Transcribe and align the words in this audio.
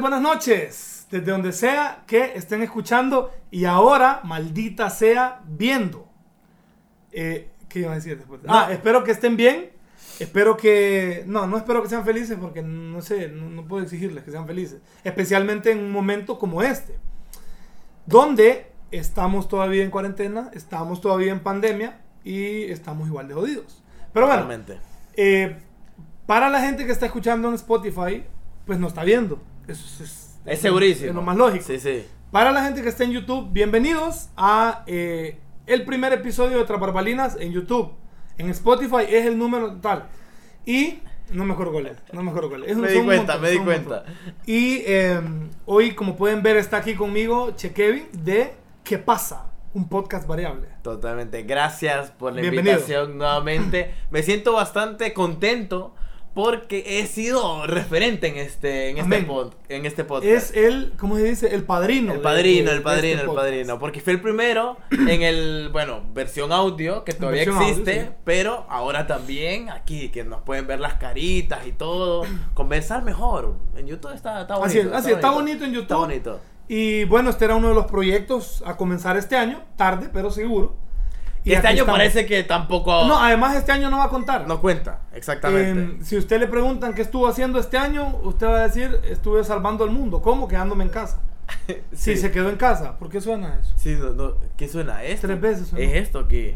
buenas 0.00 0.20
tardes, 0.20 0.22
buenas 0.22 0.22
noches. 0.22 1.06
Desde 1.10 1.30
donde 1.30 1.52
sea 1.52 2.04
que 2.06 2.32
estén 2.34 2.62
escuchando 2.62 3.30
y 3.50 3.64
ahora, 3.64 4.20
maldita 4.24 4.90
sea, 4.90 5.42
viendo. 5.46 6.08
Eh, 7.12 7.50
¿Qué 7.68 7.80
iba 7.80 7.92
a 7.92 7.94
decir 7.94 8.16
después? 8.16 8.40
Ah, 8.48 8.68
espero 8.72 9.04
que 9.04 9.12
estén 9.12 9.36
bien. 9.36 9.70
Espero 10.18 10.56
que... 10.56 11.24
No, 11.26 11.46
no 11.46 11.56
espero 11.56 11.82
que 11.82 11.88
sean 11.88 12.04
felices 12.04 12.38
porque 12.40 12.62
no 12.62 13.00
sé, 13.02 13.28
no, 13.28 13.48
no 13.50 13.66
puedo 13.66 13.82
exigirles 13.82 14.24
que 14.24 14.30
sean 14.30 14.46
felices. 14.46 14.80
Especialmente 15.02 15.70
en 15.70 15.78
un 15.78 15.92
momento 15.92 16.38
como 16.38 16.62
este. 16.62 16.98
Donde 18.06 18.72
estamos 18.90 19.48
todavía 19.48 19.84
en 19.84 19.90
cuarentena, 19.90 20.50
estamos 20.54 21.00
todavía 21.00 21.32
en 21.32 21.40
pandemia 21.40 22.00
y 22.24 22.64
estamos 22.64 23.08
igual 23.08 23.28
de 23.28 23.34
jodidos. 23.34 23.82
Pero 24.12 24.26
bueno, 24.26 24.48
eh, 25.14 25.56
para 26.26 26.48
la 26.48 26.60
gente 26.60 26.86
que 26.86 26.92
está 26.92 27.06
escuchando 27.06 27.48
en 27.48 27.54
Spotify, 27.54 28.24
pues 28.66 28.78
no 28.78 28.88
está 28.88 29.04
viendo. 29.04 29.40
Eso 29.66 30.02
es, 30.04 30.38
es- 30.46 30.60
segurísimo. 30.60 31.08
Es 31.10 31.14
lo 31.14 31.22
más 31.22 31.36
lógico. 31.36 31.64
Sí, 31.66 31.78
sí. 31.78 32.04
Para 32.30 32.52
la 32.52 32.64
gente 32.64 32.82
que 32.82 32.88
está 32.88 33.04
en 33.04 33.12
YouTube, 33.12 33.48
bienvenidos 33.52 34.28
a 34.36 34.82
eh, 34.86 35.38
el 35.66 35.84
primer 35.84 36.12
episodio 36.12 36.58
de 36.58 36.64
Traparbalinas 36.64 37.36
en 37.40 37.52
YouTube. 37.52 37.92
En 38.38 38.50
Spotify 38.50 39.04
es 39.08 39.26
el 39.26 39.38
número 39.38 39.72
tal. 39.76 40.06
Y 40.66 40.98
no 41.30 41.44
me 41.44 41.52
acuerdo 41.54 41.72
cuál 41.72 41.86
es. 41.86 41.96
No 42.12 42.22
me 42.22 42.30
acuerdo 42.30 42.48
cuál 42.50 42.64
es. 42.64 42.72
Es 42.72 42.76
Me 42.76 42.88
di 42.90 43.00
cuenta, 43.02 43.34
montón, 43.34 43.42
me 43.42 43.50
di 43.50 43.58
cuenta. 43.58 44.04
Y 44.46 44.82
eh, 44.86 45.20
hoy, 45.66 45.94
como 45.94 46.16
pueden 46.16 46.42
ver, 46.42 46.56
está 46.56 46.78
aquí 46.78 46.94
conmigo 46.94 47.52
Che 47.56 47.72
Kevin 47.72 48.08
de 48.12 48.54
¿Qué 48.82 48.98
pasa? 48.98 49.46
Un 49.72 49.88
podcast 49.88 50.26
variable. 50.28 50.68
Totalmente. 50.82 51.42
Gracias 51.44 52.10
por 52.10 52.34
la 52.34 52.42
Bienvenido. 52.42 52.72
invitación 52.72 53.16
nuevamente. 53.16 53.94
Me 54.10 54.22
siento 54.22 54.52
bastante 54.52 55.12
contento 55.14 55.94
porque 56.34 56.98
he 57.00 57.06
sido 57.06 57.66
referente 57.66 58.26
en 58.26 58.36
este, 58.36 58.90
en 58.90 58.98
este, 58.98 59.26
pod- 59.26 59.52
en 59.68 59.86
este 59.86 60.04
podcast. 60.04 60.26
Es 60.32 60.56
el, 60.56 60.92
¿cómo 60.98 61.16
se 61.16 61.24
dice? 61.24 61.54
El 61.54 61.62
padrino. 61.62 62.12
el 62.12 62.20
padrino, 62.20 62.66
de- 62.70 62.72
el 62.72 62.78
de 62.78 62.84
padrino, 62.84 63.18
este 63.20 63.30
el 63.30 63.34
padrino. 63.36 63.78
Porque 63.78 64.00
fue 64.00 64.12
el 64.14 64.20
primero 64.20 64.76
en 64.90 65.22
el, 65.22 65.68
bueno, 65.72 66.02
versión 66.12 66.52
audio, 66.52 67.04
que 67.04 67.12
todavía 67.12 67.42
audio, 67.44 67.60
existe, 67.60 68.02
sí. 68.02 68.08
pero 68.24 68.66
ahora 68.68 69.06
también 69.06 69.70
aquí, 69.70 70.08
que 70.10 70.24
nos 70.24 70.42
pueden 70.42 70.66
ver 70.66 70.80
las 70.80 70.94
caritas 70.94 71.66
y 71.66 71.72
todo, 71.72 72.24
conversar 72.54 73.02
mejor. 73.04 73.54
En 73.76 73.86
YouTube 73.86 74.12
está, 74.12 74.42
está 74.42 74.56
bonito. 74.56 74.66
Así 74.80 74.88
es, 74.88 74.92
así 74.92 75.10
es, 75.10 75.14
está 75.16 75.30
bonito 75.30 75.64
en 75.64 75.70
YouTube. 75.70 75.82
Está 75.82 75.96
bonito. 75.96 76.40
Y 76.66 77.04
bueno, 77.04 77.30
este 77.30 77.44
era 77.44 77.56
uno 77.56 77.68
de 77.68 77.74
los 77.74 77.86
proyectos 77.86 78.62
a 78.66 78.76
comenzar 78.76 79.16
este 79.18 79.36
año, 79.36 79.62
tarde, 79.76 80.08
pero 80.12 80.30
seguro. 80.30 80.76
Y 81.44 81.52
este 81.52 81.66
año 81.68 81.80
estamos. 81.82 81.98
parece 81.98 82.24
que 82.26 82.42
tampoco 82.42 83.04
No, 83.04 83.18
además 83.22 83.54
este 83.56 83.70
año 83.72 83.90
no 83.90 83.98
va 83.98 84.04
a 84.04 84.08
contar. 84.08 84.46
no 84.48 84.60
cuenta, 84.60 85.02
exactamente. 85.12 85.96
Eh, 86.00 86.04
si 86.04 86.16
usted 86.16 86.40
le 86.40 86.46
preguntan 86.48 86.94
qué 86.94 87.02
estuvo 87.02 87.28
haciendo 87.28 87.58
este 87.58 87.76
año, 87.76 88.16
usted 88.22 88.46
va 88.46 88.56
a 88.60 88.68
decir, 88.68 88.98
estuve 89.04 89.44
salvando 89.44 89.84
al 89.84 89.90
mundo. 89.90 90.22
¿Cómo? 90.22 90.48
Quedándome 90.48 90.84
en 90.84 90.90
casa. 90.90 91.20
Sí, 91.92 92.16
se 92.16 92.30
quedó 92.30 92.48
en 92.48 92.56
casa. 92.56 92.96
¿Por 92.98 93.08
qué 93.10 93.20
suena 93.20 93.58
eso? 93.60 93.72
Sí, 93.76 93.96
no, 94.00 94.10
no, 94.10 94.34
¿qué 94.56 94.68
suena? 94.68 95.02
¿Esto? 95.04 95.26
Tres 95.26 95.40
veces 95.40 95.68
suena. 95.68 95.84
¿Es 95.84 95.94
esto 96.02 96.20
aquí? 96.20 96.54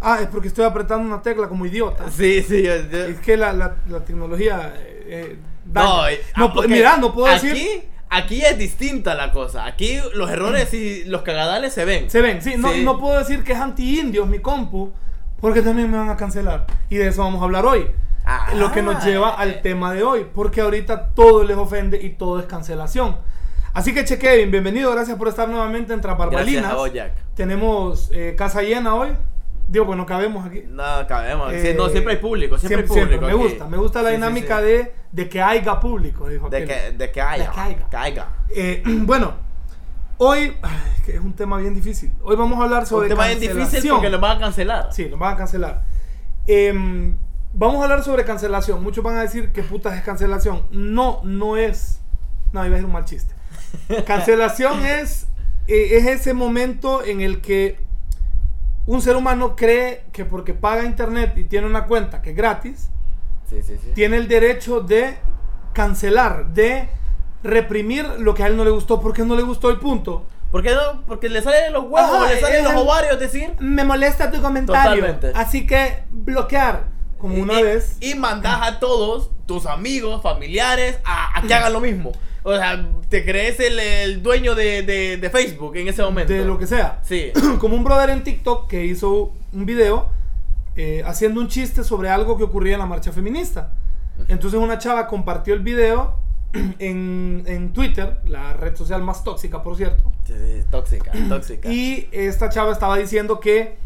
Ah, 0.00 0.18
es 0.20 0.26
porque 0.28 0.48
estoy 0.48 0.64
apretando 0.66 1.06
una 1.06 1.22
tecla 1.22 1.48
como 1.48 1.64
idiota. 1.64 2.10
Sí, 2.10 2.42
sí, 2.42 2.62
yo- 2.62 2.76
yo- 2.90 3.04
Es 3.06 3.18
que 3.20 3.36
la, 3.38 3.54
la, 3.54 3.76
la 3.88 4.00
tecnología... 4.04 4.74
eh, 4.76 5.04
eh. 5.08 5.38
No, 5.72 6.06
eh, 6.06 6.20
No 6.36 6.52
ah. 6.54 6.64
Mira, 6.68 6.98
no 6.98 7.14
puedo 7.14 7.26
aquí, 7.34 7.48
decir... 7.48 7.88
Aquí 8.08 8.40
es 8.42 8.56
distinta 8.56 9.14
la 9.14 9.32
cosa. 9.32 9.66
Aquí 9.66 9.98
los 10.14 10.30
errores 10.30 10.72
y 10.74 11.04
los 11.04 11.22
cagadales 11.22 11.72
se 11.72 11.84
ven. 11.84 12.08
Se 12.10 12.22
ven, 12.22 12.40
sí, 12.42 12.54
no, 12.56 12.72
Sí. 12.72 12.84
no 12.84 12.98
puedo 12.98 13.18
decir 13.18 13.42
que 13.42 13.52
es 13.52 13.58
anti-indios 13.58 14.28
mi 14.28 14.38
compu, 14.38 14.92
porque 15.40 15.60
también 15.62 15.90
me 15.90 15.98
van 15.98 16.10
a 16.10 16.16
cancelar. 16.16 16.66
Y 16.88 16.96
de 16.96 17.08
eso 17.08 17.22
vamos 17.22 17.40
a 17.42 17.44
hablar 17.44 17.66
hoy. 17.66 17.86
Ah. 18.24 18.52
Lo 18.56 18.72
que 18.72 18.82
nos 18.82 19.04
lleva 19.04 19.30
al 19.30 19.62
tema 19.62 19.92
de 19.92 20.02
hoy, 20.02 20.26
porque 20.34 20.60
ahorita 20.60 21.10
todo 21.14 21.44
les 21.44 21.56
ofende 21.56 22.00
y 22.00 22.10
todo 22.10 22.40
es 22.40 22.46
cancelación. 22.46 23.16
Así 23.74 23.92
que, 23.92 24.04
Che 24.04 24.18
Kevin, 24.18 24.50
bienvenido, 24.50 24.90
gracias 24.92 25.18
por 25.18 25.28
estar 25.28 25.48
nuevamente 25.48 25.92
en 25.92 26.00
Traparbalinas. 26.00 26.74
Tenemos 27.34 28.10
eh, 28.12 28.34
casa 28.36 28.62
llena 28.62 28.94
hoy. 28.94 29.10
Digo, 29.68 29.84
pues 29.86 29.98
no 29.98 30.06
cabemos 30.06 30.46
aquí. 30.46 30.62
No, 30.68 30.84
cabemos. 31.08 31.50
Sí, 31.52 31.58
Eh, 31.68 31.74
no, 31.76 31.88
siempre 31.88 32.14
hay 32.14 32.20
público, 32.20 32.56
siempre, 32.58 32.82
hay 32.82 32.86
público. 32.86 33.26
Me 33.26 33.34
gusta, 33.34 33.66
me 33.66 33.76
gusta 33.76 34.00
la 34.02 34.10
Sí, 34.10 34.14
dinámica 34.16 34.58
sí. 34.58 34.64
De, 34.64 34.94
de 35.10 35.28
que 35.28 35.42
haya 35.42 35.80
público, 35.80 36.28
dijo 36.28 36.48
De 36.48 36.64
que, 36.64 36.92
de 36.92 37.10
que 37.10 37.20
haya. 37.20 37.50
De 37.50 37.76
que 37.90 37.96
haya. 37.96 38.28
Eh, 38.48 38.82
bueno, 38.86 39.34
hoy, 40.18 40.56
ay, 40.62 41.02
que 41.04 41.14
es 41.16 41.20
un 41.20 41.34
tema 41.34 41.58
bien 41.58 41.74
difícil. 41.74 42.12
Hoy 42.22 42.36
vamos 42.36 42.60
a 42.60 42.62
hablar 42.64 42.86
sobre 42.86 43.06
Un 43.06 43.10
tema 43.10 43.26
bien 43.26 43.40
difícil 43.40 43.60
cancelación. 43.62 43.96
porque 43.96 44.10
nos 44.10 44.20
van 44.20 44.36
a 44.36 44.40
cancelar. 44.40 44.88
Sí, 44.92 45.06
nos 45.10 45.18
van 45.18 45.34
a 45.34 45.36
cancelar. 45.36 45.84
Em, 46.46 47.16
vamos 47.52 47.80
a 47.80 47.84
hablar 47.84 48.04
sobre 48.04 48.24
cancelación. 48.24 48.82
Muchos 48.82 49.02
van 49.02 49.16
a 49.16 49.22
decir 49.22 49.50
que 49.50 49.62
putas 49.64 49.94
es 49.96 50.02
cancelación. 50.02 50.62
No, 50.70 51.20
no 51.24 51.56
es. 51.56 52.00
No, 52.52 52.60
iba 52.64 52.66
a 52.74 52.76
decir 52.76 52.86
un 52.86 52.92
mal 52.92 53.04
chiste. 53.04 53.34
Cancelación 54.06 54.84
es, 54.86 55.26
eh, 55.66 55.96
es 55.98 56.06
ese 56.06 56.32
momento 56.34 57.04
en 57.04 57.20
el 57.20 57.40
que 57.40 57.84
un 58.86 59.02
ser 59.02 59.16
humano 59.16 59.56
cree 59.56 60.04
que 60.12 60.24
porque 60.24 60.54
paga 60.54 60.84
internet 60.84 61.32
y 61.36 61.44
tiene 61.44 61.66
una 61.66 61.86
cuenta 61.86 62.22
que 62.22 62.30
es 62.30 62.36
gratis, 62.36 62.90
Sí, 63.50 63.62
sí, 63.62 63.76
sí. 63.82 63.90
tiene 63.94 64.16
el 64.16 64.28
derecho 64.28 64.80
de 64.80 65.16
cancelar, 65.72 66.46
de 66.48 66.88
reprimir 67.42 68.04
lo 68.18 68.34
que 68.34 68.42
a 68.42 68.46
él 68.46 68.56
no 68.56 68.64
le 68.64 68.70
gustó 68.70 69.00
porque 69.00 69.22
no 69.24 69.36
le 69.36 69.42
gustó 69.42 69.70
y 69.70 69.76
punto. 69.76 70.24
¿Por 70.50 70.62
qué 70.62 70.74
no? 70.74 71.02
Porque 71.06 71.28
le 71.28 71.42
salen 71.42 71.72
los 71.72 71.84
huevos, 71.84 72.10
Ajá, 72.22 72.28
le 72.32 72.40
salen 72.40 72.64
los 72.64 72.72
el- 72.72 72.78
ovarios, 72.78 73.18
decir. 73.20 73.54
Me 73.58 73.84
molesta 73.84 74.30
tu 74.30 74.40
comentario. 74.40 75.02
Totalmente. 75.04 75.32
Así 75.38 75.66
que 75.66 76.04
bloquear. 76.10 76.84
Como 77.18 77.36
una 77.42 77.58
y, 77.60 77.62
vez. 77.62 77.96
Y 78.00 78.14
mandas 78.14 78.60
a 78.62 78.78
todos 78.78 79.30
tus 79.46 79.64
amigos, 79.66 80.22
familiares, 80.22 80.98
a, 81.04 81.38
a 81.38 81.42
que 81.42 81.54
hagan 81.54 81.72
lo 81.72 81.80
mismo. 81.80 82.12
O 82.48 82.56
sea, 82.56 82.88
te 83.08 83.24
crees 83.24 83.58
el, 83.58 83.76
el 83.78 84.22
dueño 84.22 84.54
de, 84.54 84.82
de- 84.82 85.16
de 85.16 85.30
Facebook 85.30 85.74
en 85.76 85.88
ese 85.88 86.00
momento. 86.02 86.32
de 86.32 86.44
lo 86.44 86.56
que 86.58 86.66
sea. 86.68 87.00
Sí. 87.02 87.32
Como 87.58 87.74
un 87.74 87.82
brother 87.82 88.10
en 88.10 88.22
TikTok 88.22 88.68
que 88.68 88.84
hizo 88.84 89.32
un 89.52 89.66
video 89.66 90.08
eh, 90.76 91.02
haciendo 91.04 91.40
un 91.40 91.48
chiste 91.48 91.82
sobre 91.82 92.08
algo 92.08 92.36
que 92.38 92.44
ocurría 92.44 92.74
en 92.74 92.78
la 92.78 92.86
marcha 92.86 93.10
feminista. 93.10 93.72
Entonces 94.28 94.60
una 94.60 94.78
chava 94.78 95.08
compartió 95.08 95.54
el 95.54 95.60
video 95.60 96.18
en, 96.78 97.42
en 97.46 97.72
Twitter, 97.72 98.18
la 98.26 98.52
red 98.52 98.76
social 98.76 99.02
más 99.02 99.24
tóxica, 99.24 99.62
por 99.64 99.76
cierto. 99.76 100.12
Sí, 100.24 100.34
sí, 100.34 100.64
tóxica, 100.70 101.10
tóxica. 101.28 101.68
Y 101.68 102.08
esta 102.12 102.48
chava 102.48 102.72
estaba 102.72 102.96
diciendo 102.96 103.40
que, 103.40 103.76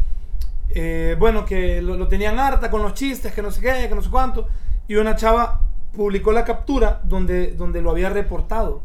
eh, 0.75 1.15
bueno, 1.17 1.45
que 1.45 1.81
lo, 1.81 1.95
lo 1.97 2.07
tenían 2.07 2.37
harta 2.37 2.69
con 2.69 2.83
los 2.83 2.93
chistes, 2.93 3.33
que 3.33 3.41
no 3.41 3.49
sé 3.49 3.59
qué, 3.59 3.87
que 3.89 3.95
no 3.95 4.03
sé 4.03 4.09
cuánto. 4.11 4.47
Y 4.87 4.95
una 4.95 5.15
chava 5.15 5.50
publicó 5.95 6.31
la 6.31 6.45
captura 6.45 7.01
donde, 7.03 7.51
donde 7.51 7.81
lo 7.81 7.91
había 7.91 8.09
reportado. 8.09 8.81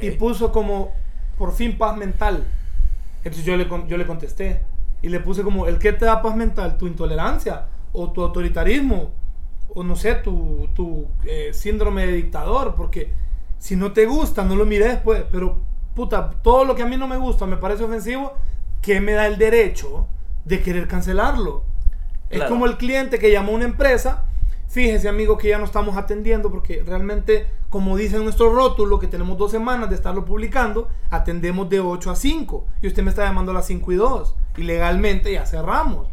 Y 0.00 0.10
puso 0.12 0.52
como, 0.52 0.92
por 1.38 1.52
fin, 1.52 1.76
paz 1.76 1.96
mental. 1.96 2.44
Entonces 3.18 3.44
yo 3.44 3.56
le, 3.56 3.68
yo 3.88 3.96
le 3.96 4.06
contesté. 4.06 4.62
Y 5.02 5.08
le 5.08 5.20
puse 5.20 5.42
como, 5.42 5.66
¿el 5.66 5.78
qué 5.78 5.92
te 5.92 6.04
da 6.04 6.22
paz 6.22 6.36
mental? 6.36 6.78
¿Tu 6.78 6.86
intolerancia? 6.86 7.66
¿O 7.92 8.10
tu 8.12 8.22
autoritarismo? 8.22 9.10
¿O 9.74 9.82
no 9.82 9.96
sé, 9.96 10.14
tu, 10.16 10.68
tu 10.74 11.08
eh, 11.24 11.50
síndrome 11.52 12.06
de 12.06 12.12
dictador? 12.12 12.74
Porque 12.76 13.12
si 13.58 13.76
no 13.76 13.92
te 13.92 14.06
gusta, 14.06 14.44
no 14.44 14.54
lo 14.56 14.64
mires 14.64 14.88
después. 14.88 15.24
Pero, 15.30 15.60
puta, 15.94 16.30
todo 16.42 16.64
lo 16.64 16.74
que 16.74 16.82
a 16.82 16.86
mí 16.86 16.96
no 16.96 17.08
me 17.08 17.16
gusta, 17.16 17.46
me 17.46 17.56
parece 17.56 17.84
ofensivo, 17.84 18.32
¿qué 18.80 19.00
me 19.00 19.12
da 19.12 19.26
el 19.26 19.38
derecho 19.38 20.06
de 20.44 20.60
querer 20.62 20.86
cancelarlo? 20.86 21.64
Es 22.30 22.38
Claro. 22.38 22.50
como 22.52 22.66
el 22.66 22.76
cliente 22.76 23.18
que 23.18 23.30
llamó 23.32 23.52
a 23.52 23.56
una 23.56 23.64
empresa. 23.64 24.24
Fíjese, 24.74 25.08
amigo, 25.08 25.38
que 25.38 25.50
ya 25.50 25.58
no 25.58 25.66
estamos 25.66 25.96
atendiendo 25.96 26.50
porque 26.50 26.82
realmente, 26.84 27.46
como 27.70 27.96
dice 27.96 28.18
nuestro 28.18 28.52
rótulo, 28.52 28.98
que 28.98 29.06
tenemos 29.06 29.38
dos 29.38 29.52
semanas 29.52 29.88
de 29.88 29.94
estarlo 29.94 30.24
publicando, 30.24 30.88
atendemos 31.10 31.70
de 31.70 31.78
8 31.78 32.10
a 32.10 32.16
5. 32.16 32.66
Y 32.82 32.88
usted 32.88 33.04
me 33.04 33.10
está 33.10 33.22
llamando 33.22 33.52
a 33.52 33.54
las 33.54 33.68
5 33.68 33.92
y 33.92 33.94
2. 33.94 34.34
Y 34.56 34.62
legalmente 34.64 35.32
ya 35.32 35.46
cerramos. 35.46 36.08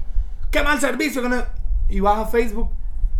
¡Qué 0.51 0.61
mal 0.61 0.79
servicio! 0.79 1.23
que 1.23 1.29
no-". 1.29 1.43
Y 1.89 2.01
vas 2.01 2.19
a 2.19 2.25
Facebook. 2.27 2.69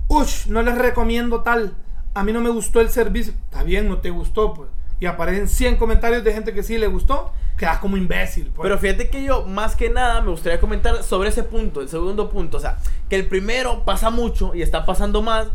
Ush, 0.09 0.45
no 0.45 0.61
les 0.61 0.77
recomiendo 0.77 1.41
tal. 1.41 1.73
A 2.13 2.23
mí 2.23 2.33
no 2.33 2.41
me 2.41 2.51
gustó 2.51 2.79
el 2.79 2.89
servicio. 2.89 3.33
Está 3.45 3.63
bien, 3.63 3.89
no 3.89 3.97
te 3.97 4.11
gustó, 4.11 4.53
pues. 4.53 4.69
Y 4.99 5.07
aparecen 5.07 5.47
100 5.47 5.77
comentarios 5.77 6.23
de 6.23 6.33
gente 6.33 6.53
que 6.53 6.61
sí 6.61 6.77
le 6.77 6.85
gustó. 6.85 7.31
Quedas 7.61 7.77
como 7.77 7.95
imbécil, 7.95 8.45
pues. 8.55 8.63
Pero 8.63 8.79
fíjate 8.79 9.09
que 9.11 9.23
yo, 9.23 9.45
más 9.45 9.75
que 9.75 9.89
nada, 9.91 10.19
me 10.21 10.31
gustaría 10.31 10.59
comentar 10.59 11.03
sobre 11.03 11.29
ese 11.29 11.43
punto, 11.43 11.81
el 11.81 11.89
segundo 11.89 12.27
punto. 12.29 12.57
O 12.57 12.59
sea, 12.59 12.79
que 13.07 13.15
el 13.15 13.27
primero 13.27 13.85
pasa 13.85 14.09
mucho 14.09 14.55
y 14.55 14.63
está 14.63 14.83
pasando 14.85 15.21
más, 15.21 15.47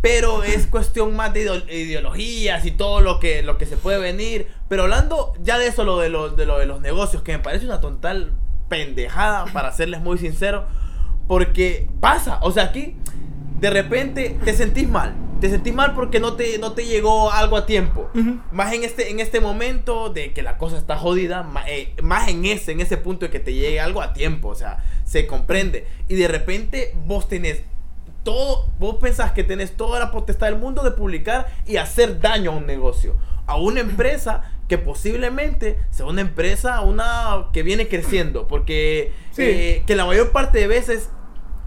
pero 0.00 0.42
es 0.42 0.66
cuestión 0.70 1.14
más 1.14 1.32
de 1.32 1.44
ideo- 1.46 1.70
ideologías 1.72 2.64
y 2.66 2.72
todo 2.72 3.00
lo 3.00 3.20
que, 3.20 3.42
lo 3.44 3.56
que 3.56 3.66
se 3.66 3.76
puede 3.76 3.98
venir. 3.98 4.48
Pero 4.68 4.82
hablando 4.82 5.32
ya 5.40 5.56
de 5.58 5.68
eso, 5.68 5.84
lo 5.84 5.98
de, 6.00 6.08
lo, 6.08 6.30
de 6.30 6.44
lo 6.44 6.58
de 6.58 6.66
los 6.66 6.80
negocios, 6.80 7.22
que 7.22 7.30
me 7.32 7.38
parece 7.38 7.66
una 7.66 7.80
total 7.80 8.32
pendejada, 8.68 9.44
para 9.52 9.70
serles 9.70 10.00
muy 10.00 10.18
sincero, 10.18 10.64
porque 11.28 11.88
pasa. 12.00 12.38
O 12.42 12.50
sea, 12.50 12.64
aquí 12.64 12.96
de 13.64 13.70
repente 13.70 14.36
te 14.44 14.52
sentís 14.52 14.86
mal. 14.86 15.14
Te 15.40 15.48
sentís 15.48 15.72
mal 15.74 15.94
porque 15.94 16.20
no 16.20 16.34
te, 16.34 16.58
no 16.58 16.72
te 16.72 16.84
llegó 16.86 17.30
algo 17.32 17.56
a 17.56 17.64
tiempo. 17.64 18.10
Ujú. 18.14 18.40
Más 18.52 18.74
en 18.74 18.84
este, 18.84 19.10
en 19.10 19.20
este 19.20 19.40
momento 19.40 20.10
de 20.10 20.32
que 20.34 20.42
la 20.42 20.58
cosa 20.58 20.76
está 20.76 20.96
jodida, 20.98 21.48
eh, 21.66 21.94
más 22.02 22.28
en 22.28 22.44
ese, 22.44 22.72
en 22.72 22.80
ese 22.82 22.98
punto 22.98 23.24
de 23.26 23.30
que 23.30 23.40
te 23.40 23.54
llegue 23.54 23.80
algo 23.80 24.02
a 24.02 24.12
tiempo, 24.12 24.48
o 24.48 24.54
sea, 24.54 24.84
se 25.06 25.26
comprende. 25.26 25.86
Y 26.08 26.14
de 26.16 26.28
repente 26.28 26.94
vos 27.06 27.26
tenés 27.26 27.62
todo, 28.22 28.68
vos 28.78 28.96
pensás 29.00 29.32
que 29.32 29.44
tenés 29.44 29.76
toda 29.76 29.98
la 29.98 30.10
potestad 30.10 30.46
del 30.48 30.58
mundo 30.58 30.82
de 30.82 30.90
publicar 30.90 31.46
y 31.66 31.76
hacer 31.76 32.20
daño 32.20 32.50
a 32.52 32.54
un 32.56 32.66
negocio. 32.66 33.16
a 33.46 33.56
una 33.56 33.80
empresa 33.80 34.40
que 34.68 34.78
posiblemente 34.78 35.76
sea 35.90 36.06
una 36.06 36.22
empresa 36.22 36.80
una 36.80 37.48
que 37.52 37.62
viene 37.62 37.88
creciendo. 37.88 38.48
Porque 38.48 39.12
Sí. 39.32 39.42
eh, 39.42 39.82
que 39.86 39.94
la 39.96 40.06
mayor 40.06 40.32
parte 40.32 40.58
de 40.60 40.66
veces 40.66 41.10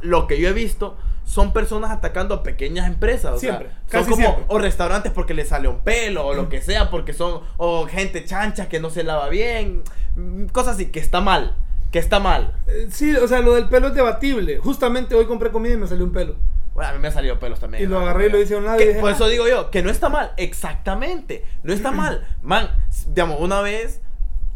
lo 0.02 0.26
que 0.26 0.40
yo 0.42 0.50
he 0.50 0.54
visto 0.54 0.98
son 1.28 1.52
personas 1.52 1.92
atacando 1.92 2.34
a 2.36 2.42
pequeñas 2.44 2.88
empresas. 2.88 3.34
O 3.34 3.38
Siempre, 3.38 3.68
sea, 3.68 3.78
casi 3.90 4.06
son 4.06 4.14
como 4.14 4.26
siempre. 4.28 4.46
o 4.48 4.60
restaurantes 4.60 5.12
porque 5.12 5.34
le 5.34 5.44
sale 5.46 5.68
un 5.68 5.80
pelo 5.82 6.26
o 6.26 6.34
lo 6.34 6.48
que 6.48 6.62
sea, 6.62 6.90
porque 6.90 7.12
son 7.14 7.42
o 7.58 7.86
gente 7.86 8.24
chancha 8.24 8.70
que 8.70 8.80
no 8.80 8.90
se 8.90 9.04
lava 9.04 9.28
bien, 9.30 9.84
mm, 10.16 10.46
cosas 10.48 10.76
así 10.76 10.86
que 10.88 11.00
está 11.00 11.20
mal, 11.20 11.56
que 11.92 12.00
está 12.00 12.20
mal. 12.20 12.56
Eh, 12.68 12.88
Sí, 12.90 13.14
o 13.16 13.28
sea, 13.28 13.42
lo 13.42 13.56
del 13.56 13.68
pelo 13.68 13.90
es 13.90 13.94
debatible. 13.94 14.58
Justamente 14.60 15.16
hoy 15.16 15.26
compré 15.26 15.52
comida 15.52 15.74
y 15.74 15.78
me 15.78 15.86
salió 15.88 16.06
un 16.06 16.14
pelo. 16.14 16.36
Bueno, 16.74 16.92
a 16.92 16.94
mí 16.94 17.00
me 17.00 17.08
han 17.08 17.14
salido 17.14 17.40
pelos 17.40 17.60
también. 17.60 17.84
Y 17.84 17.88
lo 17.88 18.00
agarré 18.00 18.28
y 18.28 18.30
lo 18.30 18.40
hice 18.42 18.54
a 18.56 18.60
un 18.60 18.66
lado 18.66 18.78
dije, 18.78 19.00
por 19.02 19.10
"Ah". 19.10 19.14
eso 19.14 19.28
digo 19.28 19.48
yo, 19.50 19.70
que 19.72 19.82
no 19.84 19.90
está 19.90 20.10
mal, 20.10 20.32
exactamente, 20.38 21.44
no 21.64 21.74
está 21.74 21.92
mal. 21.92 22.26
Man, 22.42 22.70
digamos, 23.08 23.42
una 23.42 23.62
vez, 23.62 24.00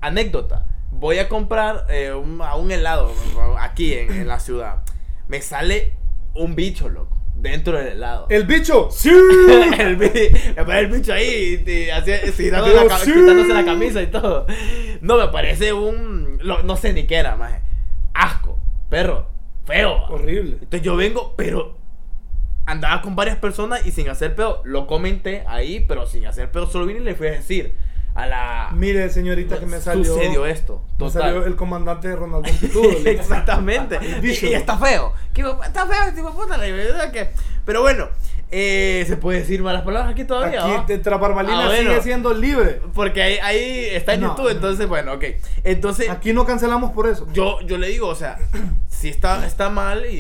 anécdota, 0.01 0.67
voy 0.91 1.17
a 1.19 1.27
comprar 1.27 1.85
eh, 1.89 2.13
un, 2.13 2.41
a 2.41 2.56
un 2.56 2.71
helado 2.71 3.12
aquí 3.59 3.94
en, 3.94 4.12
en 4.12 4.27
la 4.27 4.39
ciudad. 4.39 4.77
Me 5.27 5.41
sale 5.41 5.94
un 6.33 6.56
bicho, 6.56 6.89
loco, 6.89 7.18
dentro 7.36 7.78
del 7.78 7.88
helado. 7.89 8.28
El 8.30 8.45
bicho, 8.45 8.89
sí. 8.92 9.10
el, 9.80 10.01
el 10.01 10.88
bicho 10.88 11.13
ahí 11.13 11.63
y- 11.66 11.72
y 11.72 11.89
así, 11.89 12.12
tirando 12.38 12.68
Pero 12.68 12.83
la 12.83 12.88
ca- 12.88 13.00
sí. 13.00 13.12
quitándose 13.13 13.54
la 13.54 13.66
camisa 13.66 14.01
y 14.01 14.07
todo. 14.07 14.45
No, 15.01 15.18
me 15.18 15.28
parece 15.30 15.74
un... 15.74 16.39
lo- 16.42 16.63
no 16.63 16.78
sé 16.78 16.94
ni 16.94 17.04
qué 17.07 17.16
era, 17.16 17.36
maje. 17.36 17.62
Asco, 18.13 18.60
perro, 18.89 19.28
feo. 19.66 20.06
Horrible. 20.10 20.54
Entonces 20.62 20.81
yo 20.81 20.95
vengo, 20.95 21.33
pero 21.36 21.78
andaba 22.66 23.01
con 23.01 23.16
varias 23.16 23.38
personas 23.38 23.86
y 23.86 23.92
sin 23.92 24.07
hacer 24.10 24.36
pedo, 24.36 24.62
lo 24.66 24.88
comenté 24.88 25.44
ahí, 25.48 25.84
pero 25.88 26.06
sin 26.06 26.25
hacer 26.27 26.51
pedo, 26.51 26.68
solo 26.68 26.86
vine 26.86 27.00
y 27.00 27.04
le 27.04 27.16
fui 27.16 27.27
a 27.27 27.31
decir 27.31 27.74
a 28.16 28.25
la... 28.28 28.69
Mire, 28.74 29.10
señorita, 29.10 29.60
que 29.60 29.66
me 29.66 29.80
salió. 29.80 30.04
Sucedió 30.16 30.46
esto, 30.46 30.81
Me 30.94 30.98
total. 30.98 31.22
salió 31.24 31.46
el 31.46 31.56
comandante 31.56 32.08
de 32.10 32.16
Ronaldo 32.16 32.50
Exactamente. 33.06 34.00
Y, 34.24 34.46
y 34.48 34.54
está 34.54 34.78
feo. 34.78 35.13
¿Qué, 35.34 35.42
está 35.66 35.86
feo, 35.88 36.13
tipo 36.13 36.31
puta. 36.31 36.58
la 36.58 36.66
verdad 36.68 37.12
que- 37.12 37.30
Pero 37.66 37.81
bueno, 37.81 38.10
eh, 38.52 39.06
¿se 39.08 39.16
puede 39.18 39.40
decir 39.40 39.62
malas 39.63 39.84
palabras 39.84 40.12
aquí 40.12 40.25
todavía? 40.25 40.60
Aquí 40.62 40.94
Ah, 40.94 41.66
bueno. 41.68 41.90
sigue 41.92 42.02
siendo 42.02 42.34
libre. 42.34 42.81
Porque 42.94 43.22
ahí, 43.22 43.38
ahí 43.42 43.86
está 43.94 44.13
en 44.16 44.22
No. 44.22 44.30
YouTube, 44.30 44.50
entonces, 44.50 44.88
bueno, 44.88 45.13
ok. 45.13 45.24
Entonces, 45.63 46.10
Aquí 46.10 46.34
no 46.34 46.46
cancelamos 46.46 46.92
por 46.92 47.08
eso. 47.08 47.28
yo, 47.31 47.62
yo 47.62 47.78
le 47.78 47.88
digo, 47.88 48.08
o 48.08 48.16
sea, 48.16 48.38
si 48.90 49.08
está, 49.10 49.46
está 49.46 49.69
mal 49.69 50.06
y, 50.06 50.16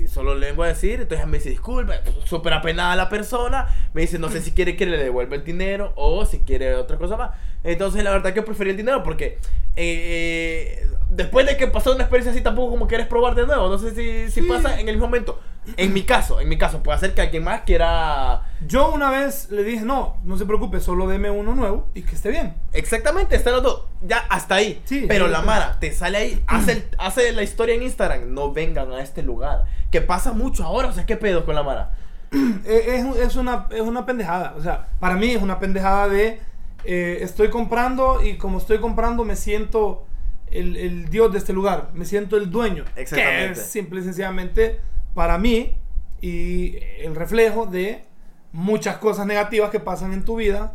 y 0.00 0.03
solo 0.14 0.34
le 0.34 0.46
vengo 0.46 0.62
a 0.62 0.68
decir, 0.68 1.00
entonces 1.02 1.26
me 1.26 1.38
dice, 1.38 1.50
disculpe, 1.50 2.00
súper 2.24 2.52
apenada 2.54 2.94
la 2.96 3.08
persona, 3.08 3.66
me 3.92 4.02
dice, 4.02 4.18
no 4.18 4.30
sé 4.30 4.40
si 4.40 4.52
quiere 4.52 4.76
que 4.76 4.86
le 4.86 4.96
devuelva 4.96 5.34
el 5.36 5.44
dinero 5.44 5.92
o 5.96 6.24
si 6.24 6.38
quiere 6.40 6.74
otra 6.76 6.96
cosa 6.96 7.16
más. 7.16 7.30
Entonces, 7.64 8.02
la 8.04 8.10
verdad 8.12 8.32
que 8.32 8.42
preferí 8.42 8.70
el 8.70 8.76
dinero 8.76 9.02
porque 9.02 9.38
eh, 9.76 10.86
después 11.10 11.46
de 11.46 11.56
que 11.56 11.66
pasó 11.66 11.92
una 11.92 12.02
experiencia 12.04 12.32
así, 12.32 12.40
tampoco 12.42 12.70
como 12.70 12.86
quieres 12.86 13.06
probar 13.06 13.34
de 13.34 13.46
nuevo. 13.46 13.68
No 13.68 13.78
sé 13.78 13.90
si, 13.94 14.30
si 14.30 14.40
Sí. 14.42 14.48
pasa 14.48 14.78
en 14.80 14.88
el 14.88 14.94
mismo 14.96 15.06
momento. 15.08 15.40
En 15.78 15.94
mi 15.94 16.02
caso, 16.02 16.40
en 16.42 16.48
mi 16.50 16.58
caso, 16.58 16.82
puede 16.82 16.98
ser 16.98 17.14
que 17.14 17.22
alguien 17.22 17.42
más 17.42 17.62
quiera... 17.62 18.42
Yo 18.66 18.92
una 18.92 19.10
vez 19.10 19.50
le 19.50 19.64
dije, 19.64 19.82
no, 19.82 20.18
no 20.22 20.36
se 20.36 20.44
preocupe, 20.44 20.78
solo 20.78 21.08
deme 21.08 21.30
uno 21.30 21.54
nuevo 21.54 21.88
y 21.94 22.02
que 22.02 22.14
esté 22.14 22.28
bien. 22.30 22.54
Exactamente, 22.74 23.34
están 23.34 23.54
los 23.54 23.62
dos. 23.62 23.82
Ya 24.02 24.18
hasta 24.28 24.56
ahí. 24.56 24.82
Sí, 24.84 25.06
Pero 25.08 25.24
sí, 25.26 25.32
la. 25.32 25.40
Mara 25.40 25.78
te 25.80 25.90
sale 25.92 26.18
ahí, 26.18 26.44
hace, 26.46 26.72
el- 26.72 26.84
hace 26.98 27.32
la 27.32 27.42
historia 27.42 27.74
en 27.76 27.82
Instagram. 27.82 28.34
No 28.34 28.52
vengan 28.52 28.92
a 28.92 29.00
este 29.02 29.22
lugar. 29.22 29.64
Que 29.94 30.00
pasa 30.00 30.32
mucho 30.32 30.64
ahora. 30.64 30.88
O 30.88 30.92
sea, 30.92 31.06
¿qué 31.06 31.16
pedo 31.16 31.44
con 31.44 31.54
la 31.54 31.62
Mara? 31.62 31.92
Eh, 32.66 32.96
Es, 32.98 33.16
es 33.28 33.36
una, 33.36 33.68
es 33.70 33.80
una 33.82 34.04
pendejada. 34.04 34.54
O 34.58 34.60
sea, 34.60 34.88
para 34.98 35.14
mí 35.14 35.30
es 35.30 35.40
una 35.40 35.60
pendejada 35.60 36.08
de 36.08 36.40
eh, 36.84 37.18
estoy 37.20 37.48
comprando 37.48 38.20
y 38.20 38.36
como 38.36 38.58
estoy 38.58 38.78
comprando 38.80 39.24
me 39.24 39.36
siento 39.36 40.04
el, 40.50 40.76
el 40.76 41.08
dios 41.10 41.30
de 41.30 41.38
este 41.38 41.52
lugar. 41.52 41.90
Me 41.94 42.04
siento 42.06 42.36
el 42.36 42.50
dueño. 42.50 42.84
Exactamente. 42.96 43.54
Que 43.54 43.60
es 43.60 43.66
simple 43.66 44.00
y 44.00 44.02
sencillamente 44.02 44.80
para 45.14 45.38
mí 45.38 45.76
y 46.20 46.76
el 46.98 47.14
reflejo 47.14 47.66
de 47.66 48.04
muchas 48.50 48.96
cosas 48.96 49.26
negativas 49.26 49.70
que 49.70 49.78
pasan 49.78 50.12
en 50.12 50.24
tu 50.24 50.34
vida 50.34 50.72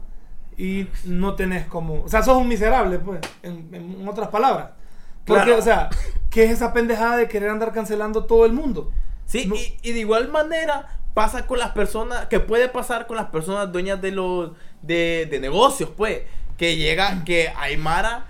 y 0.58 0.88
no 1.04 1.36
tenés 1.36 1.66
como... 1.66 2.04
O 2.04 2.08
sea, 2.08 2.24
sos 2.24 2.38
un 2.38 2.48
miserable, 2.48 3.00
pues, 3.00 3.20
en, 3.44 3.68
en 3.74 4.08
otras 4.08 4.30
palabras. 4.30 4.70
Porque, 5.26 5.44
Claro. 5.44 5.60
o 5.60 5.62
sea, 5.62 5.90
¿qué 6.30 6.46
es 6.46 6.52
esa 6.52 6.72
pendejada 6.72 7.18
de 7.18 7.28
querer 7.28 7.50
andar 7.50 7.74
cancelando 7.74 8.24
todo 8.26 8.46
el 8.46 8.54
mundo? 8.54 8.92
Sí, 9.30 9.46
No. 9.46 9.56
y, 9.56 9.78
y 9.84 9.92
de 9.92 10.00
igual 10.00 10.30
manera 10.30 11.00
pasa 11.14 11.46
con 11.46 11.60
las 11.60 11.72
personas, 11.72 12.26
que 12.28 12.40
puede 12.40 12.68
pasar 12.68 13.06
con 13.08 13.16
las 13.18 13.28
personas 13.28 13.72
dueñas 13.72 14.02
de 14.02 14.12
los 14.12 14.52
de, 14.82 15.28
de 15.30 15.40
negocios, 15.40 15.90
pues, 15.96 16.22
que 16.58 16.76
llega, 16.78 17.24
que 17.26 17.50
hay 17.56 17.78
Mara 17.78 18.26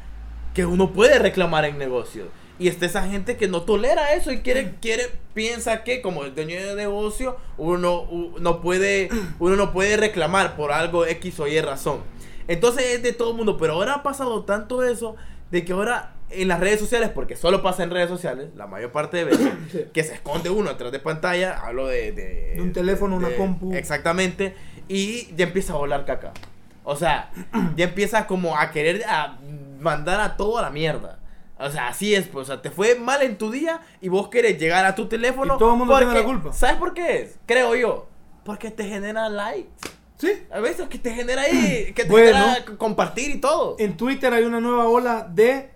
que 0.53 0.65
uno 0.65 0.91
puede 0.91 1.19
reclamar 1.19 1.63
en 1.65 1.77
negocios. 1.77 2.27
Y 2.57 2.67
está 2.67 2.85
esa 2.85 3.07
gente 3.07 3.37
que 3.37 3.47
no 3.47 3.61
tolera 3.61 4.13
eso 4.13 4.31
y 4.33 4.39
quiere, 4.41 4.75
quiere, 4.81 5.09
piensa 5.33 5.85
que 5.85 6.01
como 6.01 6.25
el 6.25 6.35
dueño 6.35 6.55
de 6.61 6.75
negocio, 6.75 7.37
uno 7.57 8.01
u- 8.01 8.37
no 8.39 8.59
puede, 8.59 9.09
uno 9.39 9.55
no 9.55 9.71
puede 9.71 9.95
reclamar 9.95 10.57
por 10.57 10.73
algo 10.73 11.05
X 11.05 11.39
o 11.39 11.47
Y 11.47 11.61
razón. 11.61 12.01
Entonces 12.49 12.83
es 12.95 13.03
de 13.03 13.13
todo 13.13 13.31
el 13.31 13.37
mundo, 13.37 13.57
pero 13.57 13.73
ahora 13.75 13.93
ha 13.93 14.03
pasado 14.03 14.43
tanto 14.43 14.83
eso 14.83 15.15
de 15.51 15.63
que 15.63 15.71
ahora 15.71 16.15
en 16.31 16.47
las 16.47 16.59
redes 16.59 16.79
sociales, 16.79 17.09
porque 17.13 17.35
solo 17.35 17.61
pasa 17.61 17.83
en 17.83 17.91
redes 17.91 18.09
sociales, 18.09 18.49
la 18.55 18.67
mayor 18.67 18.91
parte 18.91 19.17
de 19.17 19.23
veces, 19.25 19.51
Sí. 19.71 19.85
que 19.93 20.03
se 20.03 20.13
esconde 20.13 20.49
uno 20.49 20.69
detrás 20.69 20.91
de 20.91 20.99
pantalla, 20.99 21.59
hablo 21.59 21.87
de... 21.87 22.11
De, 22.11 22.53
De 22.55 22.61
un 22.61 22.73
teléfono, 22.73 23.15
una 23.15 23.35
compu. 23.35 23.73
Exactamente, 23.73 24.55
y 24.87 25.33
ya 25.35 25.45
empieza 25.45 25.73
a 25.73 25.77
volar 25.77 26.05
caca. 26.05 26.31
O 26.83 26.95
sea, 26.95 27.31
ya 27.75 27.85
empieza 27.85 28.27
como 28.27 28.57
a 28.57 28.71
querer 28.71 29.03
a 29.07 29.37
mandar 29.79 30.19
a 30.21 30.37
todo 30.37 30.57
a 30.57 30.61
la 30.61 30.69
mierda. 30.69 31.19
O 31.61 31.69
sea, 31.69 31.89
así 31.89 32.15
es, 32.15 32.25
pues, 32.27 32.43
o 32.49 32.53
sea, 32.53 32.61
te 32.61 32.71
fue 32.71 32.95
mal 32.95 33.21
en 33.21 33.37
tu 33.37 33.51
día 33.51 33.81
y 33.99 34.07
vos 34.07 34.29
querés 34.29 34.57
llegar 34.57 34.85
a 34.85 34.95
tu 34.95 35.07
teléfono. 35.07 35.55
Y 35.55 35.57
todo 35.57 35.73
el 35.73 35.77
mundo 35.77 35.97
tiene 35.97 36.13
la 36.13 36.23
culpa. 36.23 36.53
¿Sabes 36.53 36.77
por 36.77 36.93
qué 36.93 37.21
es? 37.21 37.37
Creo 37.45 37.75
yo. 37.75 38.07
Porque 38.45 38.71
te 38.71 38.85
genera 38.85 39.27
likes. 39.29 39.69
Sí, 40.17 40.31
A 40.51 40.59
veces 40.61 40.87
que 40.87 40.97
te 40.99 41.13
genera 41.13 41.41
ahí, 41.43 41.91
que 41.93 42.03
te 42.03 42.09
Bueno. 42.09 42.37
genera 42.37 42.65
compartir 42.77 43.29
y 43.31 43.39
todo. 43.41 43.75
En 43.79 43.95
Twitter 43.97 44.33
hay 44.33 44.43
una 44.45 44.59
nueva 44.61 44.87
ola 44.87 45.27
de. 45.29 45.69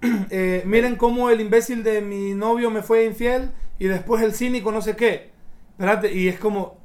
eh, 0.30 0.62
miren 0.66 0.96
cómo 0.96 1.30
el 1.30 1.40
imbécil 1.40 1.82
de 1.82 2.00
mi 2.00 2.34
novio 2.34 2.70
me 2.70 2.82
fue 2.82 3.04
infiel 3.04 3.50
y 3.78 3.86
después 3.86 4.22
el 4.22 4.34
cínico 4.34 4.72
no 4.72 4.82
sé 4.82 4.96
qué. 4.96 5.32
Espérate, 5.72 6.12
y 6.12 6.28
es 6.28 6.38
como. 6.38 6.78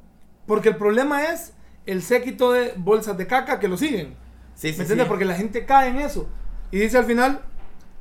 Porque 0.45 0.69
el 0.69 0.75
problema 0.77 1.25
es 1.25 1.53
el 1.85 2.01
séquito 2.01 2.51
de 2.51 2.73
bolsas 2.75 3.17
de 3.17 3.27
caca 3.27 3.59
que 3.59 3.67
lo 3.67 3.77
siguen. 3.77 4.15
Sí, 4.55 4.69
sí, 4.69 4.77
¿Me 4.77 4.83
entiendes? 4.83 5.05
sí. 5.05 5.09
Porque 5.09 5.25
la 5.25 5.35
gente 5.35 5.65
cae 5.65 5.89
en 5.89 5.99
eso. 5.99 6.29
Y 6.71 6.79
dice 6.79 6.97
al 6.97 7.05
final, 7.05 7.41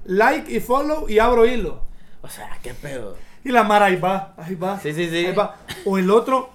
like 0.04 0.52
y 0.52 0.60
follow 0.60 1.08
y 1.08 1.18
abro 1.18 1.46
hilo. 1.46 1.84
O 2.20 2.28
sea, 2.28 2.58
qué 2.62 2.74
pedo. 2.74 3.16
Y 3.44 3.50
la 3.50 3.64
Mara 3.64 3.86
ahí 3.86 3.96
va, 3.96 4.34
ahí 4.36 4.54
va. 4.54 4.78
Sí, 4.80 4.92
sí, 4.92 5.08
sí. 5.08 5.26
ahí 5.26 5.34
va. 5.34 5.56
O 5.84 5.98
el 5.98 6.10
otro 6.10 6.50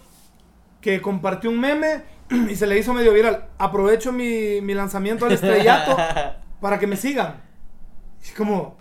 que 0.81 1.01
compartió 1.01 1.49
un 1.49 1.59
meme 1.59 2.03
y 2.49 2.55
se 2.55 2.67
le 2.67 2.77
hizo 2.77 2.93
medio 2.93 3.13
viral. 3.13 3.47
Aprovecho 3.57 4.11
mi, 4.11 4.61
mi 4.61 4.73
lanzamiento 4.73 5.25
al 5.25 5.33
estrellato 5.33 5.97
para 6.61 6.79
que 6.79 6.87
me 6.87 6.95
sigan. 6.95 7.46
Es 8.27 8.33
como, 8.35 8.77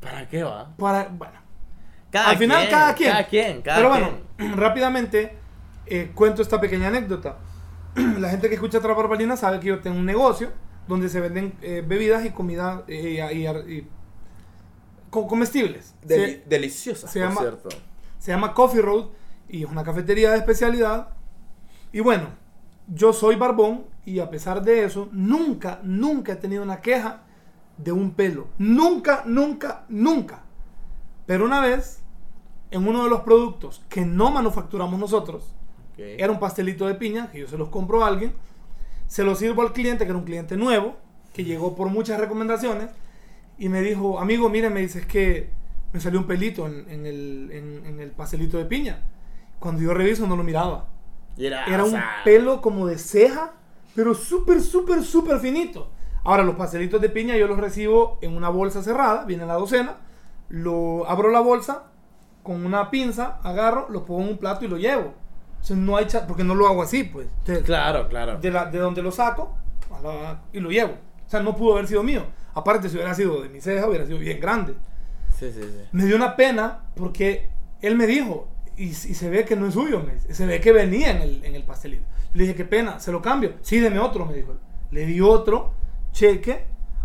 ¿Para 0.00 0.28
qué 0.28 0.42
va? 0.42 0.74
para, 0.76 1.08
bueno. 1.08 1.34
Cada 2.10 2.30
al 2.30 2.36
final, 2.38 2.58
quien, 2.60 2.70
cada 2.70 2.94
quien. 2.94 3.10
Cada 3.10 3.26
quien, 3.26 3.62
cada 3.62 3.76
Pero 3.78 3.88
bueno, 3.88 4.10
quien. 4.36 4.56
rápidamente 4.56 5.36
eh, 5.86 6.12
cuento 6.14 6.42
esta 6.42 6.60
pequeña 6.60 6.88
anécdota. 6.88 7.38
La 8.18 8.30
gente 8.30 8.48
que 8.48 8.54
escucha 8.54 8.80
Trap 8.80 8.96
Barbalina 8.96 9.36
sabe 9.36 9.58
que 9.60 9.68
yo 9.68 9.80
tengo 9.80 9.98
un 9.98 10.06
negocio 10.06 10.52
donde 10.86 11.08
se 11.08 11.20
venden 11.20 11.54
eh, 11.62 11.82
bebidas 11.86 12.24
y 12.24 12.30
comida 12.30 12.84
eh, 12.86 13.26
y, 13.32 13.38
y- 13.46 13.76
y- 13.78 13.88
co- 15.10 15.26
comestibles. 15.26 15.94
Deli- 16.06 16.26
Se- 16.36 16.42
deliciosa, 16.46 17.08
se 17.08 17.18
por 17.20 17.28
llama- 17.28 17.40
cierto. 17.40 17.68
Se 18.18 18.30
llama 18.32 18.54
Coffee 18.54 18.82
Road 18.82 19.06
y 19.48 19.64
es 19.64 19.70
una 19.70 19.82
cafetería 19.82 20.30
de 20.30 20.36
especialidad. 20.38 21.08
Y 21.92 22.00
bueno, 22.00 22.28
yo 22.86 23.12
soy 23.12 23.34
barbón 23.36 23.86
y 24.04 24.20
a 24.20 24.30
pesar 24.30 24.62
de 24.62 24.84
eso, 24.84 25.08
nunca, 25.12 25.80
nunca 25.82 26.32
he 26.32 26.36
tenido 26.36 26.62
una 26.62 26.80
queja 26.80 27.22
de 27.78 27.92
un 27.92 28.12
pelo. 28.12 28.48
Nunca, 28.58 29.22
nunca, 29.26 29.84
nunca. 29.88 30.42
Pero 31.26 31.44
una 31.44 31.60
vez, 31.60 32.02
en 32.70 32.86
uno 32.86 33.04
de 33.04 33.10
los 33.10 33.20
productos 33.20 33.82
que 33.88 34.04
no 34.04 34.30
manufacturamos 34.30 34.98
nosotros, 34.98 35.52
Ok. 35.94 36.00
era 36.18 36.32
un 36.32 36.38
pastelito 36.40 36.86
de 36.86 36.94
piña, 36.94 37.30
que 37.30 37.40
yo 37.40 37.48
se 37.48 37.58
los 37.58 37.68
compro 37.68 38.04
a 38.04 38.08
alguien, 38.08 38.32
se 39.06 39.24
lo 39.24 39.34
sirvo 39.34 39.62
al 39.62 39.72
cliente, 39.72 40.04
que 40.04 40.10
era 40.10 40.18
un 40.18 40.24
cliente 40.24 40.56
nuevo, 40.56 40.96
que 41.32 41.44
llegó 41.44 41.74
por 41.74 41.88
muchas 41.88 42.18
recomendaciones, 42.20 42.90
y 43.58 43.68
me 43.68 43.80
dijo, 43.82 44.18
amigo, 44.20 44.48
mire, 44.48 44.68
me 44.70 44.80
dices 44.80 45.06
que 45.06 45.50
me 45.92 46.00
salió 46.00 46.18
un 46.20 46.26
pelito 46.26 46.66
en, 46.66 46.88
en 46.90 47.06
el, 47.06 47.50
en- 47.52 47.86
en 47.86 48.00
el 48.00 48.10
pastelito 48.10 48.58
de 48.58 48.66
piña. 48.66 49.02
Cuando 49.58 49.80
yo 49.80 49.94
reviso 49.94 50.26
no 50.26 50.36
lo 50.36 50.42
miraba. 50.42 50.88
Era, 51.38 51.64
Era 51.66 51.84
un 51.84 51.94
pelo 52.24 52.60
como 52.60 52.86
de 52.86 52.98
ceja, 52.98 53.52
pero 53.94 54.14
súper, 54.14 54.60
súper, 54.60 55.02
súper 55.02 55.38
finito. 55.40 55.90
Ahora, 56.26 56.42
los 56.42 56.56
pastelitos 56.56 57.00
de 57.00 57.08
piña 57.08 57.36
yo 57.36 57.46
los 57.46 57.58
recibo 57.58 58.18
en 58.20 58.36
una 58.36 58.48
bolsa 58.48 58.82
cerrada, 58.82 59.24
viene 59.24 59.46
la 59.46 59.54
docena, 59.54 59.96
lo 60.48 61.08
abro 61.08 61.30
la 61.30 61.40
bolsa, 61.40 61.84
con 62.42 62.64
una 62.66 62.90
pinza, 62.90 63.38
agarro, 63.42 63.86
lo 63.90 64.04
pongo 64.04 64.22
en 64.22 64.28
un 64.30 64.38
plato 64.38 64.64
y 64.64 64.68
lo 64.68 64.76
llevo. 64.76 65.08
O 65.08 65.14
Entonces 65.52 65.76
no 65.78 65.96
hay 65.96 66.06
porque 66.28 66.44
no 66.44 66.54
lo 66.54 66.66
hago 66.66 66.82
así, 66.82 67.04
pues. 67.04 67.28
Claro, 67.64 68.08
claro. 68.08 68.38
de, 68.38 68.50
la- 68.50 68.66
de 68.66 68.78
donde 68.78 69.02
lo 69.02 69.10
saco 69.10 69.56
la- 70.02 70.40
y 70.52 70.60
lo 70.60 70.70
llevo. 70.70 70.92
O 71.26 71.30
sea, 71.30 71.40
no 71.40 71.56
pudo 71.56 71.74
haber 71.74 71.86
sido 71.88 72.02
mío. 72.02 72.22
Aparte, 72.54 72.88
si 72.88 72.96
hubiera 72.96 73.14
sido 73.14 73.42
de 73.42 73.48
mi 73.48 73.60
ceja, 73.60 73.88
hubiera 73.88 74.06
sido 74.06 74.18
bien 74.18 74.40
grande. 74.40 74.74
Sí, 75.36 75.50
sí, 75.52 75.60
sí. 75.62 75.80
Me 75.92 76.04
dio 76.06 76.16
una 76.16 76.36
pena 76.36 76.84
porque 76.96 77.50
él 77.82 77.96
me 77.96 78.06
dijo, 78.06 78.48
y, 78.76 78.84
y 78.88 78.92
se 78.94 79.28
ve 79.30 79.44
que 79.44 79.56
no 79.56 79.66
es 79.66 79.74
suyo, 79.74 80.00
me 80.00 80.14
dice, 80.14 80.32
se 80.34 80.46
ve 80.46 80.60
que 80.60 80.72
venía 80.72 81.10
en 81.10 81.22
el, 81.22 81.44
en 81.44 81.54
el 81.54 81.64
pastelito. 81.64 82.04
Le 82.34 82.42
dije, 82.44 82.54
qué 82.54 82.64
pena, 82.64 83.00
¿se 83.00 83.10
lo 83.12 83.20
cambio? 83.22 83.54
Sí, 83.62 83.80
deme 83.80 83.98
otro, 83.98 84.24
me 84.26 84.34
dijo. 84.34 84.54
Le 84.90 85.04
di 85.06 85.20
otro, 85.20 85.72
cheque, 86.16 86.64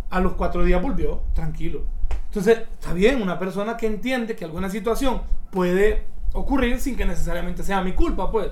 a 0.09 0.21
los 0.21 0.33
cuatro 0.33 0.63
días 0.63 0.81
volvió, 0.81 1.21
tranquilo. 1.33 1.83
Entonces, 2.27 2.59
está 2.59 2.93
bien, 2.93 3.21
una 3.21 3.37
persona 3.37 3.75
que 3.75 3.87
entiende 3.87 4.37
que 4.37 4.45
alguna 4.45 4.69
situación 4.69 5.21
puede 5.51 6.05
ocurrir 6.31 6.79
sin 6.79 6.95
que 6.95 7.05
necesariamente 7.05 7.61
sea 7.61 7.81
mi 7.81 7.91
culpa, 7.91 8.31
pues. 8.31 8.49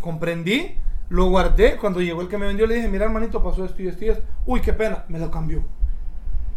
Comprendí, 0.00 0.76
lo 1.10 1.28
guardé. 1.28 1.76
Cuando 1.76 2.00
llegó 2.00 2.22
el 2.22 2.28
que 2.28 2.38
me 2.38 2.46
vendió, 2.46 2.66
le 2.66 2.76
dije, 2.76 2.88
mira, 2.88 3.04
hermanito, 3.04 3.42
pasó 3.42 3.66
esto 3.66 3.82
y 3.82 3.88
esto 3.88 4.04
y 4.04 4.08
esto. 4.08 4.24
Uy, 4.46 4.62
qué 4.62 4.72
pena, 4.72 5.04
me 5.08 5.18
lo 5.18 5.30
cambió. 5.30 5.62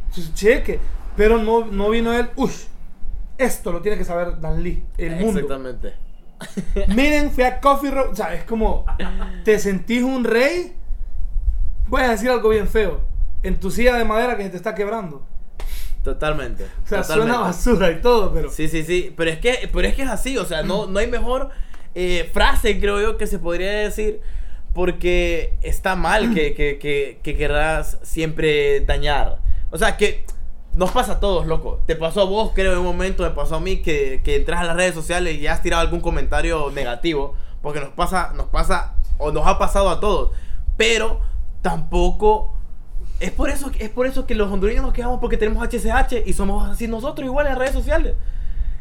Entonces, 0.08 0.34
cheque. 0.34 0.80
Pero 1.18 1.38
no, 1.44 1.66
no 1.66 1.90
vino 1.90 2.14
él, 2.14 2.30
uy, 2.38 2.52
esto 3.38 3.74
lo 3.74 3.82
tiene 3.82 3.98
que 3.98 4.06
saber 4.06 4.40
Dan 4.40 4.64
Lee, 4.64 4.86
el 4.98 5.18
mundo. 5.18 5.42
Exactamente. 5.42 5.94
Miren, 6.88 7.32
fui 7.32 7.44
a 7.44 7.60
Coffee 7.60 7.92
Road. 7.92 8.12
O 8.12 8.16
sea, 8.16 8.34
es 8.34 8.46
como, 8.46 8.86
te 9.44 9.60
sentís 9.60 10.04
un 10.04 10.24
rey. 10.24 10.76
Voy 11.90 12.04
a 12.04 12.10
decir 12.10 12.30
algo 12.30 12.50
bien 12.50 12.68
feo. 12.68 13.02
En 13.42 13.60
tu 13.60 13.72
silla 13.72 13.96
de 13.96 14.06
madera 14.06 14.38
que 14.38 14.44
se 14.44 14.52
te 14.52 14.58
está 14.58 14.76
quebrando. 14.76 15.26
Totalmente. 16.04 16.64
O 16.64 16.88
sea, 16.88 17.02
totalmente. 17.02 17.34
suena 17.34 17.48
basura 17.48 17.92
y 17.92 18.02
todo, 18.02 18.32
pero. 18.32 18.52
Sí, 18.52 18.68
sí, 18.68 18.84
sí. 18.84 19.14
Pero 19.18 19.32
es 19.32 19.40
que, 19.40 19.70
pero 19.74 19.88
es, 19.88 19.96
que 19.96 20.04
es 20.04 20.10
así. 20.10 20.38
O 20.38 20.46
sea, 20.46 20.62
no, 20.62 20.86
no 20.86 21.00
hay 21.00 21.08
mejor 21.08 21.50
eh, 21.96 22.30
frase, 22.32 22.80
creo 22.80 23.02
yo, 23.02 23.18
que 23.18 23.26
se 23.26 23.40
podría 23.40 23.72
decir. 23.72 24.22
Porque 24.74 25.56
está 25.64 25.96
mal 25.96 26.34
que, 26.34 26.54
que, 26.54 26.78
que, 26.78 27.20
que 27.24 27.36
querrás 27.36 27.98
siempre 28.04 28.82
dañar. 28.82 29.40
O 29.72 29.78
sea, 29.80 29.98
que 29.98 30.26
nos 30.76 30.92
pasa 30.92 31.14
a 31.14 31.20
todos, 31.20 31.48
loco. 31.48 31.82
Te 31.88 31.96
pasó 31.96 32.22
a 32.22 32.26
vos, 32.26 32.52
creo, 32.54 32.74
en 32.74 32.80
un 32.80 32.86
momento, 32.86 33.24
me 33.24 33.32
pasó 33.32 33.56
a 33.56 33.60
mí, 33.60 33.82
que, 33.82 34.22
que 34.24 34.36
entras 34.36 34.62
a 34.62 34.66
las 34.66 34.76
redes 34.76 34.94
sociales 34.94 35.36
y 35.38 35.48
has 35.48 35.64
tirado 35.64 35.82
algún 35.82 36.02
comentario 36.02 36.70
negativo. 36.70 37.34
Porque 37.64 37.80
nos 37.80 37.90
pasa, 37.90 38.32
nos 38.36 38.46
pasa, 38.46 38.94
o 39.18 39.32
nos 39.32 39.48
ha 39.48 39.58
pasado 39.58 39.90
a 39.90 40.00
todos. 40.00 40.32
Pero 40.78 41.20
tampoco... 41.62 42.56
Es 43.20 43.32
por 43.32 43.50
eso, 43.50 43.70
es 43.80 43.90
por 43.90 44.06
eso 44.08 44.26
que 44.26 44.34
los 44.34 44.50
hondureños 44.50 44.82
nos 44.84 44.94
quejamos 44.94 45.20
porque 45.20 45.36
tenemos 45.36 45.62
HCH 45.68 46.26
y 46.26 46.32
somos 46.34 46.70
así 46.70 46.88
nosotros 46.88 47.26
igual 47.26 47.48
en 47.48 47.58
redes 47.58 47.74
sociales. 47.74 48.14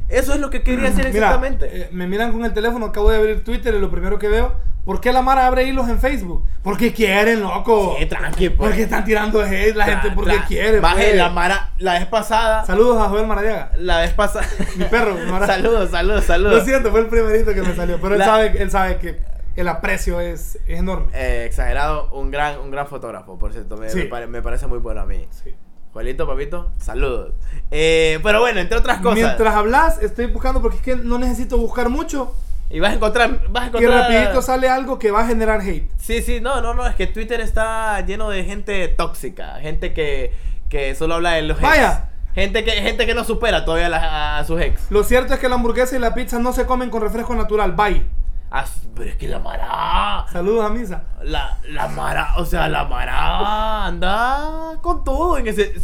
Eso 0.09 0.33
es 0.33 0.41
lo 0.41 0.49
que 0.49 0.63
quería 0.63 0.85
decir 0.91 1.05
Mira, 1.13 1.27
exactamente. 1.27 1.69
eh, 1.71 1.89
me 1.91 2.07
miran 2.07 2.31
con 2.33 2.45
el 2.45 2.53
teléfono, 2.55 2.87
acabo 2.87 3.11
de 3.11 3.17
abrir 3.19 3.43
Twitter 3.43 3.75
y 3.75 3.81
lo 3.81 3.91
primero 3.91 4.17
que 4.21 4.29
veo, 4.29 4.55
¿por 4.85 5.01
qué 5.01 5.13
la 5.13 5.23
Mara 5.23 5.49
abre 5.49 5.65
hilos 5.65 5.89
en 5.89 5.99
Facebook? 5.99 6.45
Porque 6.63 6.93
quieren, 6.93 7.41
loco. 7.41 7.97
Sí, 7.99 8.07
tranqui, 8.07 8.51
pues. 8.51 8.69
Porque 8.71 8.83
están 8.85 9.05
tirando 9.05 9.43
hate 9.43 9.75
la 9.75 9.85
gente 9.87 10.13
porque 10.15 10.37
tra- 10.37 10.47
quiere. 10.47 10.81
Maje, 10.81 11.05
pues. 11.07 11.17
la 11.17 11.31
Mara, 11.31 11.73
la 11.79 11.95
vez 11.95 12.07
pasada. 12.07 12.65
Saludos 12.65 12.97
a 13.03 13.09
Joel 13.09 13.27
Maradiaga. 13.27 13.73
La 13.77 13.99
vez 14.03 14.13
pasada. 14.15 14.47
Mi 14.77 14.85
perro, 14.85 15.17
Mara. 15.29 15.47
saludos, 15.49 15.91
saludos, 15.91 16.21
Lo 16.21 16.27
saludos. 16.27 16.65
siento, 16.65 16.93
fue 16.93 17.01
el 17.01 17.07
primerito 17.09 17.53
que 17.53 17.63
me 17.63 17.75
salió. 17.75 18.01
Pero 18.01 18.15
él, 18.15 18.23
sabe, 18.23 18.63
él 18.63 18.71
sabe 18.71 18.99
que 18.99 19.19
el 19.61 19.69
aprecio 19.69 20.21
es, 20.21 20.57
es 20.67 20.79
enorme. 20.79 21.07
Eh, 21.15 21.45
exagerado, 21.47 22.11
un 22.13 22.31
gran, 22.31 22.59
un 22.61 22.71
gran 22.71 22.87
fotógrafo, 22.87 23.39
por 23.39 23.53
cierto. 23.53 23.77
Me, 23.77 23.89
Sí. 23.91 23.99
me 23.99 24.05
pare- 24.07 24.27
me 24.27 24.43
parece 24.43 24.67
muy 24.67 24.79
bueno 24.79 25.01
a 25.03 25.07
mí. 25.07 25.27
Sí. 25.31 25.55
Juelito, 25.93 26.27
papito, 26.27 26.71
saludos. 26.79 27.33
Eh, 27.71 28.21
pero 28.23 28.41
bueno, 28.41 28.61
entre 28.61 28.77
otras 28.79 28.99
cosas. 29.01 29.15
Mientras 29.19 29.55
hablas, 29.55 30.03
estoy 30.03 30.27
buscando 30.27 30.61
porque 30.63 30.77
es 30.77 30.83
que 30.83 30.97
no 30.97 31.19
necesito 31.19 31.57
buscar 31.59 31.89
mucho. 31.89 32.35
Y 32.71 32.81
vas 32.81 32.91
a 32.91 32.95
encontrar. 32.97 33.49
Vas 33.51 33.73
a 33.75 33.81
Y 33.83 33.87
rapidito 33.87 34.43
sale 34.43 34.69
algo 34.69 34.99
que 34.99 35.11
va 35.11 35.23
a 35.23 35.27
generar 35.27 35.63
hate. 35.63 35.91
Sí, 35.97 36.21
sí, 36.23 36.41
no, 36.41 36.61
no, 36.61 36.75
no, 36.75 36.87
es 36.87 36.95
que 36.95 37.07
Twitter 37.07 37.41
está 37.41 37.99
lleno 38.03 38.29
de 38.29 38.45
gente 38.45 38.87
tóxica, 38.89 39.55
gente 39.61 39.95
que, 39.95 40.33
que 40.69 40.95
solo 40.95 41.15
habla 41.15 41.33
de 41.33 41.43
los 41.43 41.57
ex. 41.59 41.67
Vaya. 41.67 42.11
Gente 42.35 42.63
que, 42.63 42.71
gente 42.73 43.07
que 43.07 43.15
no 43.15 43.25
supera 43.25 43.65
todavía 43.65 44.39
a 44.39 44.45
sus 44.45 44.61
ex. 44.61 44.91
Lo 44.91 45.03
cierto 45.03 45.33
es 45.35 45.41
que 45.41 45.49
la 45.49 45.55
hamburguesa 45.57 45.97
y 45.97 45.99
la 45.99 46.15
pizza 46.15 46.39
no 46.39 46.53
se 46.53 46.67
comen 46.67 46.91
con 46.91 47.01
refresco 47.01 47.35
natural. 47.35 47.73
Bye. 47.73 48.07
Ah, 48.51 48.65
pero 48.95 49.11
es 49.11 49.17
que 49.17 49.29
la 49.29 49.39
Mara. 49.39 50.25
Saludos 50.33 50.65
a 50.65 50.71
Misa. 50.71 51.03
La, 51.23 51.59
la 51.69 51.89
Mara, 51.89 52.35
o 52.39 52.45
sea, 52.47 52.69
la 52.69 52.85
Mara 52.85 53.87
anda 53.87 54.73
con 54.81 55.05
todo 55.05 55.37
en 55.39 55.49
ese. 55.49 55.75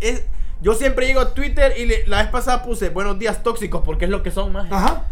es- 0.00 0.24
yo 0.60 0.74
siempre 0.74 1.06
llego 1.08 1.20
a 1.20 1.34
Twitter 1.34 1.74
y 1.76 1.86
le- 1.86 2.06
la 2.06 2.18
vez 2.22 2.28
pasada 2.28 2.62
puse 2.62 2.90
buenos 2.90 3.18
días 3.18 3.42
tóxicos 3.42 3.82
porque 3.84 4.04
es 4.04 4.10
lo 4.12 4.22
que 4.22 4.30
son 4.30 4.52
más. 4.52 4.70
Ajá. 4.70 5.02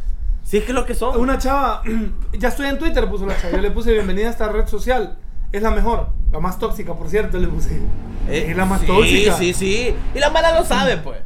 Sí, 0.45 0.59
es 0.59 0.65
que 0.65 0.71
es 0.71 0.75
lo 0.77 0.87
que 0.87 0.95
son. 0.95 1.19
Una 1.19 1.39
chava, 1.39 1.83
ya 2.33 2.49
estoy 2.49 2.69
en 2.69 2.79
Twitter, 2.79 3.09
puso 3.09 3.27
la 3.27 3.37
chava. 3.37 3.57
Yo 3.57 3.61
le 3.61 3.71
puse 3.73 3.93
bienvenida 3.93 4.29
a 4.29 4.31
esta 4.31 4.49
red 4.49 4.67
social. 4.69 5.19
Es 5.51 5.63
la 5.63 5.73
mejor, 5.73 6.11
la 6.31 6.39
más 6.39 6.61
tóxica, 6.61 6.95
por 6.95 7.09
cierto, 7.09 7.37
le 7.39 7.49
puse. 7.49 7.75
Eh, 8.29 8.47
es 8.51 8.57
la 8.57 8.65
más 8.65 8.81
sí, 8.83 8.87
tóxica. 8.87 9.35
Sí, 9.37 9.53
sí, 9.53 9.97
Y 10.15 10.19
la 10.21 10.31
Mara 10.31 10.57
lo 10.57 10.65
sabe, 10.65 10.97
pues. 10.99 11.19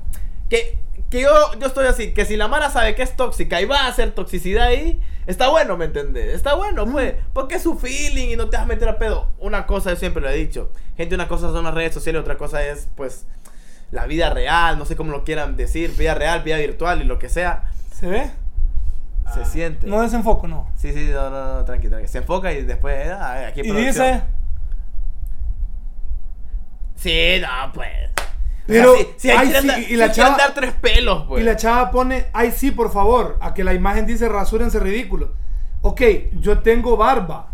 Que, 0.49 0.79
que 1.11 1.21
yo, 1.21 1.31
yo 1.61 1.67
estoy 1.67 1.87
así, 1.87 2.15
que 2.15 2.25
si 2.25 2.37
la 2.39 2.49
Mara 2.49 2.71
sabe 2.71 2.95
que 2.95 3.03
es 3.03 3.15
tóxica 3.15 3.61
y 3.61 3.67
va 3.67 3.81
a 3.85 3.89
hacer 3.89 4.13
toxicidad 4.13 4.69
ahí, 4.69 4.99
está 5.27 5.49
bueno, 5.49 5.77
¿me 5.77 5.87
entendés? 5.87 6.35
Está 6.35 6.55
bueno, 6.55 6.87
pues. 6.87 7.15
Porque 7.33 7.57
es 7.57 7.63
su 7.63 7.79
feeling 7.79 8.29
y 8.29 8.37
no 8.37 8.49
te 8.49 8.57
vas 8.57 8.65
a 8.65 8.69
meter 8.69 8.89
a 8.89 8.99
pedo. 8.99 9.29
Una 9.39 9.67
cosa, 9.67 9.91
yo 9.91 9.97
siempre 9.97 10.23
lo 10.23 10.29
he 10.29 10.35
dicho. 10.37 10.71
Gente, 10.97 11.15
una 11.15 11.29
cosa 11.29 11.51
son 11.53 11.65
las 11.65 11.75
redes 11.75 11.95
sociales, 11.95 12.21
otra 12.21 12.37
cosa 12.37 12.65
es, 12.65 12.89
pues, 12.97 13.27
la 13.91 14.07
vida 14.07 14.31
real, 14.31 14.79
no 14.79 14.85
sé 14.87 14.97
cómo 14.97 15.13
lo 15.13 15.25
quieran 15.25 15.57
decir, 15.57 15.93
vida 15.97 16.15
real, 16.15 16.43
vida 16.43 16.57
virtual 16.59 17.01
y 17.03 17.05
lo 17.05 17.19
que 17.19 17.29
sea. 17.29 17.65
¿Se 17.93 18.07
ve? 18.07 18.31
Se 19.33 19.45
siente. 19.45 19.87
No 19.87 20.03
desenfoco, 20.03 20.47
no. 20.49 20.71
Sí, 20.77 20.93
sí, 20.93 21.09
no, 21.13 21.31
no, 21.31 21.55
no, 21.55 21.65
tranqui, 21.65 21.89
tranqui. 21.89 22.09
Se 22.09 22.19
enfoca 22.19 22.53
y 22.53 22.63
después, 22.63 23.09
ah, 23.11 23.47
aquí 23.49 23.61
Y 23.61 23.65
producción. 23.71 23.87
dice, 24.07 24.23
Sí, 26.97 27.41
no, 27.41 27.73
pues. 27.73 28.11
Pero, 28.67 28.97
si, 28.97 29.07
si 29.19 29.31
hay 29.31 29.39
ay, 29.39 29.49
sí, 29.51 29.57
andar, 29.57 29.79
y 29.81 29.97
la 29.97 30.09
si 30.15 30.21
chava- 30.21 30.33
andar 30.33 30.55
tres 30.55 30.73
pelos, 30.81 31.25
pues. 31.29 31.43
y 31.43 31.45
la 31.47 31.57
chava 31.57 31.91
pone, 31.91 32.27
ay 32.33 32.51
sí, 32.57 32.71
por 32.71 32.91
favor, 32.93 33.37
a 33.41 33.53
que 33.53 33.63
la 33.65 33.75
imagen 33.75 34.07
dice 34.07 34.29
rasúrense 34.29 34.79
ridículo. 34.81 35.33
Ok, 35.83 36.01
yo 36.41 36.61
tengo 36.61 36.97
barba. 36.97 37.49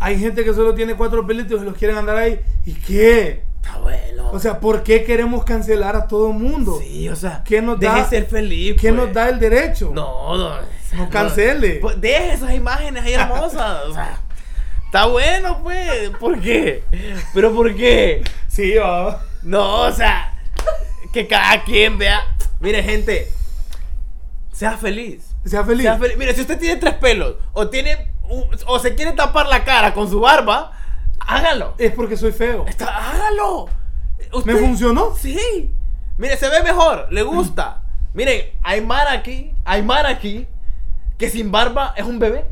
Hay 0.00 0.18
gente 0.18 0.42
que 0.44 0.52
solo 0.52 0.74
tiene 0.74 0.94
cuatro 0.96 1.24
pelitos 1.24 1.62
y 1.62 1.64
los 1.64 1.76
quieren 1.76 1.96
andar 1.96 2.16
ahí. 2.16 2.40
¿Y 2.66 2.72
qué? 2.74 3.44
Está 3.62 3.78
bueno. 3.78 4.30
O 4.32 4.40
sea, 4.40 4.58
¿por 4.58 4.82
qué 4.82 5.04
queremos 5.04 5.44
cancelar 5.44 5.94
a 5.94 6.08
todo 6.08 6.32
mundo? 6.32 6.80
sí, 6.82 7.08
o 7.08 7.14
sea, 7.14 7.44
¿Qué 7.44 7.62
nos 7.62 7.78
deje 7.78 8.00
da- 8.00 8.08
ser 8.08 8.26
feliz. 8.26 8.74
¿Quién 8.80 8.96
pues. 8.96 9.06
nos 9.06 9.14
da 9.14 9.28
el 9.28 9.38
derecho? 9.38 9.92
No, 9.94 10.36
no. 10.36 10.56
No 10.96 11.08
cancele. 11.08 11.74
Pues 11.80 12.00
deje 12.00 12.32
esas 12.32 12.52
imágenes 12.52 13.04
ahí 13.04 13.12
hermosas. 13.14 13.84
o 13.88 13.94
sea, 13.94 14.18
está 14.86 15.06
bueno, 15.06 15.60
pues. 15.62 16.10
¿Por 16.18 16.40
qué? 16.40 16.82
¿Pero 17.32 17.54
por 17.54 17.72
qué? 17.76 18.24
Sí, 18.48 18.74
va. 18.74 19.22
No, 19.44 19.82
o 19.82 19.92
sea, 19.92 20.31
que 21.12 21.26
cada 21.28 21.62
quien 21.64 21.98
vea. 21.98 22.20
Mire, 22.60 22.82
gente, 22.82 23.30
sea 24.52 24.76
feliz. 24.76 25.34
Sea 25.44 25.64
feliz. 25.64 25.82
Sea 25.82 25.98
feliz. 25.98 26.16
Mire, 26.16 26.34
si 26.34 26.40
usted 26.42 26.58
tiene 26.58 26.76
tres 26.80 26.94
pelos 26.94 27.36
o 27.52 27.68
tiene 27.68 28.12
o 28.66 28.78
se 28.78 28.94
quiere 28.94 29.12
tapar 29.12 29.46
la 29.46 29.64
cara 29.64 29.92
con 29.92 30.08
su 30.08 30.20
barba, 30.20 30.72
hágalo. 31.20 31.74
Es 31.78 31.92
porque 31.92 32.16
soy 32.16 32.32
feo. 32.32 32.64
Está- 32.66 32.96
hágalo. 33.10 33.68
¿Me 34.44 34.56
funcionó? 34.56 35.14
Sí. 35.16 35.72
Mire, 36.16 36.36
se 36.36 36.48
ve 36.48 36.62
mejor, 36.62 37.08
le 37.10 37.22
gusta. 37.22 37.82
Miren, 38.14 38.46
hay 38.62 38.80
mar 38.80 39.08
aquí, 39.08 39.52
hay 39.64 39.82
mar 39.82 40.06
aquí 40.06 40.46
que 41.18 41.28
sin 41.30 41.50
barba 41.50 41.94
es 41.96 42.04
un 42.04 42.18
bebé. 42.18 42.46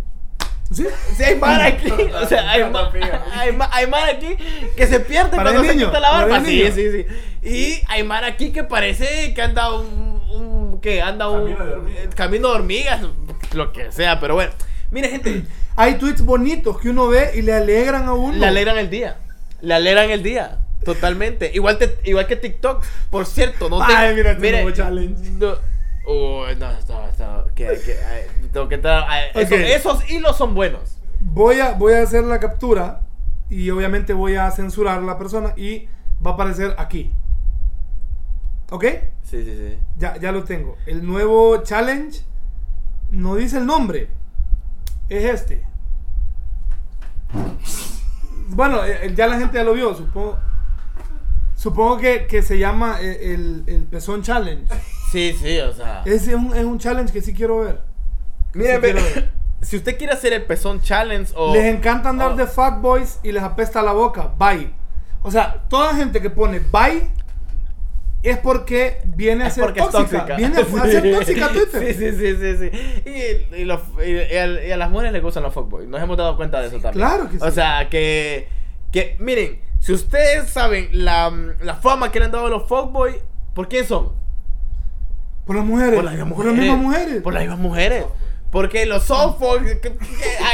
¿Sí? 0.72 0.86
Sí, 1.16 1.24
hay 1.24 1.36
mar 1.36 1.60
aquí, 1.60 1.90
o 2.22 2.26
sea, 2.26 2.48
hay, 2.50 2.64
ma- 2.70 2.90
hay, 3.34 3.52
ma- 3.52 3.68
hay 3.72 3.86
mar 3.88 4.08
aquí 4.08 4.36
que 4.76 4.86
se 4.86 5.00
pierde 5.00 5.30
Para 5.36 5.50
cuando 5.50 5.64
se 5.68 5.74
niño, 5.74 5.86
quita 5.88 6.00
la 6.00 6.10
barba. 6.10 6.44
Sí, 6.44 6.62
niño. 6.62 6.72
sí, 6.74 6.90
sí. 6.92 7.06
Y 7.48 7.82
hay 7.88 8.04
mar 8.04 8.24
aquí 8.24 8.52
que 8.52 8.62
parece 8.64 9.34
que 9.34 9.42
anda 9.42 9.72
un, 9.74 10.22
un 10.30 10.80
que 10.80 11.02
anda 11.02 11.28
un 11.28 11.44
Camino 11.54 11.64
de 11.66 11.72
hormigas. 11.74 12.14
camino 12.14 12.48
de 12.50 12.54
hormigas, 12.54 13.00
lo 13.54 13.72
que 13.72 13.90
sea, 13.90 14.20
pero 14.20 14.34
bueno. 14.34 14.52
Mire, 14.92 15.08
gente, 15.08 15.42
Hay 15.76 15.94
tweets 15.96 16.22
bonitos 16.22 16.80
que 16.80 16.88
uno 16.90 17.08
ve 17.08 17.30
y 17.34 17.42
le 17.42 17.52
alegran 17.52 18.06
a 18.08 18.12
uno. 18.14 18.36
le 18.36 18.46
alegran 18.46 18.76
el 18.78 18.90
día. 18.90 19.16
Le 19.62 19.74
alegran 19.74 20.10
el 20.10 20.22
día. 20.22 20.58
Totalmente. 20.84 21.50
Igual, 21.54 21.78
te- 21.78 21.98
igual 22.04 22.26
que 22.26 22.36
TikTok. 22.36 22.82
Por 23.10 23.26
cierto, 23.26 23.68
no 23.68 23.84
te. 23.86 23.92
Ay, 23.92 24.14
mira 24.14 24.32
este 24.32 24.50
nuevo 24.52 24.70
challenge. 24.70 25.30
No. 25.32 25.56
Uy, 26.06 26.56
no, 26.56 26.72
no, 26.72 27.06
no. 27.18 27.44
Que, 27.54 27.66
que, 27.84 27.98
ay, 28.04 28.22
tengo 28.52 28.68
que 28.68 28.80
ay, 28.84 29.30
Ok. 29.34 29.52
esos 29.52 30.10
hilos 30.10 30.36
son 30.36 30.54
buenos. 30.54 30.98
Voy 31.20 31.60
a, 31.60 31.72
voy 31.72 31.92
a 31.92 32.02
hacer 32.02 32.24
la 32.24 32.40
captura 32.40 33.02
y 33.48 33.68
obviamente 33.70 34.12
voy 34.12 34.36
a 34.36 34.50
censurar 34.50 34.98
a 34.98 35.02
la 35.02 35.18
persona 35.18 35.52
y 35.56 35.88
va 36.24 36.32
a 36.32 36.34
aparecer 36.34 36.74
aquí. 36.78 37.12
¿Ok? 38.70 38.84
Sí, 39.22 39.44
sí, 39.44 39.56
sí. 39.56 39.78
Ya, 39.98 40.16
ya 40.16 40.32
lo 40.32 40.44
tengo. 40.44 40.76
El 40.86 41.04
nuevo 41.06 41.62
challenge 41.62 42.20
no 43.10 43.34
dice 43.36 43.58
el 43.58 43.66
nombre. 43.66 44.08
Es 45.08 45.24
este. 45.24 45.66
Bueno, 48.48 48.84
eh, 48.84 49.12
ya 49.14 49.26
la 49.26 49.38
gente 49.38 49.56
ya 49.58 49.64
lo 49.64 49.74
vio, 49.74 49.94
supongo. 49.94 50.38
Supongo 51.54 51.98
que, 51.98 52.26
que 52.26 52.42
se 52.42 52.58
llama 52.58 52.98
eh, 53.00 53.34
el, 53.34 53.64
el 53.66 53.84
pezón 53.84 54.22
challenge. 54.22 54.66
Sí, 55.10 55.34
sí, 55.40 55.58
o 55.60 55.72
sea. 55.72 56.02
Ese 56.04 56.30
es 56.30 56.34
un, 56.34 56.54
es 56.56 56.64
un 56.64 56.78
challenge 56.78 57.12
que 57.12 57.20
sí 57.22 57.34
quiero 57.34 57.60
ver. 57.60 57.80
Miren, 58.54 58.80
Sí 58.82 59.24
si 59.62 59.76
usted 59.76 59.98
quiere 59.98 60.12
hacer 60.12 60.32
el 60.32 60.44
pezón 60.44 60.80
challenge 60.80 61.32
o. 61.36 61.52
Les 61.54 61.64
encanta 61.74 62.08
andar 62.10 62.32
oh. 62.32 62.36
de 62.36 62.46
fuckboys 62.46 63.18
y 63.22 63.32
les 63.32 63.42
apesta 63.42 63.82
la 63.82 63.92
boca. 63.92 64.32
Bye. 64.38 64.72
O 65.22 65.30
sea, 65.30 65.64
toda 65.68 65.94
gente 65.94 66.20
que 66.22 66.30
pone 66.30 66.60
bye 66.60 67.08
es 68.22 68.38
porque 68.38 68.98
viene 69.04 69.44
a 69.44 69.46
Es 69.48 69.54
ser 69.54 69.64
porque 69.64 69.80
es 69.80 69.90
tóxica. 69.90 70.18
tóxica. 70.26 70.36
Viene 70.36 70.56
a, 70.56 70.60
a 70.60 70.86
ser 70.86 71.02
Sí. 71.02 71.12
tóxica 71.12 71.48
Twitter. 71.48 71.86
Sí, 71.86 71.94
sí, 71.94 72.12
sí, 72.12 72.36
sí. 72.36 72.70
sí. 72.70 73.10
Y, 73.54 73.56
y 73.62 73.64
los- 73.64 73.80
y- 74.04 74.10
y 74.12 74.36
a, 74.36 74.66
y 74.66 74.70
a 74.72 74.76
las 74.76 74.90
mujeres 74.90 75.12
les 75.12 75.22
gustan 75.22 75.42
los 75.42 75.52
fuckboys. 75.54 75.88
Nos 75.88 76.00
hemos 76.02 76.16
dado 76.16 76.36
cuenta 76.36 76.60
de 76.60 76.68
eso 76.68 76.78
también. 76.80 77.06
Claro 77.06 77.28
que 77.30 77.38
sí. 77.38 77.44
O 77.44 77.50
sea, 77.50 77.88
que, 77.88 78.48
que 78.92 79.16
miren, 79.18 79.60
si 79.80 79.92
ustedes 79.92 80.50
saben 80.50 80.88
la, 80.92 81.30
la 81.60 81.74
fama 81.76 82.10
que 82.12 82.18
le 82.18 82.26
han 82.26 82.32
dado 82.32 82.46
a 82.46 82.50
los 82.50 82.68
fuckboys, 82.68 83.16
¿por 83.54 83.68
quién 83.68 83.86
son? 83.86 84.12
Por 85.50 85.56
las 85.56 85.64
mujeres. 85.64 85.94
Por 85.96 86.04
las 86.04 86.14
mismas 86.14 86.28
Por 86.32 86.36
mujeres. 86.44 86.56
las 86.56 86.64
mismas 86.64 86.78
mujeres. 86.78 87.22
Por 87.22 87.32
las 87.34 87.42
mismas 87.42 87.58
mujeres. 87.58 88.04
Porque 88.52 88.86
los 88.86 89.02
softboys, 89.02 89.78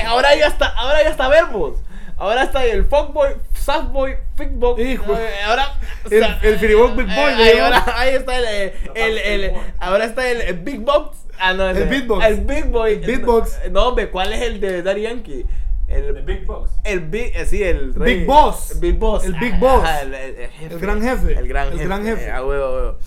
ahora 0.06 0.28
hay 0.30 0.40
hasta, 0.40 0.66
ahora 0.68 0.98
hay 1.00 1.06
hasta 1.06 1.28
verbos. 1.28 1.78
Ahora 2.16 2.44
está 2.44 2.64
el 2.64 2.86
fuckboy, 2.86 3.34
softboy, 3.54 4.16
fickboy. 4.36 4.80
Hijo. 4.82 5.14
eh, 5.14 5.28
Ahora. 5.46 5.74
o 6.04 6.08
El- 6.10 6.20
sea, 6.20 6.40
el 6.42 6.58
firiboy, 6.58 6.96
big 6.96 7.06
boy, 7.14 7.32
eh, 7.42 7.60
ahora, 7.60 7.84
ahí 7.94 8.14
está 8.14 8.38
el, 8.38 8.44
eh, 8.48 8.74
el, 8.94 9.18
el- 9.18 9.52
ahora 9.78 10.04
está 10.06 10.30
el, 10.30 10.40
el 10.40 10.54
big 10.60 10.80
box. 10.80 11.18
Ah, 11.38 11.52
no, 11.52 11.68
El 11.68 11.84
big 11.88 12.06
box. 12.06 12.24
El 12.24 12.40
big 12.40 12.64
boy. 12.70 12.92
El 12.94 13.00
big 13.00 13.22
box. 13.22 13.58
No, 13.70 13.88
hombre, 13.88 14.08
¿cuál 14.08 14.32
es 14.32 14.40
el 14.40 14.60
de 14.60 14.82
Daddy 14.82 15.02
Yankee? 15.02 15.44
El, 15.88 16.14
The 16.14 16.20
Big 16.22 16.46
Box. 16.46 16.72
el 16.82 16.98
big, 17.00 17.30
eh, 17.36 17.44
sí, 17.46 17.62
el 17.62 17.94
rey. 17.94 18.16
Big 18.16 18.26
Boss. 18.26 18.72
El 18.72 18.80
Big 18.80 18.98
Boss. 18.98 19.24
El 19.24 19.34
Big 19.34 19.56
Boss. 19.60 19.84
Ajá, 19.84 20.00
el, 20.02 20.14
el- 20.14 20.34
el 20.36 20.50
jefe. 20.50 20.74
El 20.74 20.80
gran 20.80 21.00
jefe. 21.02 21.32
El 21.38 21.46
gran 21.48 21.66
El 21.68 21.72
jefe. 21.74 21.84
gran 21.84 22.04
jefe. 22.04 22.24
eh, 22.24 22.30
a 22.32 22.44
huevo, 22.44 22.64
a 22.64 22.72
huevo. 22.74 22.98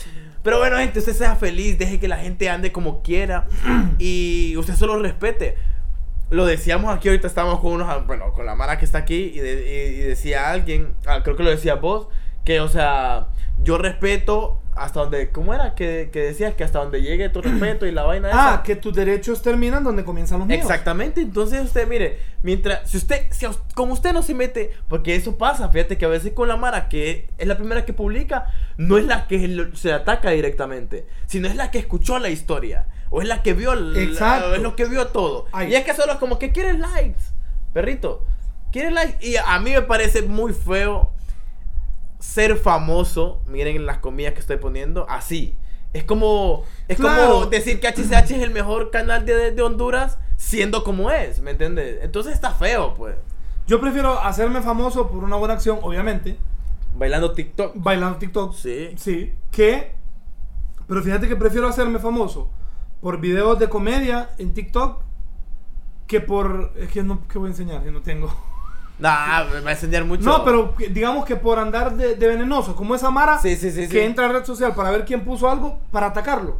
Pero 0.43 0.59
bueno, 0.59 0.77
gente, 0.77 0.99
usted 0.99 1.13
sea 1.13 1.35
feliz, 1.35 1.77
deje 1.77 1.99
que 1.99 2.07
la 2.07 2.17
gente 2.17 2.49
ande 2.49 2.71
como 2.71 3.01
quiera 3.01 3.47
y 3.99 4.55
usted 4.57 4.75
solo 4.75 4.97
respete. 4.99 5.55
Lo 6.29 6.45
decíamos 6.45 6.95
aquí, 6.95 7.07
ahorita 7.09 7.27
estábamos 7.27 7.59
con 7.59 7.71
unos, 7.73 8.05
bueno, 8.07 8.31
con 8.33 8.45
la 8.45 8.55
Mara 8.55 8.77
que 8.77 8.85
está 8.85 8.99
aquí 8.99 9.31
y, 9.33 9.39
de- 9.39 9.95
y- 9.95 9.99
decía 10.01 10.51
alguien, 10.51 10.93
ah, 11.07 11.21
creo 11.23 11.35
que 11.35 11.43
lo 11.43 11.49
decía 11.49 11.75
vos, 11.75 12.07
que, 12.45 12.59
o 12.61 12.67
sea, 12.69 13.27
yo 13.63 13.77
respeto 13.79 14.61
hasta 14.83 15.01
donde, 15.01 15.29
¿cómo 15.29 15.53
era? 15.53 15.75
Que, 15.75 16.09
que 16.11 16.19
decías 16.23 16.53
que 16.55 16.63
hasta 16.63 16.79
donde 16.79 17.01
llegue 17.01 17.29
tu 17.29 17.41
respeto 17.41 17.85
y 17.85 17.91
la 17.91 18.03
vaina 18.03 18.29
Ah, 18.31 18.51
esa. 18.55 18.63
que 18.63 18.75
tus 18.75 18.93
derechos 18.93 19.41
terminan 19.41 19.83
donde 19.83 20.03
comienzan 20.05 20.39
los 20.39 20.47
míos. 20.47 20.61
Exactamente, 20.61 21.21
entonces 21.21 21.61
usted 21.63 21.87
mire, 21.87 22.19
mientras, 22.43 22.89
si 22.89 22.97
usted, 22.97 23.27
si 23.31 23.45
a 23.45 23.51
como 23.75 23.93
usted 23.93 24.13
no 24.13 24.23
se 24.23 24.33
mete, 24.33 24.71
porque 24.87 25.15
eso 25.15 25.37
pasa, 25.37 25.69
fíjate 25.69 25.97
que 25.97 26.05
a 26.05 26.09
veces 26.09 26.33
con 26.33 26.47
la 26.47 26.57
Mara, 26.57 26.89
que 26.89 27.29
es 27.37 27.47
la 27.47 27.57
primera 27.57 27.85
que 27.85 27.93
publica, 27.93 28.47
no 28.77 28.97
es 28.97 29.05
la 29.05 29.27
que 29.27 29.47
lo- 29.47 29.75
se 29.75 29.91
ataca 29.93 30.31
directamente, 30.31 31.05
sino 31.27 31.47
es 31.47 31.55
la 31.55 31.71
que 31.71 31.79
escuchó 31.79 32.17
la 32.19 32.29
historia, 32.29 32.87
o 33.09 33.21
es 33.21 33.27
la 33.27 33.41
que 33.43 33.53
vio, 33.53 33.73
Exacto. 33.97 34.55
es 34.55 34.61
lo 34.61 34.75
que 34.75 34.85
vio 34.85 35.07
todo. 35.07 35.45
Ay. 35.51 35.71
Y 35.71 35.75
es 35.75 35.83
que 35.83 35.93
solo 35.93 36.13
es 36.13 36.19
como 36.19 36.39
que 36.39 36.51
quiere 36.51 36.73
likes, 36.77 37.21
perrito, 37.73 38.25
quiere 38.71 38.91
likes, 38.91 39.25
y 39.25 39.35
a 39.35 39.59
mí 39.59 39.71
me 39.71 39.81
parece 39.81 40.21
muy 40.21 40.53
feo 40.53 41.11
ser 42.39 42.57
famoso, 42.57 43.41
miren 43.47 43.85
las 43.85 43.97
comillas 43.97 44.33
que 44.33 44.39
estoy 44.39 44.57
poniendo, 44.57 45.05
así. 45.09 45.55
Es 45.91 46.03
como, 46.03 46.63
es 46.87 46.97
Claro. 46.97 47.33
como 47.33 47.45
decir 47.47 47.79
que 47.79 47.87
HCH 47.87 48.31
es 48.35 48.43
el 48.43 48.51
mejor 48.51 48.91
canal 48.91 49.25
de, 49.25 49.51
de 49.51 49.61
Honduras 49.61 50.17
siendo 50.37 50.83
como 50.83 51.11
es, 51.11 51.41
¿me 51.41 51.51
entiendes? 51.51 51.99
Entonces 52.01 52.33
está 52.33 52.51
feo, 52.51 52.93
pues. 52.93 53.15
Yo 53.67 53.79
prefiero 53.81 54.19
hacerme 54.19 54.61
famoso 54.61 55.09
por 55.09 55.23
una 55.23 55.35
buena 55.35 55.55
acción, 55.55 55.79
obviamente, 55.81 56.37
Bailando 56.95 57.33
TikTok. 57.33 57.73
bailando 57.75 58.17
TikTok. 58.17 58.53
Sí. 58.55 58.89
Sí. 58.97 59.33
Que. 59.51 59.91
Pero 60.87 61.03
fíjate 61.03 61.27
que 61.27 61.35
prefiero 61.35 61.67
hacerme 61.67 61.99
famoso 61.99 62.49
por 63.01 63.19
videos 63.19 63.59
de 63.59 63.69
comedia 63.69 64.29
en 64.37 64.53
TikTok 64.53 65.01
que 66.07 66.19
por. 66.19 66.73
Es 66.77 66.89
que 66.89 67.03
no. 67.03 67.27
¿Qué 67.27 67.37
voy 67.37 67.47
a 67.47 67.51
enseñar? 67.51 67.83
Que 67.83 67.91
no 67.91 68.01
tengo. 68.01 68.33
Nah, 68.99 69.45
me 69.45 69.61
va 69.61 69.69
a 69.69 69.73
enseñar 69.73 70.03
mucho. 70.05 70.23
No, 70.23 70.43
pero 70.43 70.73
digamos 70.91 71.25
que 71.25 71.35
por 71.35 71.57
andar 71.59 71.95
de, 71.95 72.15
de 72.15 72.27
venenoso, 72.27 72.75
como 72.75 72.95
esa 72.95 73.09
Mara 73.09 73.37
Sí, 73.39 73.55
sí, 73.55 73.71
sí, 73.71 73.87
que 73.87 74.05
entra 74.05 74.25
a 74.25 74.29
red 74.29 74.43
social 74.45 74.75
para 74.75 74.91
ver 74.91 75.05
quién 75.05 75.23
puso 75.23 75.49
algo, 75.49 75.79
para 75.91 76.07
atacarlo. 76.07 76.59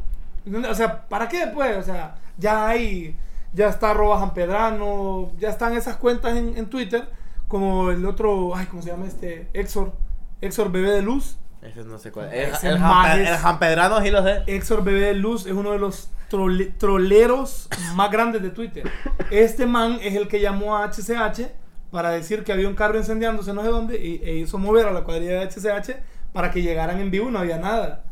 O 0.70 0.74
sea, 0.74 1.08
¿para 1.10 1.28
qué 1.28 1.48
pues? 1.54 1.76
O 1.78 1.84
sea, 1.84 2.16
ya 2.38 2.68
hay, 2.68 3.16
ya 3.54 3.68
está 3.68 3.92
arroba 3.92 4.34
Pedrano, 4.34 5.32
ya 5.38 5.50
están 5.50 5.74
esas 5.76 5.98
cuentas 5.98 6.36
en, 6.38 6.58
en 6.58 6.70
Twitter, 6.70 7.10
como 7.48 7.92
el 7.92 8.06
otro, 8.06 8.56
ay, 8.56 8.68
¿cómo 8.68 8.82
se 8.82 8.90
llama 8.92 9.06
este? 9.06 9.50
Exor, 9.54 9.92
Exor 10.42 10.72
Bebé 10.72 10.92
de 10.92 11.02
Luz. 11.02 11.38
Ese 11.62 11.84
no 11.84 11.98
sé 11.98 12.12
cuál. 12.12 12.34
El, 12.34 12.52
el, 12.64 12.80
Jampe- 12.80 13.28
el 13.28 13.38
Jampedrano 13.38 14.02
sí 14.02 14.12
lo 14.12 14.24
sé. 14.24 14.44
Exor 14.48 14.82
Bebé 14.84 15.02
de 15.02 15.14
Luz 15.16 15.46
es 15.46 15.52
uno 15.52 15.72
de 15.72 15.80
los 15.80 16.10
trole- 16.32 16.72
troleros 16.78 17.68
más 17.96 18.10
grandes 18.12 18.42
de 18.42 18.50
Twitter. 18.50 18.90
Este 19.30 19.66
man 19.66 19.98
es 20.02 20.16
el 20.16 20.30
que 20.30 20.40
llamó 20.40 20.78
a 20.78 20.86
HCH 20.90 21.48
para 21.92 22.12
decir 22.12 22.44
que 22.44 22.52
había 22.52 22.68
un 22.68 22.76
carro 22.76 22.98
incendiándose 22.98 23.54
no 23.54 23.62
sé 23.64 23.68
dónde 23.70 23.98
y, 24.04 24.22
e 24.24 24.36
hizo 24.38 24.58
mover 24.58 24.88
a 24.88 24.92
la 24.92 25.02
cuadrilla 25.04 25.40
de 25.40 25.48
HCH 25.48 25.96
para 26.34 26.52
que 26.52 26.62
llegaran 26.62 27.00
en 27.00 27.10
vivo, 27.12 27.30
no 27.32 27.40
había 27.40 27.58
nada. 27.58 28.04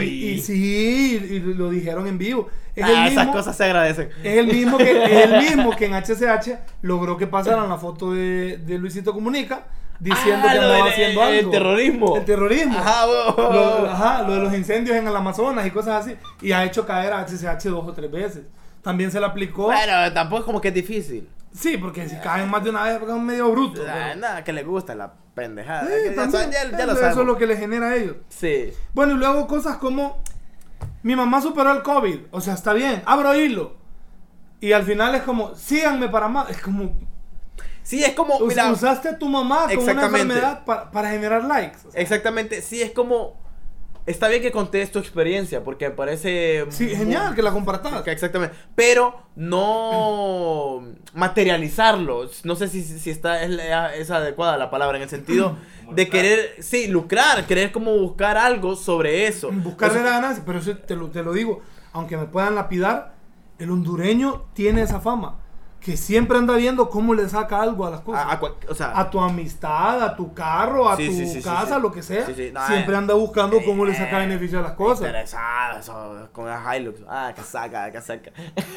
Y, 0.00 0.02
y 0.30 0.40
sí, 0.40 1.26
y 1.30 1.40
lo 1.40 1.68
dijeron 1.70 2.06
en 2.06 2.16
vivo. 2.18 2.48
Es, 2.74 2.84
Ah, 2.84 3.06
el 3.06 3.12
esas 3.12 3.26
mismo, 3.26 3.32
cosas 3.32 3.56
se 3.56 3.64
agradecen. 3.64 4.08
es 4.22 4.38
el 4.38 4.46
mismo 4.46 4.78
que 4.78 4.90
es 5.04 5.24
el 5.26 5.38
mismo 5.38 5.74
que 5.76 5.86
en 5.86 5.94
HCH 5.94 6.58
logró 6.82 7.16
que 7.16 7.26
pasaran 7.26 7.68
la 7.68 7.76
foto 7.76 8.12
de, 8.12 8.58
de 8.58 8.78
Luisito 8.78 9.12
Comunica 9.12 9.66
diciendo 9.98 10.46
Ah, 10.48 10.52
que 10.52 10.58
andaba 10.58 10.74
del- 10.76 10.86
haciendo 10.88 11.22
el 11.24 11.38
algo. 11.38 11.50
terrorismo. 11.50 12.16
El 12.16 12.24
terrorismo. 12.24 12.78
Ajá, 12.78 13.06
huevo. 13.06 13.52
Lo, 13.52 13.90
ajá, 13.90 14.22
lo 14.22 14.34
de 14.34 14.40
los 14.40 14.54
incendios 14.54 14.96
en 14.96 15.06
el 15.08 15.16
Amazonas 15.16 15.66
y 15.66 15.70
cosas 15.70 16.06
así. 16.06 16.16
Y 16.40 16.52
ha 16.52 16.64
hecho 16.64 16.86
caer 16.86 17.12
a 17.12 17.26
HCH 17.26 17.64
dos 17.68 17.86
o 17.88 17.92
tres 17.92 18.10
veces. 18.10 18.42
También 18.80 19.10
se 19.10 19.18
le 19.20 19.26
aplicó. 19.26 19.64
Bueno, 19.64 20.12
tampoco 20.14 20.40
es 20.40 20.44
como 20.46 20.60
que 20.60 20.68
es 20.68 20.74
difícil. 20.74 21.28
Sí, 21.52 21.76
porque 21.78 22.08
si 22.08 22.16
caen 22.16 22.48
más 22.50 22.62
de 22.62 22.70
una 22.70 22.84
vez 22.84 22.98
porque 22.98 23.14
es 23.14 23.20
medio 23.20 23.50
bruto. 23.50 23.82
Ah, 23.88 23.92
pero- 24.10 24.20
nada, 24.20 24.44
que 24.44 24.52
le 24.52 24.62
gusta 24.62 24.94
la 24.94 25.12
pendejada. 25.34 25.86
Sí, 25.86 25.92
ya, 26.10 26.14
también. 26.14 26.50
ya- 26.50 26.62
ya 26.62 26.68
Eso- 26.68 26.86
lo 26.86 26.92
eso 26.92 26.94
sabemos. 27.00 27.18
es 27.18 27.26
lo 27.26 27.36
que 27.38 27.46
le 27.46 27.56
genera 27.56 27.88
a 27.88 27.96
ellos. 27.96 28.16
Sí. 28.28 28.72
Bueno, 28.94 29.14
y 29.14 29.16
luego 29.16 29.46
cosas 29.46 29.76
como 29.78 30.18
mi 31.02 31.16
mamá 31.16 31.40
superó 31.40 31.72
el 31.72 31.82
COVID, 31.82 32.18
o 32.30 32.40
sea, 32.40 32.54
está 32.54 32.72
bien, 32.72 33.02
abro 33.06 33.34
hilo. 33.34 33.76
Y 34.60 34.72
al 34.72 34.82
final 34.82 35.14
es 35.14 35.22
como, 35.22 35.54
síganme 35.54 36.08
para 36.08 36.28
más. 36.28 36.50
Es 36.50 36.60
como, 36.60 36.92
Sí, 37.82 38.04
es 38.04 38.12
como, 38.12 38.38
mira, 38.40 38.70
usaste 38.70 39.08
a 39.08 39.18
tu 39.18 39.28
mamá 39.30 39.66
con 39.74 39.78
una 39.78 39.92
enfermedad 40.06 40.64
pa- 40.66 40.90
para 40.90 41.08
generar 41.10 41.44
likes. 41.44 41.78
O 41.88 41.90
sea, 41.90 42.02
exactamente, 42.02 42.60
sí, 42.60 42.82
es 42.82 42.90
como, 42.90 43.40
está 44.08 44.28
bien 44.28 44.42
que 44.42 44.50
contés 44.50 44.90
tu 44.90 44.98
experiencia, 44.98 45.62
porque 45.62 45.88
me 45.88 45.94
parece... 45.94 46.66
sí, 46.70 46.84
muy- 46.86 46.96
genial 46.96 47.34
que 47.34 47.42
la 47.42 47.52
compartas. 47.52 48.06
Exactamente, 48.06 48.56
pero 48.74 49.22
no 49.36 50.82
materializarlo. 51.14 52.28
No 52.44 52.56
sé 52.56 52.68
si, 52.68 52.82
si 52.82 53.10
está 53.10 53.42
es, 53.42 54.10
adecuada 54.10 54.56
la 54.56 54.70
palabra 54.70 54.96
en 54.96 55.04
el 55.04 55.08
sentido 55.08 55.56
de 55.92 56.08
querer, 56.08 56.56
sí, 56.60 56.88
lucrar, 56.88 57.46
querer 57.46 57.72
como 57.72 57.96
buscar 57.98 58.36
algo 58.36 58.76
sobre 58.76 59.26
eso. 59.26 59.50
Buscarle 59.50 60.00
O 60.00 60.04
la 60.04 60.10
ganancia, 60.10 60.42
pero 60.46 60.58
eso 60.58 60.76
te 60.76 60.96
lo, 60.96 61.08
te 61.08 61.22
lo 61.22 61.32
digo, 61.32 61.62
aunque 61.92 62.16
me 62.16 62.26
puedan 62.26 62.54
lapidar, 62.54 63.14
el 63.58 63.70
hondureño 63.70 64.46
tiene 64.54 64.82
esa 64.82 65.00
fama. 65.00 65.40
Que 65.88 65.96
siempre 65.96 66.36
anda 66.36 66.54
viendo 66.54 66.90
cómo 66.90 67.14
le 67.14 67.26
saca 67.30 67.62
algo 67.62 67.86
a 67.86 67.90
las 67.90 68.02
cosas. 68.02 68.26
a- 68.28 68.40
o 68.68 68.74
sea, 68.74 68.92
a 69.00 69.08
tu 69.08 69.18
amistad, 69.18 70.02
a 70.02 70.14
tu 70.14 70.34
carro, 70.34 70.86
a 70.86 70.96
Sí, 70.96 71.06
tu 71.06 71.12
sí, 71.14 71.26
sí, 71.26 71.32
sí, 71.36 71.42
casa, 71.42 71.78
lo 71.78 71.90
que 71.90 72.02
sea. 72.02 72.26
No, 72.52 72.66
siempre 72.66 72.94
eh, 72.94 72.98
anda 72.98 73.14
buscando 73.14 73.58
cómo 73.64 73.86
le 73.86 73.94
saca 73.94 74.22
eh, 74.22 74.26
beneficio 74.26 74.58
a 74.58 74.62
las 74.62 74.72
cosas. 74.72 75.06
Interesado, 75.06 75.78
eso, 75.78 76.28
con 76.30 76.46
el 76.46 76.58
Hilux. 76.82 77.00
Ah, 77.08 77.32
que 77.34 77.40
saca, 77.40 77.90
que 77.90 78.02
saca. 78.02 78.30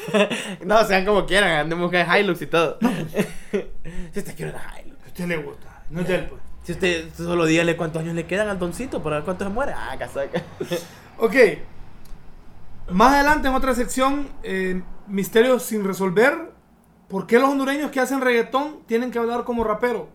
no, 0.64 0.82
sean 0.84 1.04
como 1.04 1.26
quieran, 1.26 1.50
anden 1.50 1.78
buscando 1.78 2.16
Hilux 2.16 2.40
y 2.40 2.46
todo. 2.46 2.78
si 3.52 4.18
usted 4.18 4.34
quiere 4.34 4.52
una 4.52 4.80
Hilux. 4.80 5.04
A 5.04 5.08
usted 5.08 5.26
le 5.26 5.36
gusta, 5.36 5.82
no 5.90 6.00
es 6.00 6.08
él, 6.08 6.26
pues. 6.30 6.40
Si 6.64 6.72
usted 6.72 7.12
solo 7.14 7.44
dígale 7.44 7.76
cuántos 7.76 8.00
años 8.00 8.14
le 8.14 8.24
quedan 8.24 8.48
al 8.48 8.58
doncito 8.58 9.02
para 9.02 9.16
ver 9.16 9.26
cuánto 9.26 9.44
se 9.44 9.50
muere. 9.50 9.74
Ah, 9.76 9.96
que 9.98 10.08
saca. 10.08 10.40
Ok. 11.18 11.34
Más 12.90 13.12
adelante 13.12 13.48
en 13.48 13.54
otra 13.54 13.74
sección, 13.74 14.28
eh, 14.42 14.80
misterios 15.08 15.62
sin 15.62 15.84
resolver. 15.84 16.50
¿Por 17.12 17.26
qué 17.26 17.38
los 17.38 17.50
hondureños 17.50 17.90
que 17.90 18.00
hacen 18.00 18.20
reggaetón 18.22 18.78
tienen 18.86 19.10
que 19.12 19.18
hablar 19.20 19.44
como 19.44 19.62
rapero? 19.62 20.08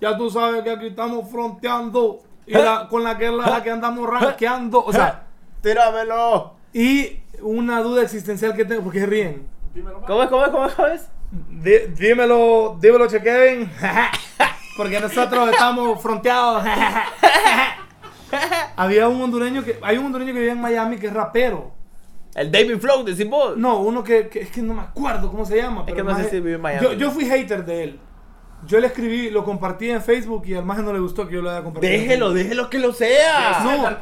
Ya 0.00 0.16
tú 0.16 0.30
sabes 0.30 0.62
que 0.64 0.70
aquí 0.70 0.86
estamos 0.86 1.30
fronteando 1.30 2.20
y 2.46 2.54
la- 2.54 2.88
con 2.90 3.04
la 3.04 3.16
que, 3.18 3.30
la, 3.30 3.48
la 3.50 3.62
que 3.62 3.70
andamos 3.70 4.08
rankeando. 4.08 4.82
O 4.84 4.90
sea, 4.92 5.26
Tíramelo. 5.62 6.54
y 6.72 7.18
una 7.42 7.82
duda 7.82 8.02
existencial 8.02 8.54
que 8.56 8.64
tengo, 8.64 8.82
porque 8.82 9.00
se 9.00 9.06
ríen. 9.06 9.46
Dímelo. 9.74 10.00
¿Cómo 10.06 10.22
es, 10.22 10.28
cómo 10.30 10.44
es, 10.46 10.50
cómo 10.50 10.66
es? 10.66 10.74
¿Cómo 10.74 10.88
es? 10.88 11.98
Dímelo, 11.98 12.78
dímelo, 12.80 13.06
Che 13.06 13.20
Kevin. 13.22 13.70
Porque 14.78 14.98
nosotros 15.00 15.50
estamos 15.50 16.00
fronteados. 16.00 16.64
Había 18.76 19.08
un 19.08 19.20
hondureño 19.20 19.64
que. 19.64 19.78
Hay 19.82 19.98
un 19.98 20.06
hondureño 20.06 20.32
que 20.32 20.38
vive 20.40 20.52
en 20.52 20.60
Miami 20.60 20.96
que 20.98 21.08
es 21.08 21.12
rapero. 21.12 21.72
El 22.40 22.50
David 22.52 22.78
Flow, 22.78 23.04
decís 23.04 23.28
vos. 23.28 23.56
No, 23.56 23.80
uno 23.80 24.02
que, 24.04 24.28
que- 24.28 24.40
es 24.40 24.50
que 24.50 24.62
no 24.62 24.74
me 24.74 24.82
acuerdo 24.82 25.30
cómo 25.30 25.44
se 25.44 25.56
llama. 25.56 25.80
Es 25.86 25.92
pero 25.92 25.96
que 25.96 26.12
no 26.12 26.18
sé 26.18 26.30
si 26.30 26.36
vive 26.40 26.54
en 26.54 26.60
Miami. 26.60 26.84
Yo, 26.86 26.92
yo 26.94 27.10
fui 27.10 27.24
hater 27.26 27.64
de 27.64 27.84
él. 27.84 28.00
Yo 28.66 28.80
le 28.80 28.88
escribí, 28.88 29.30
lo 29.30 29.44
compartí 29.44 29.88
en 29.88 30.02
Facebook 30.02 30.42
y 30.46 30.54
al 30.54 30.64
más 30.64 30.78
no 30.78 30.92
le 30.92 30.98
gustó 30.98 31.28
que 31.28 31.34
yo 31.34 31.42
lo 31.42 31.48
haya 31.50 31.62
compartido. 31.62 31.92
Déjelo, 31.92 32.32
déjelo 32.32 32.68
que 32.68 32.80
lo 32.80 32.92
sea. 32.92 33.60
No. 33.62 33.76
No. 33.76 33.88
el. 33.88 33.96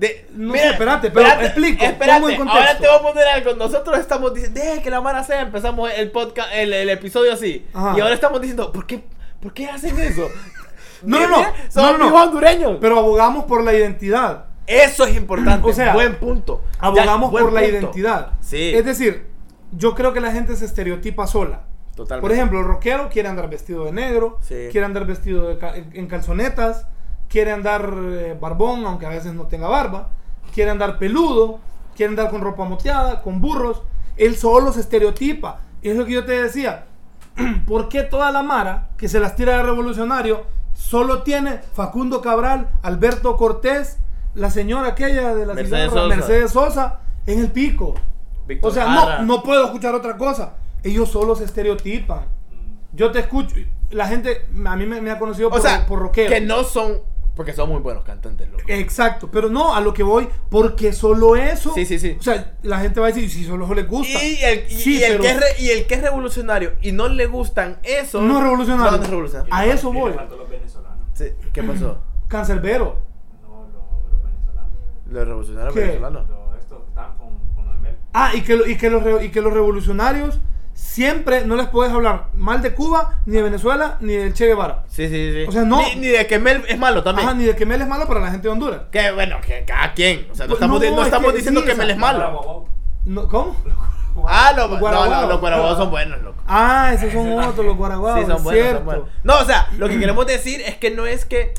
De- 0.00 0.26
No 0.32 0.52
sé, 0.52 0.68
espérate, 0.70 1.10
pero 1.12 1.28
explico, 1.28 1.84
Espérate, 1.84 2.32
en 2.32 2.36
contexto. 2.38 2.50
ahora 2.60 2.78
te 2.78 2.88
voy 2.88 2.96
a 2.96 3.02
poner 3.02 3.28
algo. 3.28 3.54
Nosotros 3.54 3.98
estamos 4.00 4.34
diciendo, 4.34 4.60
deje 4.60 4.82
que 4.82 4.90
la 4.90 5.00
mara 5.00 5.22
sea. 5.22 5.42
Empezamos 5.42 5.90
el 5.96 6.10
podcast, 6.10 6.48
el, 6.54 6.72
el 6.72 6.90
episodio 6.90 7.32
así. 7.32 7.64
Ajá. 7.72 7.94
Y 7.96 8.00
ahora 8.00 8.14
estamos 8.14 8.40
diciendo, 8.40 8.72
¿por 8.72 8.84
qué, 8.84 9.04
¿por 9.40 9.54
qué 9.54 9.66
hacen 9.70 9.96
eso? 10.00 10.28
No, 11.02 11.20
no, 11.20 11.36
Mira, 11.38 11.52
no, 11.52 11.70
Somos 11.70 11.92
no, 11.92 11.98
no. 11.98 12.04
amigos 12.06 12.22
hondureños. 12.26 12.78
Pero 12.80 12.98
abogamos 12.98 13.44
por 13.44 13.62
la 13.62 13.74
identidad. 13.74 14.46
Eso 14.66 15.04
es 15.06 15.16
importante. 15.16 15.68
O 15.68 15.72
sea, 15.72 15.92
buen 15.94 16.16
punto. 16.16 16.62
Abogamos 16.78 17.30
por 17.30 17.52
la 17.52 17.64
identidad. 17.64 18.32
Sí. 18.40 18.72
Es 18.74 18.84
decir, 18.84 19.26
yo 19.72 19.94
creo 19.94 20.12
que 20.12 20.20
la 20.20 20.32
gente 20.32 20.56
se 20.56 20.64
estereotipa 20.64 21.26
sola. 21.26 21.62
Totalmente. 21.94 22.22
Por 22.22 22.32
ejemplo, 22.32 22.60
el 22.60 22.66
rockero 22.66 23.08
quiere 23.08 23.28
andar 23.28 23.48
vestido 23.48 23.84
de 23.84 23.92
negro, 23.92 24.38
Sí. 24.40 24.68
quiere 24.72 24.84
andar 24.84 25.06
vestido 25.06 25.48
de 25.48 25.58
ca- 25.58 25.74
en 25.76 26.06
calzonetas, 26.08 26.86
quiere 27.28 27.52
andar 27.52 27.92
eh, 27.98 28.36
barbón, 28.40 28.84
aunque 28.84 29.06
a 29.06 29.10
veces 29.10 29.34
no 29.34 29.46
tenga 29.46 29.68
barba, 29.68 30.10
quiere 30.52 30.70
andar 30.72 30.98
peludo, 30.98 31.60
quiere 31.96 32.10
andar 32.10 32.30
con 32.30 32.40
ropa 32.40 32.64
moteada, 32.64 33.22
con 33.22 33.40
burros. 33.40 33.82
Él 34.16 34.36
solo 34.36 34.72
se 34.72 34.80
estereotipa. 34.80 35.60
Y 35.82 35.90
es 35.90 35.96
lo 35.96 36.04
que 36.04 36.12
yo 36.12 36.24
te 36.24 36.40
decía. 36.42 36.86
¿Por 37.66 37.88
qué 37.88 38.02
toda 38.02 38.30
la 38.32 38.42
mara 38.42 38.88
que 38.96 39.08
se 39.08 39.20
las 39.20 39.36
tira 39.36 39.56
de 39.56 39.62
revolucionario 39.62 40.42
solo 40.72 41.22
tiene 41.22 41.60
Facundo 41.74 42.20
Cabral, 42.20 42.70
Alberto 42.82 43.36
Cortés, 43.36 43.98
la 44.34 44.50
señora 44.50 44.88
aquella 44.88 45.34
de 45.34 45.46
la 45.46 45.54
Mercedes 45.54 45.90
Sosa. 45.90 46.06
Mercedes 46.16 46.50
Sosa 46.52 47.00
en 47.26 47.38
el 47.40 47.50
pico? 47.50 47.94
Víctor 48.46 48.70
o 48.70 48.74
sea, 48.74 48.86
Jara. 48.86 49.18
no, 49.22 49.36
no 49.36 49.42
puedo 49.42 49.64
escuchar 49.64 49.94
otra 49.94 50.16
cosa. 50.16 50.54
Ellos 50.82 51.08
solo 51.10 51.34
se 51.34 51.44
estereotipan. 51.44 52.26
Yo 52.92 53.10
te 53.10 53.20
escucho. 53.20 53.56
La 53.90 54.06
gente 54.08 54.46
a 54.66 54.76
mí 54.76 54.86
me, 54.86 55.00
me 55.00 55.10
ha 55.10 55.18
conocido 55.18 55.48
O 55.48 55.50
por, 55.50 55.60
sea, 55.62 55.86
por 55.86 55.98
rockero. 56.00 56.28
que 56.30 56.40
no 56.40 56.62
son. 56.64 57.00
Porque 57.34 57.52
son 57.52 57.68
muy 57.68 57.80
buenos 57.80 58.04
cantantes, 58.04 58.48
loco. 58.48 58.62
Exacto, 58.68 59.28
pero 59.28 59.48
no 59.48 59.74
a 59.74 59.80
lo 59.80 59.92
que 59.92 60.04
voy, 60.04 60.28
porque 60.50 60.92
solo 60.92 61.34
eso. 61.34 61.72
Sí, 61.74 61.84
sí, 61.84 61.98
sí. 61.98 62.16
O 62.18 62.22
sea, 62.22 62.54
la 62.62 62.78
gente 62.78 63.00
va 63.00 63.06
a 63.06 63.10
decir, 63.10 63.28
si 63.28 63.44
solo 63.44 63.72
les 63.74 63.88
gusta. 63.88 64.22
Y 64.22 64.38
el, 64.44 64.66
y- 64.70 64.74
Sí, 64.74 64.98
y 64.98 65.02
el 65.02 65.12
pero 65.12 65.22
que 65.22 65.30
es 65.30 65.36
re- 65.40 65.62
y 65.64 65.70
el 65.70 65.86
que 65.86 65.94
es 65.94 66.02
revolucionario 66.02 66.74
y 66.80 66.92
no 66.92 67.08
le 67.08 67.26
gustan 67.26 67.78
eso. 67.82 68.20
no 68.20 68.36
es 68.38 68.42
revolucionario. 68.44 68.90
No, 68.92 68.96
no 68.98 69.02
es 69.02 69.10
revolucionario. 69.10 69.52
A 69.52 69.66
eso 69.66 69.92
voy. 69.92 70.12
faltó 70.12 70.36
los 70.36 70.48
venezolanos. 70.48 70.98
Sí, 71.14 71.24
¿Qué 71.52 71.62
pasó? 71.64 71.98
Cancelbero. 72.28 72.98
No, 73.42 73.62
los, 73.72 74.12
los 74.12 74.22
venezolanos. 74.22 74.72
Los 75.10 75.26
revolucionarios 75.26 75.74
¿Qué? 75.74 75.80
venezolanos. 75.80 76.24
Estaban 76.88 77.16
con, 77.18 77.38
con 77.54 77.66
los 77.66 77.74
de 77.76 77.80
Mel. 77.82 77.96
Ah, 78.12 78.30
y 78.34 78.42
que, 78.42 78.56
lo- 78.56 78.66
y, 78.66 78.76
que 78.76 78.90
los, 78.90 79.22
y 79.22 79.30
que 79.30 79.40
los 79.40 79.52
revolucionarios 79.52 80.40
siempre 80.72 81.44
no 81.44 81.54
les 81.56 81.68
puedes 81.68 81.92
hablar 81.92 82.28
mal 82.34 82.60
de 82.62 82.74
Cuba, 82.74 83.20
ni 83.26 83.34
de 83.36 83.42
Venezuela, 83.42 83.96
ni 84.00 84.14
del 84.14 84.32
Che 84.34 84.46
Guevara. 84.46 84.84
Sí, 84.88 85.08
sí, 85.08 85.32
sí. 85.32 85.44
O 85.48 85.52
sea, 85.52 85.62
no- 85.64 85.78
Ni, 85.80 85.96
ni 85.96 86.08
de 86.08 86.26
que 86.26 86.38
Mel 86.38 86.64
es 86.68 86.78
malo 86.78 87.02
también. 87.02 87.28
Ajá, 87.28 87.36
ni 87.36 87.44
de 87.44 87.54
que 87.56 87.64
Mel 87.66 87.80
es 87.82 87.88
malo 87.88 88.06
para 88.06 88.20
la 88.20 88.30
gente 88.30 88.48
de 88.48 88.52
Honduras. 88.52 88.80
Que 88.90 89.10
bueno, 89.12 89.36
que 89.40 89.64
cada 89.64 89.92
quien. 89.94 90.26
O 90.30 90.34
sea, 90.34 90.46
no 90.46 90.50
Pues, 90.50 90.56
estamos, 90.60 90.80
no, 90.80 90.84
di- 90.86 90.90
no 90.94 91.00
es 91.00 91.06
estamos 91.06 91.30
que 91.32 91.36
diciendo 91.36 91.60
sí, 91.60 91.66
que 91.66 91.74
Mel 91.74 91.90
es 91.90 91.96
malo. 91.98 92.66
No, 93.04 93.28
¿Cómo? 93.28 93.56
Ah, 94.26 94.52
los, 94.56 94.70
Los 94.70 94.80
no, 94.80 95.06
no, 95.06 95.26
los 95.68 95.76
son 95.76 95.90
buenos, 95.90 96.22
loco. 96.22 96.40
Ah, 96.46 96.92
esos 96.94 97.12
son 97.12 97.32
otros, 97.32 97.66
los 97.66 97.76
guaraguaos. 97.76 98.20
Sí, 98.20 98.26
son 98.26 98.42
buenos, 98.44 98.72
son 98.74 98.84
buenos. 98.84 99.04
No, 99.24 99.38
o 99.40 99.44
sea, 99.44 99.68
lo 99.76 99.88
que 99.88 99.98
queremos 99.98 100.24
decir 100.26 100.60
es 100.60 100.76
que 100.76 100.90
no 100.92 101.04
es 101.04 101.24
que 101.24 101.52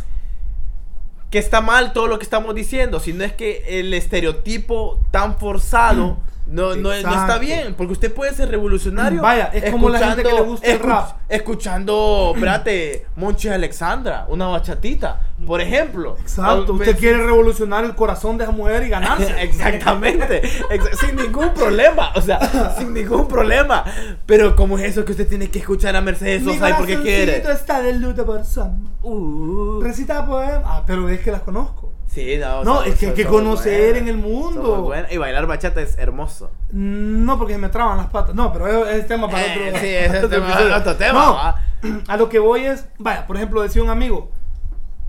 que 1.35 1.39
está 1.39 1.59
mal 1.59 1.91
todo 1.91 2.07
lo 2.07 2.17
que 2.17 2.23
estamos 2.23 2.55
diciendo, 2.55 3.01
sino 3.01 3.25
es 3.25 3.33
que 3.33 3.65
el 3.67 3.93
estereotipo 3.93 5.01
tan 5.11 5.37
forzado 5.37 6.15
no, 6.47 6.75
no, 6.75 6.89
no 6.89 6.91
está 6.93 7.37
bien, 7.39 7.73
porque 7.75 7.93
usted 7.93 8.13
puede 8.13 8.33
ser 8.33 8.49
revolucionario. 8.49 9.21
Vaya, 9.21 9.45
es 9.53 9.71
como 9.71 9.89
la 9.89 9.99
gente 9.99 10.23
que 10.23 10.33
le 10.33 10.41
gusta 10.41 10.67
el 10.67 10.79
rap. 10.79 11.11
Escuchando, 11.27 12.33
espérate, 12.35 13.05
Monchi 13.15 13.49
Alexandra, 13.49 14.25
una 14.29 14.47
bachatita, 14.47 15.21
por 15.47 15.59
ejemplo. 15.61 16.17
Exacto, 16.19 16.73
usted 16.73 16.93
me- 16.93 16.97
quiere 16.99 17.17
revolucionar 17.25 17.83
el 17.85 17.95
corazón 17.95 18.37
de 18.37 18.43
esa 18.43 18.53
mujer 18.53 18.83
y 18.83 18.89
ganarse. 18.89 19.33
Exactamente, 19.41 20.41
exa- 20.69 20.93
sin 20.95 21.15
ningún 21.15 21.53
problema, 21.53 22.11
o 22.15 22.21
sea, 22.21 22.75
sin 22.77 22.93
ningún 22.93 23.27
problema. 23.27 23.83
Pero 24.25 24.55
¿cómo 24.55 24.77
es 24.77 24.85
eso 24.85 25.03
que 25.05 25.13
usted 25.13 25.27
tiene 25.27 25.49
que 25.49 25.59
escuchar 25.59 25.95
a 25.95 26.01
Mercedes 26.01 26.43
Sosa 26.43 26.69
y 26.69 26.73
porque 26.73 27.01
quiere? 27.01 27.37
está 27.37 27.81
de 27.81 27.93
luto 27.93 28.25
por 28.25 28.43
Sam. 28.45 28.87
Uh. 29.01 29.81
Recita 29.81 30.25
poema. 30.25 30.61
Ah, 30.65 30.83
pero 30.85 31.09
es 31.09 31.19
que 31.21 31.31
las 31.31 31.41
conozco. 31.41 31.91
Sí, 32.15 32.37
no, 32.39 32.63
No, 32.63 32.75
son- 32.77 32.87
es 32.87 32.95
que 32.97 33.07
hay 33.07 33.13
que 33.13 33.25
conocer 33.25 33.91
buenas, 33.91 34.01
en 34.01 34.07
el 34.07 34.17
mundo. 34.17 34.93
Y 35.11 35.17
bailar 35.17 35.45
bachata 35.47 35.81
es 35.81 35.97
hermoso. 35.97 36.49
No, 36.71 37.37
porque 37.37 37.53
se 37.53 37.59
me 37.59 37.67
traban 37.69 37.97
las 37.97 38.07
patas. 38.07 38.33
No, 38.33 38.53
pero 38.53 38.87
es, 38.87 38.99
es 38.99 39.07
tema 39.07 39.29
para 39.29 39.45
Eh, 39.45 39.67
otro. 39.69 39.79
sí, 39.81 39.87
es 39.89 40.15
otro 40.23 40.29
tema- 40.29 40.77
otro 40.77 40.95
tema, 40.95 41.55
No, 41.83 42.01
a 42.07 42.17
lo 42.17 42.29
que 42.29 42.39
voy 42.39 42.65
es, 42.65 42.85
vaya, 42.97 43.27
por 43.27 43.35
ejemplo, 43.35 43.61
decía 43.61 43.83
un 43.83 43.89
amigo, 43.89 44.31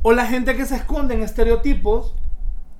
o 0.02 0.12
la 0.12 0.26
gente 0.26 0.56
que 0.56 0.64
se 0.66 0.74
esconde 0.76 1.14
en 1.14 1.22
estereotipos 1.22 2.14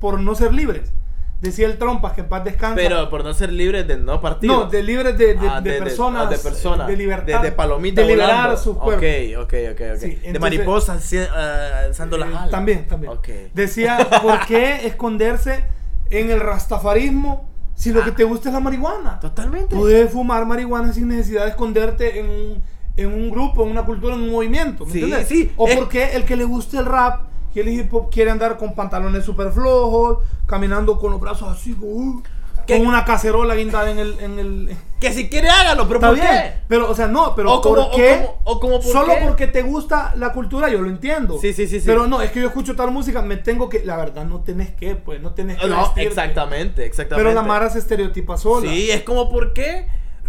por 0.00 0.18
no 0.20 0.34
ser 0.34 0.52
libres. 0.52 0.92
Decía 1.40 1.66
el 1.66 1.76
Trompas 1.76 2.14
que 2.14 2.22
en 2.22 2.28
paz 2.28 2.44
descansa. 2.44 2.76
Pero 2.76 3.10
por 3.10 3.22
no 3.22 3.34
ser 3.34 3.52
libres 3.52 3.86
de 3.86 3.98
no 3.98 4.20
partir. 4.22 4.50
no, 4.50 4.64
de 4.66 4.82
libres 4.82 5.18
de, 5.18 5.34
de- 5.34 5.48
Ah, 5.48 5.60
de 5.60 5.72
personas. 5.74 6.26
ah, 6.26 6.30
de 6.30 6.38
personas. 6.38 6.86
De 6.88 6.96
libertad. 6.96 7.42
De, 7.42 7.50
de 7.50 7.52
palomita 7.52 8.00
De 8.00 8.06
liberar 8.06 8.36
volando. 8.36 8.56
sus 8.56 8.76
cuerpos. 8.78 9.04
Ok, 9.04 9.44
ok, 9.44 9.54
ok, 9.72 9.80
ok. 9.92 9.98
Sí, 10.00 10.06
de 10.08 10.12
entonces- 10.14 10.40
mariposas 10.40 11.12
alci- 11.12 11.28
ah, 11.30 11.80
alzando 11.84 12.16
las 12.16 12.28
Eh, 12.30 12.36
alas. 12.36 12.50
También, 12.50 12.86
también. 12.86 13.12
Ok. 13.12 13.28
Decía, 13.52 13.98
¿por 14.22 14.46
qué 14.46 14.86
esconderse 14.86 15.64
en 16.10 16.30
el 16.30 16.40
rastafarismo 16.40 17.48
si 17.74 17.92
lo 17.92 18.02
que 18.02 18.12
te 18.12 18.24
gusta 18.24 18.48
es 18.48 18.54
la 18.54 18.60
marihuana? 18.60 19.20
Totalmente. 19.20 19.76
Puedes 19.76 20.10
fumar 20.10 20.46
marihuana 20.46 20.92
sin 20.94 21.08
necesidad 21.08 21.44
de 21.44 21.50
esconderte 21.50 22.18
en 22.18 22.30
un, 22.30 22.62
en 22.96 23.06
un 23.12 23.30
grupo, 23.30 23.62
en 23.64 23.72
una 23.72 23.84
cultura, 23.84 24.14
en 24.14 24.22
un 24.22 24.30
movimiento. 24.32 24.86
¿me 24.86 24.92
Sí, 24.92 25.00
entiendes? 25.02 25.28
sí, 25.28 25.52
O 25.56 25.68
es- 25.68 25.76
porque 25.76 26.16
el 26.16 26.24
que 26.24 26.34
le 26.36 26.44
gusta 26.44 26.78
el 26.78 26.86
rap 26.86 27.26
y 27.56 27.60
el 27.60 27.68
hip 27.68 27.92
hop 27.94 28.10
quiere 28.10 28.30
andar 28.30 28.56
con 28.58 28.74
pantalones 28.74 29.24
súper 29.24 29.50
flojos, 29.52 30.18
caminando 30.46 30.98
con 30.98 31.10
los 31.12 31.20
brazos 31.20 31.48
así, 31.56 31.74
uh, 31.80 32.22
¿Qué? 32.66 32.78
con 32.78 32.86
una 32.86 33.04
cacerola 33.04 33.54
guindada 33.54 33.90
en 33.90 33.98
el... 33.98 34.20
En 34.20 34.38
el 34.38 34.76
Que 35.00 35.12
si 35.12 35.28
quiere 35.28 35.50
hágalo, 35.50 35.86
pero 35.86 35.96
Está 35.98 36.08
¿por 36.08 36.16
bien, 36.16 36.28
qué? 36.28 36.52
pero 36.68 36.90
o 36.90 36.94
sea, 36.94 37.06
no, 37.06 37.34
pero 37.36 37.52
O 37.52 37.60
como- 37.60 37.90
¿por 37.90 37.96
qué? 37.96 38.14
o 38.14 38.26
como- 38.26 38.38
o 38.44 38.60
como 38.60 38.80
¿por 38.80 38.92
Solo 38.92 39.14
qué? 39.14 39.24
porque 39.26 39.46
te 39.46 39.60
gusta 39.62 40.14
la 40.16 40.32
cultura, 40.32 40.70
yo 40.70 40.80
lo 40.80 40.88
entiendo. 40.88 41.38
Sí, 41.38 41.52
sí, 41.52 41.66
sí, 41.68 41.80
sí. 41.80 41.86
Pero 41.86 42.06
no, 42.06 42.22
es 42.22 42.30
que 42.30 42.40
yo 42.40 42.46
escucho 42.46 42.74
tal 42.74 42.90
música, 42.92 43.20
me 43.20 43.36
tengo 43.36 43.68
que, 43.68 43.84
la 43.84 43.96
verdad, 43.96 44.24
no 44.24 44.40
tenés 44.40 44.70
que, 44.72 44.96
pues, 44.96 45.20
no 45.20 45.32
tenés 45.34 45.58
que 45.58 45.66
No, 45.66 45.76
vestirte. 45.82 46.08
exactamente, 46.08 46.86
exactamente. 46.86 47.28
Pero 47.28 47.34
la 47.34 47.46
Mara 47.46 47.68
se 47.68 47.78
estereotipa 47.78 48.38
sola. 48.38 48.70
Sí, 48.70 48.90
es 48.90 49.02
como 49.02 49.28
porque 49.30 49.86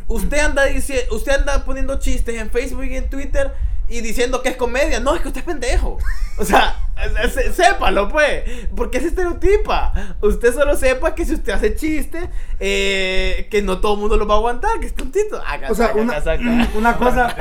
usted 0.09 0.37
anda 0.39 0.65
diciendo, 0.65 1.15
usted 1.15 1.31
anda 1.39 1.63
poniendo 1.63 1.97
chistes 1.97 2.35
en 2.35 2.49
Facebook 2.49 2.83
y 2.85 2.97
en 2.97 3.09
Twitter 3.09 3.53
y 3.89 4.01
diciendo 4.01 4.41
que 4.41 4.49
es 4.49 4.57
comedia. 4.57 4.99
No, 4.99 5.15
es 5.15 5.21
que 5.21 5.27
usted 5.29 5.41
es 5.41 5.45
pendejo. 5.45 5.97
O 6.37 6.45
sea, 6.45 6.75
sé- 7.33 7.53
sépalo 7.53 8.09
pues. 8.09 8.43
Porque 8.75 8.99
se 8.99 9.07
estereotipa. 9.07 9.93
Usted 10.21 10.53
solo 10.53 10.75
sepa 10.75 11.15
que 11.15 11.25
si 11.25 11.33
usted 11.35 11.53
hace 11.53 11.75
chistes, 11.75 12.27
eh, 12.59 13.47
que 13.49 13.61
no 13.61 13.79
todo 13.79 13.93
el 13.95 13.99
mundo 13.99 14.17
lo 14.17 14.27
va 14.27 14.35
a 14.35 14.37
aguantar, 14.37 14.79
que 14.79 14.87
es 14.87 14.93
tontito. 14.93 15.41
Acá, 15.45 15.67
O 15.71 15.75
sea, 15.75 15.87
saca, 15.87 15.99
una, 15.99 16.21
saca. 16.21 16.67
una 16.75 16.97
cosa. 16.97 17.35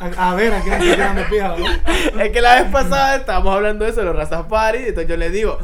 A, 0.00 0.30
a 0.30 0.34
ver, 0.34 0.54
aquí 0.54 0.70
estoy 0.70 0.90
tirando 0.90 1.22
pija, 1.28 1.56
¿no? 1.56 2.20
Es 2.20 2.30
que 2.30 2.40
la 2.40 2.62
vez 2.62 2.72
pasada 2.72 3.16
estábamos 3.16 3.54
hablando 3.54 3.84
de 3.84 3.90
eso, 3.90 4.02
los 4.02 4.16
Rastafari, 4.16 4.78
entonces 4.88 5.08
yo 5.08 5.16
le 5.16 5.30
digo, 5.30 5.58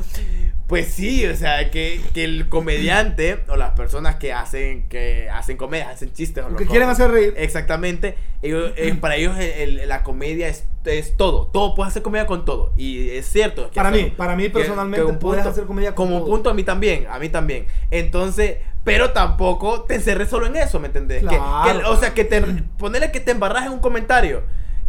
pues 0.66 0.88
sí, 0.88 1.24
o 1.26 1.36
sea, 1.36 1.70
que, 1.70 2.00
que 2.12 2.24
el 2.24 2.48
comediante 2.48 3.44
o 3.48 3.56
las 3.56 3.70
personas 3.72 4.16
que 4.16 4.32
hacen 4.32 4.88
que 4.88 5.30
hacen 5.30 5.56
comedia, 5.56 5.90
hacen 5.90 6.12
chistes 6.12 6.44
o 6.44 6.48
lo 6.50 6.56
Que 6.56 6.66
quieren 6.66 6.88
hacer 6.88 7.10
reír. 7.10 7.34
Exactamente, 7.36 8.16
ellos, 8.42 8.72
eh, 8.76 8.94
para 9.00 9.14
ellos 9.16 9.38
el- 9.38 9.78
el- 9.80 9.88
la 9.88 10.02
comedia 10.02 10.48
es, 10.48 10.64
es 10.84 11.16
todo, 11.16 11.46
todo 11.52 11.74
puedes 11.74 11.90
hacer 11.92 12.02
comedia 12.02 12.26
con 12.26 12.44
todo 12.44 12.72
y 12.76 13.10
es 13.10 13.26
cierto. 13.26 13.70
que 13.70 13.76
Para 13.76 13.90
mí, 13.92 14.12
para 14.16 14.34
mí 14.34 14.48
personalmente 14.48 15.06
que 15.06 15.12
puedes 15.14 15.46
hacer 15.46 15.64
comedia 15.66 15.94
con 15.94 16.06
como 16.08 16.18
todo. 16.20 16.28
punto 16.30 16.50
a 16.50 16.54
mí 16.54 16.64
también, 16.64 17.06
a 17.10 17.18
mí 17.20 17.28
también. 17.28 17.66
Entonces, 17.92 18.56
pero 18.82 19.12
tampoco 19.12 19.82
te 19.82 19.94
encerres 19.96 20.28
solo 20.28 20.46
en 20.46 20.56
eso, 20.56 20.78
¿me 20.80 20.88
entendés? 20.88 21.22
Claro. 21.22 21.80
que, 21.80 21.84
o 21.86 21.96
sea, 21.96 22.12
que 22.14 22.24
te 22.24 22.40
ponerle 22.78 23.10
que 23.12 23.20
te 23.20 23.30
embarras 23.32 23.66
en 23.66 23.72
un 23.72 23.78
comentario. 23.80 24.42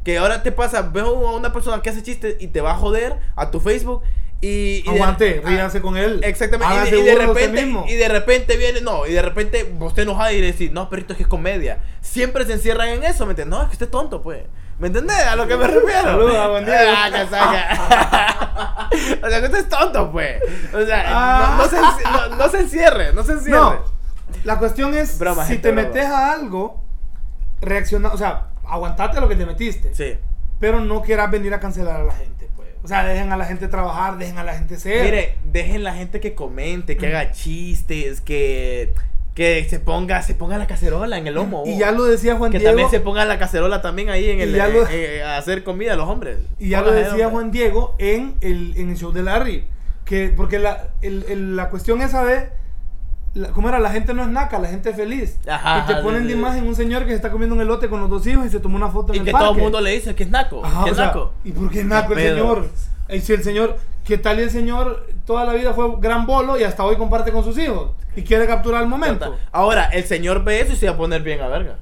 Que 0.03 0.17
ahora 0.19 0.41
te 0.41 0.51
pasa, 0.53 0.83
veo 0.83 1.27
a 1.27 1.35
una 1.35 1.51
persona 1.51 1.81
que 1.81 1.89
hace 1.89 2.01
chistes 2.01 2.37
y 2.39 2.47
te 2.47 2.61
va 2.61 2.71
a 2.71 2.75
joder 2.75 3.15
a 3.35 3.51
tu 3.51 3.59
Facebook 3.59 4.03
y... 4.41 4.47
y 4.47 4.82
de- 4.84 4.89
Aguante, 4.89 5.41
ah, 5.43 5.47
ríase 5.50 5.82
con 5.82 5.97
él. 5.97 6.19
Exactamente. 6.23 6.88
Y 6.88 6.91
de, 6.91 7.00
y 7.00 7.04
de 7.04 7.15
repente, 7.15 7.65
mismo. 7.65 7.86
y 7.88 7.95
de 7.95 8.08
repente 8.08 8.58
viene, 8.58 8.82
no, 8.82 9.06
y 9.08 9.13
de 9.13 9.21
repente 9.21 9.73
usted 9.80 10.04
enojada 10.04 10.32
y 10.34 10.41
decir, 10.41 10.71
no, 10.71 10.89
perrito, 10.89 11.13
es 11.13 11.17
que 11.17 11.23
es 11.23 11.30
comedia. 11.30 11.80
Siempre 12.02 12.45
se 12.45 12.54
encierran 12.54 12.89
en 12.89 13.04
eso, 13.04 13.26
¿me 13.26 13.32
entiendes? 13.32 13.58
No, 13.58 13.63
es 13.63 13.69
que 13.69 13.73
usted 13.73 13.86
es 13.88 13.91
tonto, 13.91 14.21
pues. 14.21 14.43
¿Me 14.80 14.88
entendés? 14.88 15.17
A 15.17 15.36
lo 15.36 15.47
que 15.47 15.58
me 15.58 15.65
refiero. 15.65 16.02
Saluda, 16.04 16.47
buen 16.50 16.65
día. 16.65 16.80
Ah, 16.86 18.89
o 19.23 19.30
sea, 19.30 19.39
que 19.39 19.45
usted 19.45 19.60
es 19.60 19.69
tonto, 19.69 20.12
pues. 20.12 20.41
O 20.73 20.86
sea, 20.86 21.04
Ah. 21.08 21.56
no, 21.58 21.63
no 21.63 21.69
se, 21.69 21.80
no, 22.30 22.36
no 22.36 22.50
se 22.50 22.60
encierre, 22.60 23.13
no 23.13 23.23
se 23.23 23.34
encierre. 23.34 23.58
No, 23.60 23.84
la 24.43 24.60
cuestión 24.60 24.93
es, 24.95 25.17
Broma, 25.17 25.43
si 25.43 25.54
gente, 25.54 25.69
te 25.69 25.71
broma. 25.73 25.88
metes 25.88 26.06
a 26.06 26.32
algo, 26.34 26.84
reacciona, 27.62 28.10
o 28.10 28.17
sea, 28.17 28.47
aguantate 28.67 29.17
a 29.17 29.21
lo 29.21 29.30
que 29.30 29.36
te 29.36 29.45
metiste. 29.45 29.93
Sí. 29.95 30.17
Pero 30.60 30.80
no 30.80 31.02
quieras 31.02 31.32
venir 31.32 31.54
a 31.54 31.60
cancelar 31.60 32.02
a 32.02 32.04
la 32.04 32.13
gente. 32.13 32.46
O 32.88 32.89
sea, 32.89 33.04
dejen 33.04 33.34
a 33.34 33.36
la 33.36 33.43
gente 33.43 33.67
trabajar, 33.67 34.17
dejen 34.17 34.38
a 34.38 34.45
la 34.45 34.54
gente 34.54 34.78
ser. 34.80 35.04
Mire, 35.04 35.36
dejen 35.52 35.84
la 35.84 35.93
gente 35.93 36.21
que 36.21 36.34
comente, 36.36 36.95
que 36.95 37.08
haga 37.08 37.34
chistes, 37.34 38.21
que, 38.21 38.93
Que 39.36 39.67
se 39.69 39.82
ponga, 39.82 40.21
se 40.21 40.36
ponga 40.36 40.58
la 40.58 40.67
cacerola 40.67 41.17
en 41.17 41.28
el 41.28 41.34
lomo. 41.36 41.63
Y 41.65 41.78
ya 41.78 41.91
lo 41.91 42.06
decía 42.06 42.38
Juan 42.38 42.50
que 42.50 42.60
Diego. 42.60 42.71
también 42.71 42.89
se 42.89 43.02
ponga 43.02 43.26
la 43.26 43.38
cacerola 43.38 43.82
también 43.82 44.10
ahí 44.10 44.30
en 44.30 44.39
el 44.39 44.56
ya 44.56 44.69
lo- 44.69 44.84
eh, 44.88 45.17
eh, 45.17 45.23
a 45.23 45.38
hacer 45.38 45.65
comida 45.65 45.93
a 45.93 45.95
los 45.97 46.08
hombres. 46.08 46.38
Y 46.58 46.69
ya 46.69 46.82
lo 46.82 46.93
decía. 46.93 47.30
Juan 47.30 47.52
Diego 47.52 47.93
en 48.00 48.36
el, 48.39 48.73
en 48.78 48.89
el 48.91 48.95
show 48.97 49.12
de 49.12 49.23
Larry. 49.23 49.65
Que, 50.06 50.30
porque 50.30 50.60
la, 50.60 50.88
el- 51.02 51.26
el- 51.28 51.56
la 51.58 51.69
cuestión 51.69 52.02
esa 52.02 52.23
de. 52.23 52.47
La- 53.38 53.50
¿Cómo 53.50 53.69
era? 53.69 53.80
La 53.80 53.89
gente 53.91 54.13
no 54.13 54.21
es 54.23 54.30
naca, 54.30 54.60
la 54.60 54.67
gente 54.67 54.89
es 54.89 54.95
feliz. 54.95 55.38
Ajá, 55.47 55.80
y 55.84 55.93
te 55.93 56.02
ponen 56.02 56.21
sí, 56.23 56.28
de 56.28 56.34
sí. 56.34 56.39
imagen 56.39 56.67
un 56.67 56.76
señor 56.76 57.04
que 57.04 57.10
se 57.10 57.15
está 57.15 57.32
comiendo 57.32 57.56
un 57.56 57.62
elote 57.62 57.88
con 57.89 58.00
los 58.02 58.10
dos 58.10 58.26
hijos 58.28 58.45
y 58.45 58.50
se 58.50 58.60
tomó 58.60 58.76
una 58.76 58.89
foto 58.89 59.13
Y 59.13 59.17
en 59.17 59.23
que 59.23 59.30
el 59.30 59.34
parque. 59.34 59.45
todo 59.47 59.56
el 59.58 59.62
mundo 59.63 59.82
le 59.82 59.91
dice 59.91 60.13
que 60.15 60.23
es 60.23 60.30
naco. 60.30 60.63
Ajá, 60.65 60.84
que 60.84 60.89
o 60.89 60.91
es 60.91 60.97
sea, 60.97 61.06
naco. 61.08 61.34
¿Y 61.43 61.52
por 61.52 61.69
qué 61.69 61.84
naco 61.84 62.13
el 62.13 62.19
señor? 62.19 62.67
Y 63.10 63.19
si 63.21 63.34
el 63.34 63.43
señor, 63.43 63.78
¿qué 64.04 64.17
tal 64.17 64.39
y 64.39 64.43
el 64.43 64.50
señor 64.50 65.08
toda 65.26 65.45
la 65.45 65.54
vida 65.54 65.73
fue 65.73 65.86
gran 66.00 66.26
bolo 66.26 66.60
y 66.60 66.63
hasta 66.63 66.84
hoy 66.84 66.97
comparte 66.97 67.32
con 67.32 67.43
sus 67.43 67.58
hijos? 67.58 67.91
Y 68.15 68.23
quiere 68.23 68.47
capturar 68.47 68.82
el 68.82 68.88
momento. 68.89 69.38
Ahora, 69.52 69.86
el 69.86 70.04
señor 70.04 70.43
ve 70.43 70.60
eso 70.62 70.73
y 70.73 70.76
se 70.76 70.88
va 70.89 70.95
a 70.95 70.97
poner 70.97 71.21
bien 71.21 71.39
a 71.41 71.47
verga. 71.47 71.76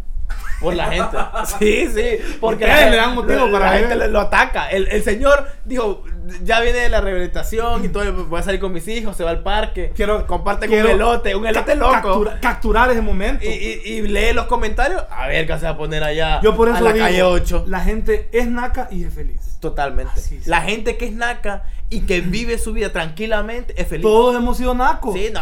Por 0.60 0.74
la 0.74 0.86
gente. 0.86 1.18
Sí, 1.60 1.88
sí. 1.94 2.18
Porque 2.40 2.66
la, 2.68 2.90
le 2.90 2.96
dan 2.98 3.14
motivo 3.16 3.46
la- 3.46 3.52
para 3.52 3.72
la 3.72 3.78
gente 3.80 3.96
le- 3.96 4.08
lo 4.10 4.20
ataca. 4.22 4.70
El, 4.70 4.88
el 4.90 5.04
señor 5.04 5.48
dijo, 5.66 6.04
ya 6.44 6.60
viene 6.62 6.88
la 6.90 7.02
rehabilitación 7.02 7.84
y 7.86 7.90
todo, 7.90 8.26
voy 8.26 8.40
a 8.40 8.44
salir 8.44 8.60
con 8.60 8.72
mis 8.74 8.88
hijos, 8.88 9.16
se 9.16 9.24
va 9.24 9.32
al 9.32 9.44
parque. 9.44 9.92
Quiero- 9.96 10.26
comparte 10.28 10.68
un 10.68 10.74
elote, 10.74 11.36
un 11.36 11.46
elote 11.48 11.76
loco. 11.76 11.92
captura- 11.92 12.40
capturar 12.40 12.92
ese 12.92 13.02
momento. 13.02 13.44
Y, 13.46 13.50
y- 13.50 13.82
y 13.86 14.02
lee 14.04 14.34
los 14.34 14.46
comentarios. 14.46 15.04
A 15.10 15.28
ver 15.28 15.46
qué 15.48 15.58
se 15.60 15.66
va 15.66 15.72
a 15.72 15.78
poner 15.78 16.04
allá. 16.04 16.42
Yo 16.42 16.56
por 16.56 16.68
eso 16.70 16.78
a 16.78 16.82
la 16.82 16.94
digo, 16.94 17.06
calle 17.06 17.24
8. 17.24 17.66
la 17.68 17.80
gente 17.82 18.30
es 18.32 18.48
naca 18.48 18.88
y 18.92 19.04
es 19.04 19.14
feliz. 19.14 19.58
Totalmente. 19.60 20.12
Así. 20.16 20.40
La 20.46 20.62
gente 20.62 20.98
que 20.98 21.06
es 21.06 21.14
naca 21.14 21.64
y 21.90 22.02
que 22.02 22.22
vive 22.22 22.58
su 22.58 22.74
vida 22.74 22.92
tranquilamente 22.92 23.74
es 23.82 23.88
feliz. 23.88 24.04
Todos 24.04 24.36
hemos 24.36 24.58
sido 24.58 24.74
nacos. 24.76 25.14
Sí, 25.16 25.30
no. 25.34 25.42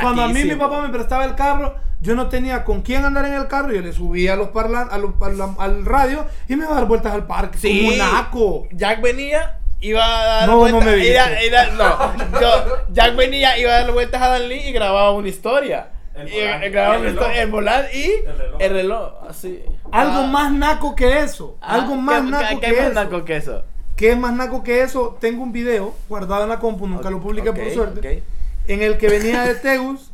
Cuando 0.00 0.22
a 0.22 0.28
mí 0.28 0.44
mi 0.44 0.54
papá 0.54 0.80
me 0.82 0.88
prestaba 0.88 1.24
el 1.24 1.34
carro, 1.34 1.74
yo 2.00 2.14
no 2.14 2.28
tenía 2.28 2.64
con 2.64 2.80
quién 2.82 3.04
andar 3.04 3.26
en 3.26 3.34
el 3.34 3.46
carro. 3.46 3.72
Yo 3.72 3.80
le 3.82 3.92
subía 3.92 4.32
a 4.32 4.36
los 4.36 4.48
parlan 4.48 4.88
a 4.90 4.98
los- 4.98 5.12
a 5.20 5.28
la- 5.28 5.54
al 5.58 5.84
radio 5.84 6.24
y 6.48 6.56
me 6.56 6.64
iba 6.64 6.72
a 6.72 6.76
dar 6.76 6.86
vueltas 6.86 7.12
al 7.12 7.26
parque. 7.26 7.58
Sí. 7.58 7.80
Como 7.84 7.96
naco. 7.96 8.66
Jack 8.72 9.02
venía, 9.02 9.58
iba 9.80 10.04
a 10.04 10.24
dar 10.24 10.48
No, 10.48 10.58
vueltas. 10.58 10.84
no 10.84 10.90
me 10.90 10.98
iba- 11.06 11.42
iba- 11.44 11.66
no, 11.76 12.40
yo- 12.40 12.76
Jack 12.92 13.16
venía, 13.16 13.58
iba 13.58 13.72
a 13.72 13.80
dar 13.82 13.92
vueltas 13.92 14.20
a 14.22 14.28
Danlí 14.28 14.56
y 14.68 14.72
grababa 14.72 15.10
una 15.12 15.28
historia. 15.28 15.88
El 16.14 16.28
Y, 16.28 16.32
volante, 16.40 16.66
eh, 16.66 16.70
grababa 16.70 16.94
el 16.96 17.00
una 17.00 17.08
reloj. 17.10 17.22
historia, 17.24 17.42
el 17.42 17.50
volante 17.50 17.98
y 17.98 18.04
El 18.26 18.38
reloj. 18.38 18.60
el 18.60 18.72
reloj. 18.72 19.12
Así. 19.28 19.62
Algo 19.92 20.18
Ah, 20.20 20.26
más 20.26 20.52
naco 20.52 20.94
que 20.94 21.18
eso. 21.20 21.56
ah, 21.60 21.74
algo 21.74 21.96
más 21.96 22.22
¿qué- 22.22 22.30
naco 22.30 22.48
qué- 22.48 22.66
que 22.66 22.74
qué 22.74 22.80
más 22.82 22.90
eso. 22.90 22.94
naco 23.04 23.24
que 23.24 23.36
eso? 23.36 23.64
¿Qué 23.96 24.10
es 24.12 24.18
más 24.18 24.32
naco 24.32 24.62
que 24.62 24.82
eso? 24.82 25.16
Tengo 25.20 25.42
un 25.42 25.52
video 25.52 25.94
guardado 26.08 26.42
en 26.44 26.48
la 26.48 26.58
compu, 26.58 26.86
nunca 26.86 27.10
lo 27.10 27.20
publiqué 27.20 27.52
por 27.52 27.64
Ok, 27.66 27.72
suerte. 27.72 27.98
ok. 28.18 28.22
En 28.68 28.82
el 28.82 28.98
que 28.98 29.08
venía 29.08 29.42
de 29.42 29.54
Tegus 29.56 30.10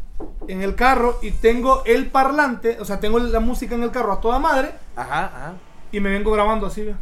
en 0.49 0.63
el 0.63 0.75
carro 0.75 1.19
y 1.23 1.31
tengo 1.31 1.83
el 1.87 2.07
parlante, 2.07 2.79
o 2.81 2.85
sea, 2.85 3.01
tengo 3.01 3.19
la 3.19 3.41
música 3.41 3.75
en 3.75 3.83
el 3.83 3.91
carro 3.91 4.13
a 4.13 4.21
toda 4.21 4.39
madre 4.39 4.71
Ajá, 4.97 5.25
ajá. 5.27 5.53
y 5.93 6.01
me 6.01 6.11
vengo 6.11 6.31
grabando 6.33 6.67
así, 6.67 6.83
¿ve? 6.83 6.95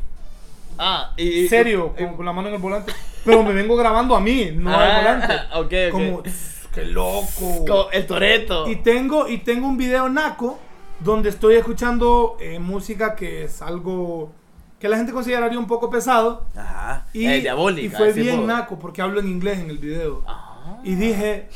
Ah, 0.79 1.13
y. 1.17 1.49
serio, 1.49 1.95
y- 1.99 2.05
con, 2.05 2.17
con 2.17 2.27
la 2.27 2.33
mano 2.33 2.49
en 2.49 2.55
el 2.55 2.61
volante. 2.61 2.93
Pero 3.25 3.43
me 3.43 3.53
vengo 3.55 3.77
grabando 3.77 4.15
a 4.17 4.21
mí, 4.21 4.51
no 4.55 4.75
al 4.75 4.91
Ah, 4.91 4.99
volante. 4.99 5.35
ok, 5.55 5.73
ok. 5.89 5.93
Como, 5.93 6.23
"Tss, 6.23 6.69
qué 6.75 6.85
loco. 6.87 7.65
Como 7.67 7.91
el 7.93 8.07
Toreto. 8.07 8.69
Y 8.69 8.77
tengo, 8.77 9.29
y 9.29 9.39
tengo 9.39 9.67
un 9.69 9.77
video 9.79 10.09
naco 10.09 10.59
donde 11.01 11.29
estoy 11.31 11.55
escuchando 11.57 12.37
eh, 12.41 12.59
música 12.59 13.15
que 13.17 13.45
es 13.45 13.63
algo 13.63 14.33
que 14.79 14.89
la 14.89 14.97
gente 14.99 15.13
consideraría 15.13 15.59
un 15.59 15.67
poco 15.67 15.89
pesado. 15.91 16.45
Ajá. 16.57 17.07
Y, 17.13 17.27
Eh, 17.27 17.41
diabólica. 17.41 17.87
y 17.87 17.91
fue 17.91 18.13
bien 18.13 18.47
naco 18.47 18.79
porque 18.79 19.01
hablo 19.01 19.21
en 19.21 19.29
inglés 19.29 19.59
en 19.61 19.71
el 19.71 19.79
video. 19.79 20.23
Ah. 20.27 20.79
Y 20.85 20.95
dije, 20.97 21.49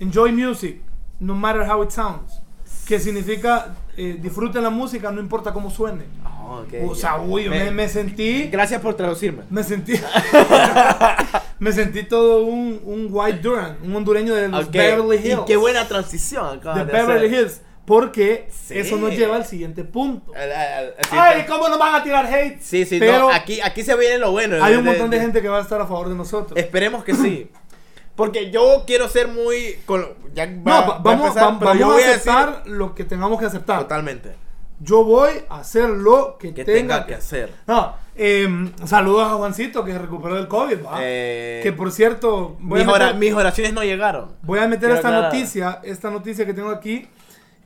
enjoy 0.00 0.32
music, 0.32 0.80
no 1.20 1.34
matter 1.34 1.62
how 1.70 1.82
it 1.84 1.90
sounds. 1.90 2.40
Que 2.86 2.98
significa 2.98 3.74
eh, 3.96 4.16
disfruten 4.20 4.62
la 4.62 4.70
música, 4.70 5.10
no 5.12 5.20
importa 5.20 5.52
cómo 5.52 5.70
suene. 5.70 6.04
Ah, 6.50 6.60
ok, 6.60 6.90
o 6.90 6.94
sea, 6.94 7.16
uy, 7.20 7.48
me, 7.48 7.70
me 7.70 7.88
sentí... 7.88 8.44
Gracias 8.44 8.80
por 8.80 8.94
traducirme. 8.94 9.42
Me 9.50 9.62
sentí. 9.62 9.92
me 11.58 11.72
sentí 11.72 12.04
todo 12.04 12.44
un, 12.44 12.80
un 12.84 13.08
White 13.10 13.38
Duran, 13.40 13.78
un 13.82 13.94
hondureño 13.96 14.34
de 14.34 14.48
los 14.48 14.66
Ok, 14.66 14.72
Beverly 14.72 15.16
Hills. 15.16 15.40
Y 15.42 15.44
qué 15.46 15.56
buena 15.56 15.86
transición 15.86 16.60
De 16.60 16.70
de 16.84 16.84
Beverly 16.84 17.26
hacer. 17.26 17.40
Hills. 17.40 17.60
Porque 17.84 18.48
Sí. 18.50 18.78
eso 18.78 18.96
nos 18.98 19.12
lleva 19.12 19.36
al 19.36 19.46
siguiente 19.46 19.82
punto. 19.82 20.32
Al- 20.34 20.52
al- 20.52 20.94
al- 21.10 21.18
Ay, 21.18 21.44
¿cómo 21.48 21.68
nos 21.70 21.78
van 21.78 21.94
a 21.94 22.02
tirar 22.02 22.26
hate? 22.26 22.60
Sí, 22.60 22.84
sí, 22.84 22.98
Pero 22.98 23.18
no, 23.18 23.30
aquí, 23.30 23.60
aquí 23.62 23.82
se 23.82 23.96
viene 23.96 24.18
lo 24.18 24.30
bueno. 24.30 24.62
hay 24.62 24.74
un 24.74 24.84
montón 24.84 25.08
de 25.08 25.18
gente 25.18 25.40
que 25.40 25.48
va 25.48 25.58
a 25.58 25.62
estar 25.62 25.80
a 25.80 25.86
favor 25.86 26.10
de 26.10 26.14
nosotros. 26.14 26.58
Esperemos 26.58 27.02
que 27.02 27.14
sí. 27.14 27.50
Porque 28.14 28.50
yo 28.50 28.82
quiero 28.86 29.08
ser 29.08 29.28
muy. 29.28 29.78
con- 29.86 30.06
ya 30.34 30.44
va- 30.44 30.50
no, 30.52 30.64
va 30.64 30.80
va- 30.80 30.94
a 30.96 30.98
vamos, 30.98 31.28
empezar, 31.28 31.44
va- 31.44 31.58
vamos 31.58 31.78
yo 31.78 31.86
a 31.86 31.92
voy 31.94 32.02
aceptar 32.02 32.62
lo 32.66 32.94
que 32.94 33.04
tengamos 33.04 33.38
que 33.38 33.44
decir 33.46 33.56
aceptar. 33.58 33.78
Totalmente. 33.80 34.34
Yo 34.80 35.04
voy 35.04 35.30
a 35.48 35.60
hacer 35.60 35.88
lo 35.90 36.38
que, 36.38 36.54
Que 36.54 36.64
tenga, 36.64 36.78
tenga 36.78 37.06
que 37.06 37.14
hacer. 37.14 37.52
No, 37.66 37.94
em, 38.14 38.72
saludos 38.84 39.26
a 39.26 39.34
Juancito 39.34 39.84
que 39.84 39.92
se 39.92 39.98
recuperó 39.98 40.36
del 40.36 40.46
COVID. 40.48 40.78
Eh, 41.00 41.60
que 41.62 41.72
por 41.72 41.90
cierto, 41.90 42.56
voy 42.60 42.82
a, 42.82 43.12
mis, 43.14 43.32
oraciones 43.32 43.72
no 43.72 43.82
llegaron. 43.82 44.36
voy 44.42 44.60
a 44.60 44.68
meter 44.68 44.80
Quiero 44.80 44.94
esta 44.94 45.08
aclarar. 45.08 45.32
noticia, 45.32 45.80
esta 45.82 46.10
noticia 46.10 46.46
que 46.46 46.54
tengo 46.54 46.70
aquí. 46.70 47.08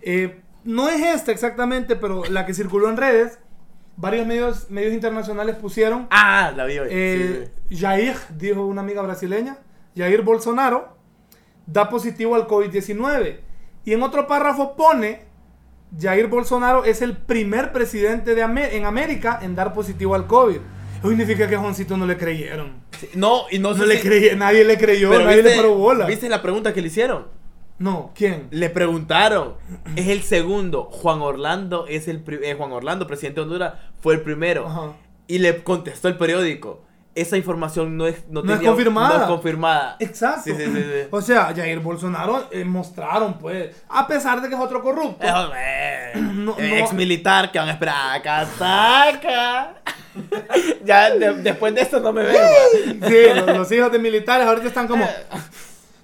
Eh, 0.00 0.40
no 0.64 0.88
es 0.88 1.02
esta 1.02 1.32
exactamente, 1.32 1.96
pero 1.96 2.24
la 2.24 2.46
que 2.46 2.54
circuló 2.54 2.88
en 2.88 2.96
redes. 2.96 3.38
Varios 3.94 4.26
medios, 4.26 4.70
medios 4.70 4.94
internacionales 4.94 5.56
pusieron. 5.56 6.06
Ah, 6.10 6.50
la 6.56 6.64
vi 6.64 6.78
hoy. 6.78 6.88
Eh, 6.90 7.50
sí. 7.68 7.76
Jair, 7.76 8.16
dijo 8.30 8.64
una 8.64 8.80
amiga 8.80 9.02
brasileña, 9.02 9.58
Jair 9.94 10.22
Bolsonaro 10.22 10.96
da 11.66 11.88
positivo 11.88 12.34
al 12.34 12.46
COVID-19. 12.46 13.40
Y 13.84 13.92
en 13.92 14.02
otro 14.02 14.26
párrafo 14.26 14.76
pone, 14.76 15.24
Jair 15.98 16.26
Bolsonaro 16.28 16.84
es 16.84 17.02
el 17.02 17.16
primer 17.16 17.72
presidente 17.72 18.34
de 18.34 18.42
Amé- 18.42 18.74
en 18.76 18.84
América 18.86 19.38
en 19.42 19.54
dar 19.54 19.72
positivo 19.74 20.14
al 20.14 20.26
COVID. 20.26 20.58
Eso 20.98 21.08
significa 21.08 21.48
que 21.48 21.56
a 21.56 21.58
Juancito 21.60 21.96
no 21.96 22.06
le 22.06 22.16
creyeron. 22.16 22.72
Sí, 22.98 23.08
No, 23.14 23.42
y 23.50 23.58
no, 23.58 23.70
No, 23.72 23.76
sé 23.78 23.86
le 23.86 23.98
si- 24.00 24.36
nadie 24.36 24.64
le 24.64 24.78
creyó, 24.78 25.10
pero 25.10 25.24
nadie 25.24 25.36
viste, 25.42 25.50
le 25.50 25.56
paró 25.56 25.74
bola. 25.74 26.06
¿Viste 26.06 26.28
la 26.28 26.40
pregunta 26.42 26.72
que 26.72 26.80
le 26.80 26.86
hicieron? 26.88 27.26
No, 27.78 28.12
¿quién? 28.14 28.46
Le 28.50 28.70
preguntaron. 28.70 29.54
Es 29.96 30.08
el 30.08 30.22
segundo. 30.22 30.84
Juan 30.84 31.20
Orlando 31.20 31.86
es 31.88 32.06
el 32.08 32.22
eh, 32.42 32.54
Juan 32.56 32.72
Orlando, 32.72 33.06
presidente 33.06 33.40
de 33.40 33.42
Honduras, 33.44 33.74
fue 34.00 34.14
el 34.14 34.20
primero. 34.22 34.66
Ajá. 34.68 34.92
Y 35.26 35.38
le 35.38 35.62
contestó 35.62 36.08
el 36.08 36.16
periódico. 36.16 36.84
Esa 37.14 37.36
información 37.36 37.96
no 37.98 38.06
es, 38.06 38.26
no 38.28 38.42
No 38.42 38.54
es 38.54 38.60
confirmada. 38.60 39.16
No 39.18 39.22
es 39.24 39.28
confirmada. 39.30 39.96
Exacto. 39.98 40.42
Sí, 40.44 40.54
sí, 40.56 40.64
sí, 40.64 40.72
sí. 40.82 41.08
O 41.10 41.20
sea, 41.20 41.52
Jair 41.54 41.78
Bolsonaro 41.80 42.48
eh, 42.50 42.64
mostraron, 42.64 43.34
pues, 43.38 43.76
a 43.90 44.06
pesar 44.06 44.40
de 44.40 44.48
que 44.48 44.54
es 44.54 44.60
otro 44.60 44.82
corrupto. 44.82 45.22
Eh, 45.26 45.30
eh, 45.56 46.12
No, 46.16 46.56
no. 46.56 46.58
Ex 46.58 46.92
militar 46.94 47.52
que 47.52 47.58
van 47.58 47.68
a 47.68 47.72
esperar 47.72 48.16
a 48.16 48.22
casaca. 48.22 49.74
ya 50.84 51.10
de- 51.10 51.34
después 51.34 51.74
de 51.74 51.82
esto 51.82 52.00
no 52.00 52.12
me 52.12 52.22
veo. 52.22 52.40
Sí, 53.08 53.16
los, 53.34 53.46
los 53.58 53.72
hijos 53.72 53.92
de 53.92 53.98
militares 53.98 54.46
ahorita 54.46 54.68
están 54.68 54.88
como. 54.88 55.06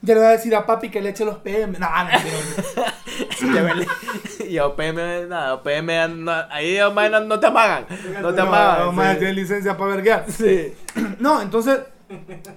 Ya 0.00 0.14
le 0.14 0.20
voy 0.20 0.28
a 0.28 0.32
decir 0.32 0.54
a 0.54 0.64
papi 0.64 0.90
que 0.90 1.00
le 1.00 1.08
eche 1.08 1.24
los 1.24 1.38
PM. 1.38 1.76
No, 1.76 1.88
mentira. 1.90 2.22
Llévenle. 2.22 2.84
y 4.48 4.58
OPM, 4.58 5.28
nada, 5.28 5.54
OPM, 5.54 6.24
no, 6.24 6.32
ahí 6.50 6.78
Omar, 6.80 7.10
no, 7.10 7.20
no 7.20 7.40
te 7.40 7.46
amagan. 7.46 7.86
No 8.20 8.32
te 8.34 8.40
No, 8.42 8.48
amagan. 8.48 8.86
no, 8.86 8.92
más 8.92 9.12
sí. 9.14 9.18
tiene 9.18 9.34
licencia 9.34 9.76
para 9.76 9.90
verguear. 9.96 10.24
Sí. 10.28 10.74
No, 11.18 11.40
entonces, 11.42 11.80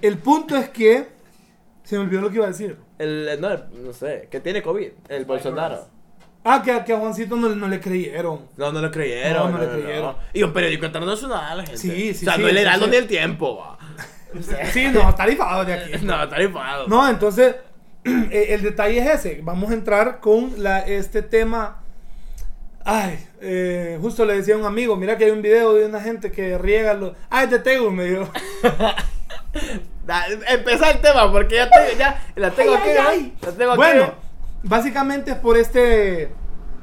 el 0.00 0.18
punto 0.18 0.56
es 0.56 0.68
que. 0.70 1.08
Se 1.84 1.96
me 1.96 2.02
olvidó 2.04 2.22
lo 2.22 2.30
que 2.30 2.36
iba 2.36 2.44
a 2.44 2.48
decir. 2.48 2.76
El, 2.98 3.38
no, 3.40 3.48
no 3.84 3.92
sé, 3.92 4.28
que 4.30 4.40
tiene 4.40 4.62
COVID, 4.62 4.88
el 5.08 5.24
Bolsonaro. 5.24 5.88
Ah, 6.44 6.62
que, 6.64 6.82
que 6.84 6.92
a 6.92 6.98
Juancito 6.98 7.36
no, 7.36 7.48
no 7.50 7.68
le 7.68 7.80
creyeron. 7.80 8.46
No, 8.56 8.72
no 8.72 8.80
lo 8.80 8.90
creyeron. 8.90 9.50
No, 9.52 9.58
no 9.58 9.64
le 9.64 9.80
creyeron. 9.82 10.16
Y 10.32 10.42
un 10.42 10.52
periódico 10.52 10.86
internacional, 10.86 11.60
gente. 11.62 11.76
Sí, 11.76 12.14
sí, 12.14 12.24
O 12.26 12.28
sea, 12.30 12.36
sí, 12.36 12.42
no 12.42 12.48
el 12.48 12.56
heraldo 12.58 12.86
entonces- 12.86 12.90
ni 12.90 12.96
el 13.04 13.08
tiempo, 13.08 13.56
va. 13.58 13.78
Sí, 14.72 14.88
no, 14.88 15.14
tarifado 15.14 15.64
de 15.64 15.74
aquí. 15.74 15.92
No, 16.04 16.22
está 16.22 16.36
rifado. 16.36 16.86
No, 16.88 17.08
entonces, 17.08 17.54
eh, 17.54 17.60
el 18.30 18.62
detalle 18.62 18.98
es 18.98 19.20
ese. 19.26 19.40
Vamos 19.42 19.70
a 19.70 19.74
entrar 19.74 20.20
con 20.20 20.62
la, 20.62 20.80
este 20.80 21.22
tema. 21.22 21.78
Ay, 22.84 23.24
eh, 23.40 23.96
justo 24.00 24.24
le 24.24 24.34
decía 24.34 24.54
a 24.54 24.58
un 24.58 24.64
amigo, 24.64 24.96
mira 24.96 25.16
que 25.16 25.26
hay 25.26 25.30
un 25.30 25.40
video 25.42 25.74
de 25.74 25.86
una 25.86 26.00
gente 26.00 26.32
que 26.32 26.58
riega 26.58 26.94
los... 26.94 27.12
Ah, 27.30 27.44
es 27.44 27.50
de 27.50 27.90
me 27.90 28.04
dijo. 28.04 28.28
Empezá 30.48 30.90
el 30.90 31.00
tema, 31.00 31.30
porque 31.30 31.56
ya, 31.56 31.70
te- 31.70 31.96
ya 31.96 32.20
la 32.34 32.50
tengo 32.50 32.74
Ay, 32.74 32.78
aquí. 32.80 32.90
ay, 32.90 32.96
¿no? 32.96 33.08
ay. 33.08 33.34
La 33.42 33.52
tengo 33.52 33.70
aquí. 33.72 33.76
Bueno, 33.78 34.14
básicamente 34.64 35.30
es 35.30 35.36
por 35.36 35.56
este 35.56 36.32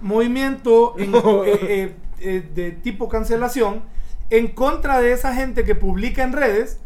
movimiento 0.01 0.95
en- 0.97 1.13
eh, 1.15 1.19
eh, 1.45 1.95
eh, 2.21 2.49
de 2.53 2.71
tipo 2.71 3.09
cancelación 3.09 3.83
en 4.29 4.47
contra 4.47 5.01
de 5.01 5.11
esa 5.11 5.33
gente 5.33 5.63
que 5.65 5.75
publica 5.75 6.23
en 6.23 6.31
redes 6.33 6.79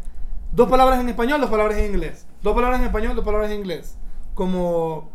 dos 0.52 0.68
palabras 0.68 1.00
en 1.00 1.08
español, 1.08 1.40
dos 1.40 1.50
palabras 1.50 1.78
en 1.78 1.86
inglés. 1.86 2.26
Dos 2.42 2.54
palabras 2.54 2.80
en 2.80 2.86
español, 2.86 3.14
dos 3.14 3.24
palabras 3.24 3.50
en 3.50 3.58
inglés. 3.58 3.96
Como, 4.34 5.10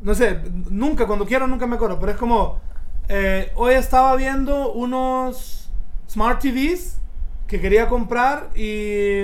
no 0.00 0.14
sé, 0.14 0.40
nunca, 0.70 1.06
cuando 1.06 1.26
quiero, 1.26 1.46
nunca 1.46 1.66
me 1.66 1.76
acuerdo, 1.76 1.98
pero 2.00 2.12
es 2.12 2.18
como, 2.18 2.58
eh, 3.08 3.52
hoy 3.56 3.74
estaba 3.74 4.16
viendo 4.16 4.72
unos 4.72 5.70
Smart 6.08 6.40
TVs 6.40 6.98
que 7.46 7.60
quería 7.60 7.88
comprar 7.88 8.48
y, 8.54 9.20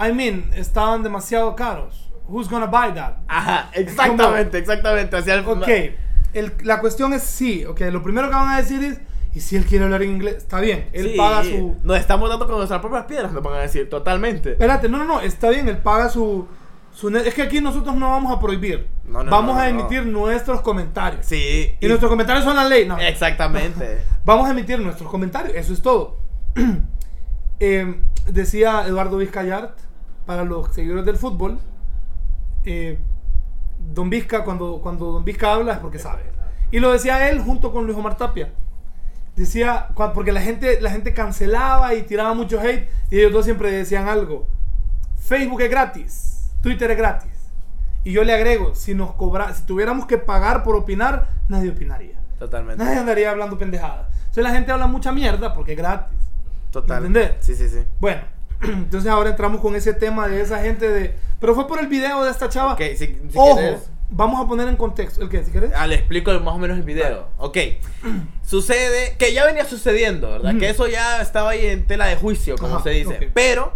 I 0.00 0.12
mean, 0.14 0.50
estaban 0.54 1.02
demasiado 1.02 1.54
caros. 1.56 2.04
who's 2.30 2.46
gonna 2.46 2.66
buy 2.66 2.92
that? 2.94 3.14
Ajá, 3.26 3.70
exactamente, 3.72 4.58
exactamente. 4.58 5.16
Hacia 5.16 5.32
el, 5.34 5.46
Ok, 5.48 5.66
el- 6.34 6.52
la 6.62 6.78
cuestión 6.80 7.14
es 7.14 7.22
sí, 7.22 7.64
ok, 7.64 7.80
lo 7.90 8.02
primero 8.02 8.28
que 8.28 8.34
van 8.34 8.48
a 8.50 8.58
decir 8.58 8.84
es, 8.84 9.00
¿y 9.34 9.40
si 9.40 9.56
él 9.56 9.64
quiere 9.64 9.84
hablar 9.86 10.02
en 10.02 10.10
inglés? 10.10 10.34
Está 10.36 10.60
bien, 10.60 10.90
él 10.92 11.12
Sí, 11.12 11.14
paga 11.16 11.42
su... 11.42 11.76
Nos 11.84 11.96
estamos 11.96 12.28
dando 12.28 12.46
con 12.46 12.56
nuestras 12.56 12.80
propias 12.82 13.06
piedras, 13.06 13.32
me 13.32 13.40
van 13.40 13.54
a 13.54 13.60
decir, 13.60 13.88
totalmente. 13.88 14.52
Espérate, 14.52 14.90
no, 14.90 14.98
no, 14.98 15.04
no, 15.04 15.20
está 15.22 15.48
bien, 15.48 15.68
él 15.70 15.78
paga 15.78 16.10
su... 16.10 16.46
es 17.24 17.34
que 17.34 17.42
aquí 17.42 17.60
nosotros 17.60 17.94
no 17.94 18.10
vamos 18.10 18.36
a 18.36 18.40
prohibir, 18.40 18.88
No, 19.04 19.22
no, 19.22 19.30
vamos 19.30 19.54
no, 19.54 19.60
a 19.60 19.68
emitir 19.68 20.04
nuestros 20.04 20.60
comentarios. 20.62 21.24
Sí. 21.26 21.76
Y 21.80 21.86
nuestros 21.86 22.10
comentarios 22.10 22.44
son 22.44 22.56
la 22.56 22.64
ley, 22.64 22.86
no. 22.86 22.98
Exactamente. 22.98 24.02
Vamos 24.24 24.48
a 24.48 24.50
emitir 24.50 24.78
nuestros 24.80 25.08
comentarios, 25.08 25.56
eso 25.56 25.72
es 25.72 25.82
todo. 25.82 26.16
Eh, 27.60 28.00
decía 28.28 28.84
Eduardo 28.86 29.16
Vizcayart, 29.16 29.76
para 30.26 30.44
los 30.44 30.72
seguidores 30.72 31.04
del 31.04 31.16
fútbol, 31.16 31.58
eh, 32.64 32.98
Don 33.80 34.10
Vizca, 34.10 34.44
cuando, 34.44 34.78
cuando 34.80 35.10
Don 35.10 35.24
Vizca 35.24 35.54
habla 35.54 35.72
es 35.72 35.78
porque 35.78 35.98
sabe. 35.98 36.22
Y 36.70 36.78
lo 36.78 36.92
decía 36.92 37.30
él 37.30 37.40
junto 37.40 37.72
con 37.72 37.84
Luis 37.84 37.98
Omar 37.98 38.16
Tapia. 38.16 38.52
Decía, 39.34 39.88
porque 40.14 40.30
la 40.30 40.40
gente, 40.40 40.80
la 40.80 40.90
gente 40.90 41.14
cancelaba 41.14 41.94
y 41.94 42.02
tiraba 42.02 42.34
mucho 42.34 42.60
hate, 42.60 42.88
y 43.10 43.18
ellos 43.18 43.32
dos 43.32 43.44
siempre 43.44 43.72
decían 43.72 44.06
algo. 44.06 44.46
Facebook 45.16 45.62
es 45.62 45.70
gratis, 45.70 46.37
Twitter 46.62 46.90
es 46.90 46.96
gratis. 46.96 47.32
Y 48.04 48.12
yo 48.12 48.24
le 48.24 48.32
agrego, 48.32 48.74
si 48.74 48.94
nos 48.94 49.12
cobra, 49.14 49.52
si 49.54 49.62
tuviéramos 49.64 50.06
que 50.06 50.18
pagar 50.18 50.62
por 50.62 50.76
opinar, 50.76 51.28
nadie 51.48 51.70
opinaría. 51.70 52.18
Totalmente. 52.38 52.82
Nadie 52.82 52.98
andaría 52.98 53.30
hablando 53.30 53.58
pendejadas. 53.58 54.06
Entonces 54.20 54.44
la 54.44 54.50
gente 54.50 54.70
habla 54.72 54.86
mucha 54.86 55.12
mierda 55.12 55.52
porque 55.52 55.72
es 55.72 55.78
gratis. 55.78 56.18
Total. 56.70 57.04
¿Entendés? 57.04 57.32
Sí, 57.40 57.54
sí, 57.56 57.68
sí. 57.68 57.82
Bueno, 57.98 58.22
entonces 58.62 59.10
ahora 59.10 59.30
entramos 59.30 59.60
con 59.60 59.74
ese 59.74 59.94
tema 59.94 60.28
de 60.28 60.40
esa 60.40 60.58
gente 60.58 60.88
de... 60.88 61.14
Pero 61.40 61.54
fue 61.54 61.66
por 61.66 61.80
el 61.80 61.88
video 61.88 62.24
de 62.24 62.30
esta 62.30 62.48
chava. 62.48 62.76
Si, 62.76 62.96
si 62.96 63.18
Ojo, 63.34 63.60
vamos 64.10 64.44
a 64.44 64.48
poner 64.48 64.68
en 64.68 64.76
contexto. 64.76 65.22
¿El 65.22 65.28
qué? 65.28 65.44
¿Si 65.44 65.50
quieres? 65.50 65.72
Ah, 65.74 65.86
le 65.86 65.96
explico 65.96 66.32
más 66.40 66.54
o 66.54 66.58
menos 66.58 66.76
el 66.76 66.82
video. 66.84 67.28
Ok. 67.38 67.58
Sucede 68.44 69.16
que 69.18 69.32
ya 69.32 69.44
venía 69.44 69.64
sucediendo, 69.64 70.30
¿verdad? 70.30 70.52
Ujú. 70.52 70.60
Que 70.60 70.70
eso 70.70 70.86
ya 70.86 71.20
estaba 71.20 71.50
ahí 71.50 71.66
en 71.66 71.86
tela 71.86 72.06
de 72.06 72.16
juicio, 72.16 72.56
como 72.56 72.76
Ajá, 72.76 72.84
se 72.84 72.90
dice. 72.90 73.16
ok. 73.16 73.30
Pero 73.34 73.72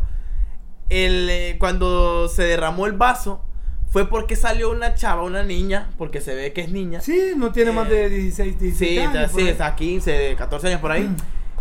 el, 0.88 1.28
eh, 1.30 1.56
cuando 1.58 2.28
se 2.28 2.42
derramó 2.44 2.86
el 2.86 2.92
vaso 2.92 3.44
fue 3.90 4.08
porque 4.08 4.36
salió 4.36 4.70
una 4.70 4.94
chava, 4.94 5.22
una 5.22 5.42
niña, 5.42 5.90
porque 5.98 6.20
se 6.20 6.34
ve 6.34 6.52
que 6.52 6.62
es 6.62 6.70
niña. 6.70 7.00
Sí, 7.02 7.32
no 7.36 7.52
tiene 7.52 7.72
más 7.72 7.88
de 7.90 8.08
16, 8.08 8.58
17 8.58 8.92
Sí, 8.94 8.98
años. 8.98 9.30
sí, 9.34 9.48
está 9.48 9.74
15, 9.76 10.34
14 10.36 10.68
años 10.68 10.80
por 10.80 10.92
ahí. 10.92 11.08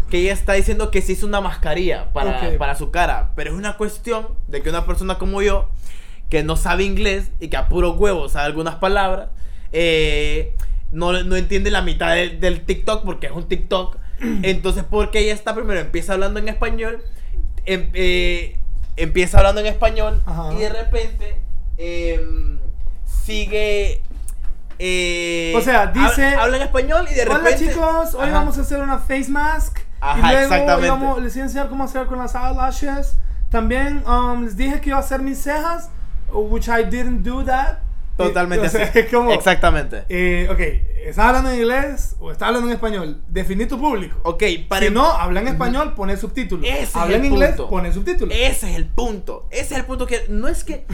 Que 0.09 0.19
ella 0.19 0.33
está 0.33 0.53
diciendo 0.53 0.91
que 0.91 1.01
se 1.01 1.13
hizo 1.13 1.25
una 1.27 1.41
mascarilla 1.41 2.11
para, 2.13 2.57
para 2.57 2.75
su 2.75 2.89
cara. 2.91 3.31
Pero 3.35 3.51
es 3.51 3.57
una 3.57 3.77
cuestión 3.77 4.27
de 4.47 4.61
que 4.61 4.69
una 4.69 4.85
persona 4.85 5.17
como 5.17 5.41
yo, 5.41 5.69
que 6.29 6.43
no 6.43 6.55
sabe 6.55 6.83
inglés 6.83 7.31
y 7.41 7.49
que 7.49 7.57
a 7.57 7.67
puro 7.67 7.91
huevo 7.93 8.29
sabe 8.29 8.45
algunas 8.45 8.75
palabras, 8.75 9.29
eh, 9.73 10.53
no, 10.91 11.11
no 11.23 11.35
entiende 11.35 11.69
la 11.71 11.81
mitad 11.81 12.15
del- 12.15 12.39
del 12.39 12.61
TikTok 12.61 13.03
porque 13.03 13.27
es 13.27 13.33
un 13.33 13.47
TikTok. 13.47 13.97
Entonces, 14.43 14.83
porque 14.89 15.19
ella 15.19 15.33
está 15.33 15.53
primero, 15.55 15.79
empieza 15.79 16.13
hablando 16.13 16.39
en 16.39 16.47
español, 16.49 17.01
em- 17.65 17.89
eh, 17.93 18.57
empieza 18.95 19.37
hablando 19.37 19.61
en 19.61 19.67
español 19.67 20.21
Ajá. 20.25 20.53
y 20.53 20.57
de 20.57 20.69
repente 20.69 21.37
em, 21.77 22.59
sigue. 23.05 24.01
eh, 24.79 25.53
O 25.55 25.61
sea, 25.61 25.87
dice- 25.87 26.25
Habla, 26.25 26.43
habla 26.43 26.57
en 26.57 26.63
español 26.63 27.07
y 27.09 27.13
de 27.13 27.23
Hola 27.23 27.37
repente. 27.39 27.67
chicos, 27.69 28.13
hoy 28.15 28.23
Ajá. 28.29 28.31
vamos 28.33 28.57
a 28.57 28.61
hacer 28.61 28.79
una 28.79 28.97
face 28.99 29.29
mask. 29.29 29.79
Ajá, 29.99 30.17
y 30.17 30.21
luego 30.21 30.39
exactamente. 30.53 30.87
íbamos- 30.87 31.21
les 31.21 31.33
voy 31.33 31.41
a 31.41 31.43
enseñar 31.45 31.69
cómo 31.69 31.83
hacer 31.83 32.07
con 32.07 32.17
las 32.17 32.33
eyelashes. 32.33 33.15
También 33.51 34.03
um, 34.07 34.43
les 34.43 34.55
dije 34.57 34.81
que 34.81 34.89
iba 34.89 34.97
a 34.97 35.01
hacer 35.01 35.21
mis 35.21 35.37
cejas, 35.41 35.89
which 36.33 36.67
I 36.67 36.83
didn't 36.83 37.21
do 37.23 37.43
that. 37.45 37.79
Totalmente 38.17 38.67
O 38.67 38.69
sea, 38.69 38.85
así. 38.85 38.99
es 38.99 39.09
como- 39.11 39.31
Exactamente. 39.31 40.03
Eh, 40.09 40.47
ok, 40.51 40.59
¿estás 41.07 41.25
hablando 41.27 41.49
en 41.51 41.57
inglés 41.61 42.15
o 42.19 42.31
estás 42.31 42.47
hablando 42.49 42.67
en 42.69 42.73
español? 42.75 43.21
Definí 43.27 43.65
tu 43.65 43.79
público. 43.79 44.17
Ok, 44.23 44.43
para 44.67 44.85
Si 44.85 44.91
no, 44.93 45.05
habla 45.05 45.39
en 45.41 45.47
español, 45.47 45.93
pone 45.95 46.17
subtítulos. 46.17 46.65
Ese 46.65 46.81
es 46.83 46.95
habla 46.95 47.15
el 47.15 47.25
en 47.25 47.31
inglés, 47.31 47.49
punto. 47.51 47.69
pone 47.69 47.91
subtítulos. 47.93 48.35
Ese 48.35 48.69
es 48.71 48.75
el 48.75 48.85
punto. 48.85 49.47
Ese 49.49 49.73
es 49.73 49.79
el 49.79 49.85
punto 49.85 50.05
que 50.07 50.25
no 50.29 50.47
es 50.47 50.63
que 50.63 50.85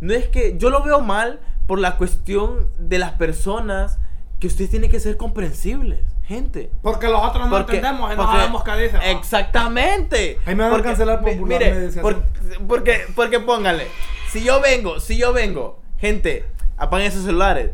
no 0.00 0.12
es 0.12 0.28
que 0.28 0.56
yo 0.58 0.70
lo 0.70 0.82
veo 0.82 1.00
mal 1.00 1.40
por 1.66 1.78
la 1.78 1.96
cuestión 1.96 2.68
de 2.78 2.98
las 2.98 3.12
personas 3.12 3.98
que 4.40 4.48
ustedes 4.48 4.68
tienen 4.68 4.90
que 4.90 5.00
ser 5.00 5.16
comprensibles, 5.16 6.00
gente. 6.24 6.70
Porque 6.82 7.08
los 7.08 7.22
otros 7.24 7.48
no 7.48 7.56
Porque- 7.56 7.76
entendemos 7.76 8.12
y 8.12 8.16
no 8.16 8.22
porque- 8.22 8.36
sabemos 8.38 8.64
qué 8.64 8.76
dice. 8.76 8.98
Exactamente. 9.54 10.38
Ahí 10.44 10.54
me 10.54 10.68
van 10.68 10.80
a 10.80 10.82
cancelar 10.82 11.20
por 11.22 11.34
Mire, 11.36 11.88
por- 12.02 12.22
porque, 12.68 13.02
porque 13.14 13.40
póngale. 13.40 13.86
Si 14.30 14.42
yo 14.42 14.60
vengo, 14.60 15.00
si 15.00 15.16
yo 15.16 15.32
vengo, 15.32 15.80
gente, 15.98 16.44
apaguen 16.76 17.08
esos 17.08 17.24
celulares. 17.24 17.70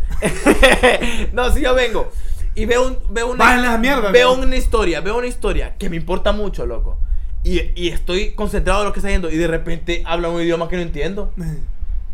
no, 1.32 1.50
si 1.52 1.62
yo 1.62 1.74
vengo 1.74 2.10
y 2.54 2.64
veo 2.66 2.86
un, 2.86 2.98
veo 3.10 3.30
una, 3.30 3.76
veo 4.10 4.36
¿no? 4.36 4.42
una 4.42 4.56
historia, 4.56 5.00
veo 5.00 5.16
una 5.16 5.26
historia 5.26 5.76
que 5.78 5.88
me 5.88 5.96
importa 5.96 6.32
mucho, 6.32 6.66
loco. 6.66 6.98
Y, 7.42 7.60
y 7.74 7.88
estoy 7.88 8.32
concentrado 8.32 8.80
en 8.80 8.86
lo 8.86 8.92
que 8.92 8.98
está 8.98 9.10
yendo 9.10 9.30
y 9.30 9.36
de 9.36 9.46
repente 9.46 10.02
hablan 10.04 10.32
un 10.32 10.42
idioma 10.42 10.68
que 10.68 10.76
no 10.76 10.82
entiendo. 10.82 11.32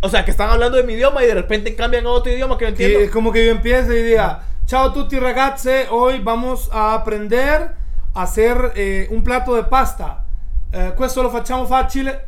O 0.01 0.11
sea, 0.11 0.25
que 0.27 0.31
están 0.31 0.51
hablando 0.51 0.77
de 0.77 0.85
mi 0.85 0.93
idioma 0.93 1.25
y 1.25 1.27
de 1.27 1.35
repente 1.35 1.75
cambian 1.75 2.07
a 2.07 2.11
otro 2.11 2.31
idioma 2.31 2.59
que 2.59 2.67
no 2.67 2.69
entiendo. 2.69 2.99
es 2.99 3.11
como 3.11 3.33
que 3.33 3.45
yo 3.45 3.51
empiece 3.51 3.99
y 3.99 4.03
diga, 4.03 4.43
ciao 4.67 4.93
tutti 4.93 5.19
ragazze, 5.19 5.87
hoy 5.91 6.21
vamos 6.21 6.69
a 6.71 6.95
aprender 6.95 7.73
a 8.15 8.23
hacer 8.23 8.73
eh, 8.77 9.09
un 9.11 9.25
plato 9.25 9.55
de 9.55 9.65
pasta. 9.65 10.25
Eh, 10.71 10.93
questo 10.97 11.23
lo 11.23 11.31
facciamo 11.31 11.67
facile. 11.67 12.21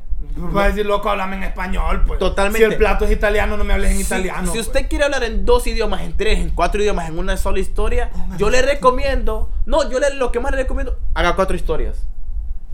Va 0.55 0.65
a 0.65 0.69
decir, 0.69 0.85
loco, 0.87 1.11
háblame 1.11 1.37
en 1.37 1.43
español, 1.45 2.03
pues. 2.07 2.19
Totalmente. 2.19 2.59
Si 2.67 2.73
el 2.73 2.77
plato 2.79 3.05
es 3.05 3.11
italiano, 3.13 3.57
no 3.57 3.65
me 3.65 3.73
hables 3.75 3.91
en 3.93 3.97
Si- 3.99 4.03
italiano. 4.03 4.47
Si 4.53 4.59
pues. 4.59 4.67
usted 4.69 4.89
quiere 4.89 5.05
hablar 5.05 5.23
en 5.25 5.45
dos 5.45 5.67
idiomas, 5.67 6.03
en 6.03 6.17
tres, 6.17 6.39
en 6.39 6.51
cuatro 6.51 6.81
idiomas, 6.83 7.09
en 7.09 7.19
una 7.19 7.37
sola 7.37 7.59
historia, 7.61 8.11
Póngale 8.11 8.39
yo 8.39 8.51
le 8.51 8.63
recomiendo. 8.63 9.51
No, 9.67 9.89
yo 9.91 9.99
le, 10.01 10.15
lo 10.15 10.31
que 10.33 10.41
más 10.41 10.51
le 10.53 10.59
recomiendo, 10.59 10.99
haga 11.15 11.35
cuatro 11.37 11.57
historias. 11.57 12.07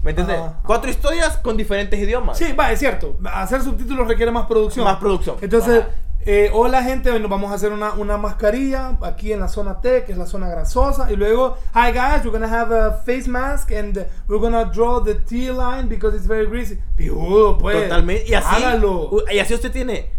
¿Me 0.05 0.11
entiendes? 0.11 0.39
Ajá. 0.39 0.61
Cuatro 0.67 0.91
historias 0.91 1.39
con 1.39 1.57
diferentes 1.57 1.99
idiomas. 1.99 2.37
Sí, 2.39 2.53
va, 2.53 2.71
es 2.71 2.79
cierto. 2.79 3.17
Hacer 3.25 3.63
subtítulos 3.63 4.07
requiere 4.07 4.31
más 4.31 4.47
producción. 4.47 4.85
Más 4.85 4.99
producción. 4.99 5.37
Entonces, 5.41 5.83
eh, 6.27 6.51
hola 6.53 6.83
gente, 6.83 7.11
hoy 7.11 7.21
nos 7.21 7.31
vamos 7.31 7.51
a 7.51 7.55
hacer 7.55 7.73
una, 7.73 7.93
una 7.95 8.17
mascarilla 8.19 8.97
aquí 9.03 9.33
en 9.33 9.41
la 9.41 9.49
zona 9.49 9.81
T, 9.81 10.05
que 10.05 10.13
es 10.13 10.19
la 10.19 10.27
zona 10.27 10.49
grasosa. 10.49 11.11
Y 11.11 11.17
luego, 11.17 11.57
hi 11.75 11.91
guys, 11.93 12.25
we're 12.25 12.31
gonna 12.31 12.49
have 12.49 12.75
a 12.75 12.93
face 13.05 13.27
mask 13.29 13.73
and 13.73 14.07
we're 14.29 14.41
gonna 14.41 14.67
draw 14.67 15.03
the 15.03 15.15
T-line 15.15 15.89
because 15.89 16.15
it's 16.17 16.27
very 16.27 16.47
greasy. 16.47 16.79
Pijudo, 16.97 17.57
pues. 17.59 17.83
Totalmente. 17.85 18.25
Y 18.29 18.35
así, 18.35 18.47
Hágalo. 18.63 19.11
y 19.33 19.39
así 19.39 19.55
usted 19.55 19.73
tiene 19.73 20.11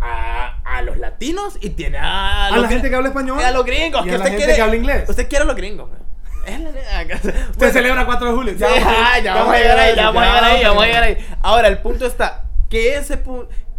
a, 0.00 0.60
a 0.64 0.82
los 0.82 0.96
latinos 0.98 1.58
y 1.60 1.70
tiene 1.70 1.98
a, 1.98 2.46
A 2.46 2.56
la 2.56 2.68
gente 2.68 2.88
que 2.90 2.94
habla 2.96 3.08
español. 3.08 3.38
y 3.40 3.44
a 3.44 3.50
los 3.52 3.64
gringos. 3.64 4.02
Y 4.04 4.08
que 4.08 4.14
a 4.14 4.18
la 4.18 4.18
usted 4.18 4.30
gente 4.30 4.36
quiere, 4.44 4.54
que 4.56 4.62
habla 4.62 4.76
inglés. 4.76 5.08
Usted 5.08 5.28
quiere 5.28 5.42
a 5.44 5.46
los 5.46 5.56
gringos. 5.56 5.88
Es 6.46 6.60
la- 6.60 6.70
Usted 7.50 7.72
celebra 7.72 8.06
4 8.06 8.28
de 8.30 8.34
julio. 8.36 8.54
Ya, 8.56 8.68
ya, 8.78 9.18
ya 9.22 9.34
vamos 9.34 9.54
a 9.54 9.58
llegar 9.58 9.78
ahí, 9.78 9.96
ya 9.96 10.06
vamos 10.06 10.22
a 10.22 10.26
llegar 10.26 10.44
ahí, 10.44 10.60
ya 10.62 10.68
vamos 10.68 10.82
a 10.82 10.86
llegar 10.86 11.02
ahí. 11.04 11.18
Ahora, 11.42 11.68
el 11.68 11.78
punto 11.78 12.06
está 12.06 12.44
que 12.70 12.96
ese 12.96 13.20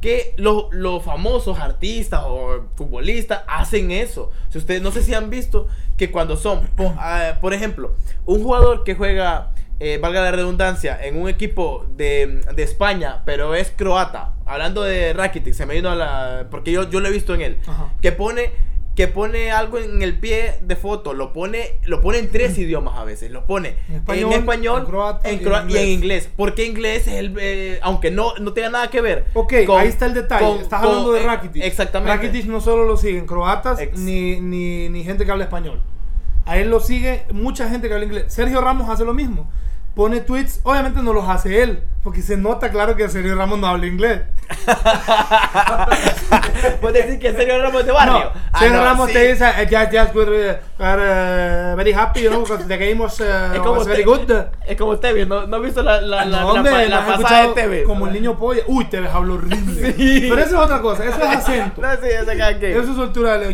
que 0.02 0.34
los, 0.38 0.66
los 0.72 1.04
famosos 1.04 1.60
artistas 1.60 2.22
o 2.26 2.68
futbolistas 2.76 3.42
hacen 3.48 3.92
eso. 3.92 4.32
Si 4.50 4.58
ustedes 4.58 4.82
no 4.82 4.92
sé 4.92 5.04
si 5.04 5.14
han 5.14 5.30
visto 5.30 5.68
que 5.98 6.10
cuando 6.10 6.38
son, 6.38 6.68
po- 6.78 6.94
ah, 6.98 7.34
por 7.42 7.54
ejemplo, 7.54 7.96
un 8.26 8.42
jugador 8.42 8.86
que 8.86 8.96
juega, 8.96 9.52
eh, 9.82 9.98
valga 10.02 10.22
la 10.22 10.32
redundancia, 10.32 10.98
en 11.04 11.22
un 11.22 11.28
equipo 11.28 11.86
de, 11.98 12.42
de 12.56 12.64
España, 12.64 13.24
pero 13.26 13.56
es 13.56 13.72
croata, 13.76 14.36
hablando 14.46 14.84
de 14.84 15.12
Rakitic, 15.12 15.54
se 15.54 15.66
me 15.66 15.74
vino 15.74 15.90
a 15.90 15.96
la. 15.96 16.48
porque 16.50 16.72
yo, 16.72 16.90
yo 16.90 17.02
lo 17.02 17.10
he 17.10 17.12
visto 17.12 17.34
en 17.36 17.42
él, 17.42 17.58
Ajá. 17.68 17.90
que 18.02 18.14
pone 18.14 18.52
que 19.00 19.08
pone 19.08 19.50
algo 19.50 19.78
en 19.78 20.02
el 20.02 20.20
pie 20.20 20.56
de 20.62 20.76
foto, 20.76 21.14
lo 21.14 21.32
pone, 21.32 21.80
lo 21.86 22.02
pone 22.02 22.18
en 22.18 22.30
tres 22.30 22.58
idiomas 22.58 22.98
a 22.98 23.06
veces, 23.06 23.32
lo 23.32 23.46
pone 23.46 23.76
En 23.88 23.96
español, 23.96 24.34
en 24.34 24.40
español, 24.42 24.80
en 24.82 24.86
croata 24.88 25.30
en 25.30 25.36
y 25.36 25.38
en 25.38 25.44
croa- 25.46 25.66
y 25.70 25.78
en 25.78 25.88
inglés. 25.88 26.30
Porque 26.36 26.66
inglés 26.66 27.08
es 27.08 27.14
el, 27.14 27.34
eh, 27.40 27.80
aunque 27.82 28.12
no, 28.12 28.34
no 28.42 28.52
tenga 28.52 28.70
nada 28.70 28.90
que 28.90 29.00
ver. 29.00 29.28
Ok, 29.36 29.54
con- 29.66 29.80
ahí 29.80 29.88
está 29.88 30.06
el 30.06 30.16
detalle. 30.16 30.46
con- 30.46 30.60
Estás 30.60 30.82
con- 30.82 30.90
hablando 30.90 31.14
de 31.14 31.22
eh, 31.22 31.26
Rakitic. 31.26 31.64
Exactamente. 31.64 32.14
Rakitic 32.14 32.46
no 32.48 32.60
solo 32.60 32.84
lo 32.84 32.98
siguen 32.98 33.26
croatas 33.26 33.80
Ex- 33.80 33.98
ni, 33.98 34.42
ni, 34.42 34.90
ni 34.90 35.04
gente 35.06 35.24
que 35.24 35.32
habla 35.32 35.46
español. 35.46 35.80
A 36.46 36.58
él 36.58 36.70
lo 36.70 36.82
sigue 36.82 37.24
mucha 37.32 37.70
gente 37.70 37.88
que 37.88 37.94
habla 37.94 38.06
inglés. 38.06 38.26
Sergio 38.28 38.60
Ramos 38.60 38.90
hace 38.90 39.06
lo 39.06 39.14
mismo. 39.14 39.50
Pone 40.00 40.22
tweets, 40.22 40.62
obviamente 40.64 41.02
no 41.02 41.12
los 41.12 41.28
hace 41.28 41.62
él, 41.62 41.84
porque 42.06 42.22
se 42.22 42.38
nota 42.38 42.72
claro 42.72 42.96
que 42.96 43.10
Sergio 43.10 43.36
Ramos 43.36 43.60
no 43.60 43.68
habla 43.68 43.86
inglés. 43.86 44.22
Puedes 46.80 47.06
decir 47.06 47.20
que 47.20 47.34
Sergio 47.34 47.62
Ramos 47.62 47.86
de 47.86 47.92
barrio. 47.92 48.14
No, 48.14 48.32
Ah, 48.54 48.60
Sergio 48.60 48.78
no, 48.78 48.84
Ramos 48.86 49.08
sí. 49.08 49.14
te 49.14 49.28
dice, 49.34 49.44
eh, 49.46 49.68
just, 49.70 49.92
just 49.92 50.16
we're, 50.16 50.52
uh, 50.52 50.54
uh, 50.82 51.76
very 51.76 51.92
happy, 51.92 52.22
you 52.22 52.30
know, 52.30 52.44
because 52.44 52.66
the 52.66 52.78
game 52.78 52.98
was, 52.98 53.20
uh, 53.20 53.26
Es 53.54 53.60
como, 53.60 53.74
was 53.80 53.88
very 53.88 54.06
usted- 54.08 54.28
good. 54.28 54.46
es 54.70 54.78
como 54.78 54.98
Tevez, 55.00 55.28
¿no, 55.28 55.46
no 55.48 55.58
has 55.58 55.64
visto 55.64 55.84
la, 55.84 56.00
la, 56.00 56.24
la, 56.24 56.42
No, 56.44 56.64
la 56.64 56.86
la 56.86 57.06
pasada 57.06 57.48
de 57.48 57.54
Tevez? 57.56 57.86
Como 57.86 58.08
el 58.08 58.14
niño 58.14 58.40
polla. 58.40 58.62
Uy, 58.68 58.86
te 58.86 59.02
ves 59.02 59.12
hablo 59.14 59.34
horrible. 59.34 59.94
Sí. 59.98 60.28
Pero 60.30 60.42
eso 60.42 60.56
es 60.56 60.62
otra 60.62 60.80
cosa, 60.82 61.04
eso 61.04 61.18
es 61.22 61.30
acento. 61.36 61.82
No, 61.90 61.92
sí, 61.96 62.08
cada 62.38 62.58
que. 62.58 62.72
Eso 62.72 62.92
es 62.92 62.98
cultura 62.98 63.38
de 63.38 63.50
uh, 63.50 63.52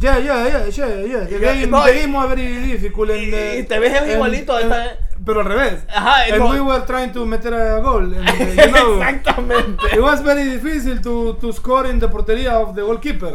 yeah, 0.00 0.18
yeah, 0.18 0.48
yeah, 0.48 0.66
yeah, 0.68 1.04
yeah. 1.06 1.24
The 1.26 1.38
Yeah, 1.38 1.54
game, 1.54 1.70
no, 1.70 1.84
the 1.84 1.90
y- 1.92 2.00
game 2.00 2.12
was 2.14 2.28
very 2.28 2.66
difficult. 2.72 3.10
and, 3.10 3.32
y- 3.32 3.58
y 3.60 3.62
te 3.64 3.78
ves 3.78 4.00
and- 4.00 4.10
igualito 4.10 4.52
a 4.54 4.60
and- 4.60 4.72
esta- 4.72 4.96
pero 5.24 5.40
al 5.40 5.46
revés. 5.46 5.84
Ajá, 5.88 6.24
And 6.24 6.38
como- 6.38 6.54
we 6.54 6.60
were 6.60 6.84
trying 6.84 7.12
to 7.12 7.24
meter 7.24 7.54
a 7.54 7.78
goal. 7.80 8.12
and, 8.14 8.28
uh, 8.28 8.32
you 8.66 8.72
know, 8.72 8.94
Exactamente. 9.02 9.86
It 9.94 10.00
was 10.00 10.20
very 10.22 10.44
difficult 10.44 11.02
to, 11.02 11.34
to 11.40 11.52
score 11.52 11.88
in 11.88 12.00
the 12.00 12.08
portería 12.08 12.58
of 12.58 12.74
the 12.74 12.82
goalkeeper. 12.82 13.34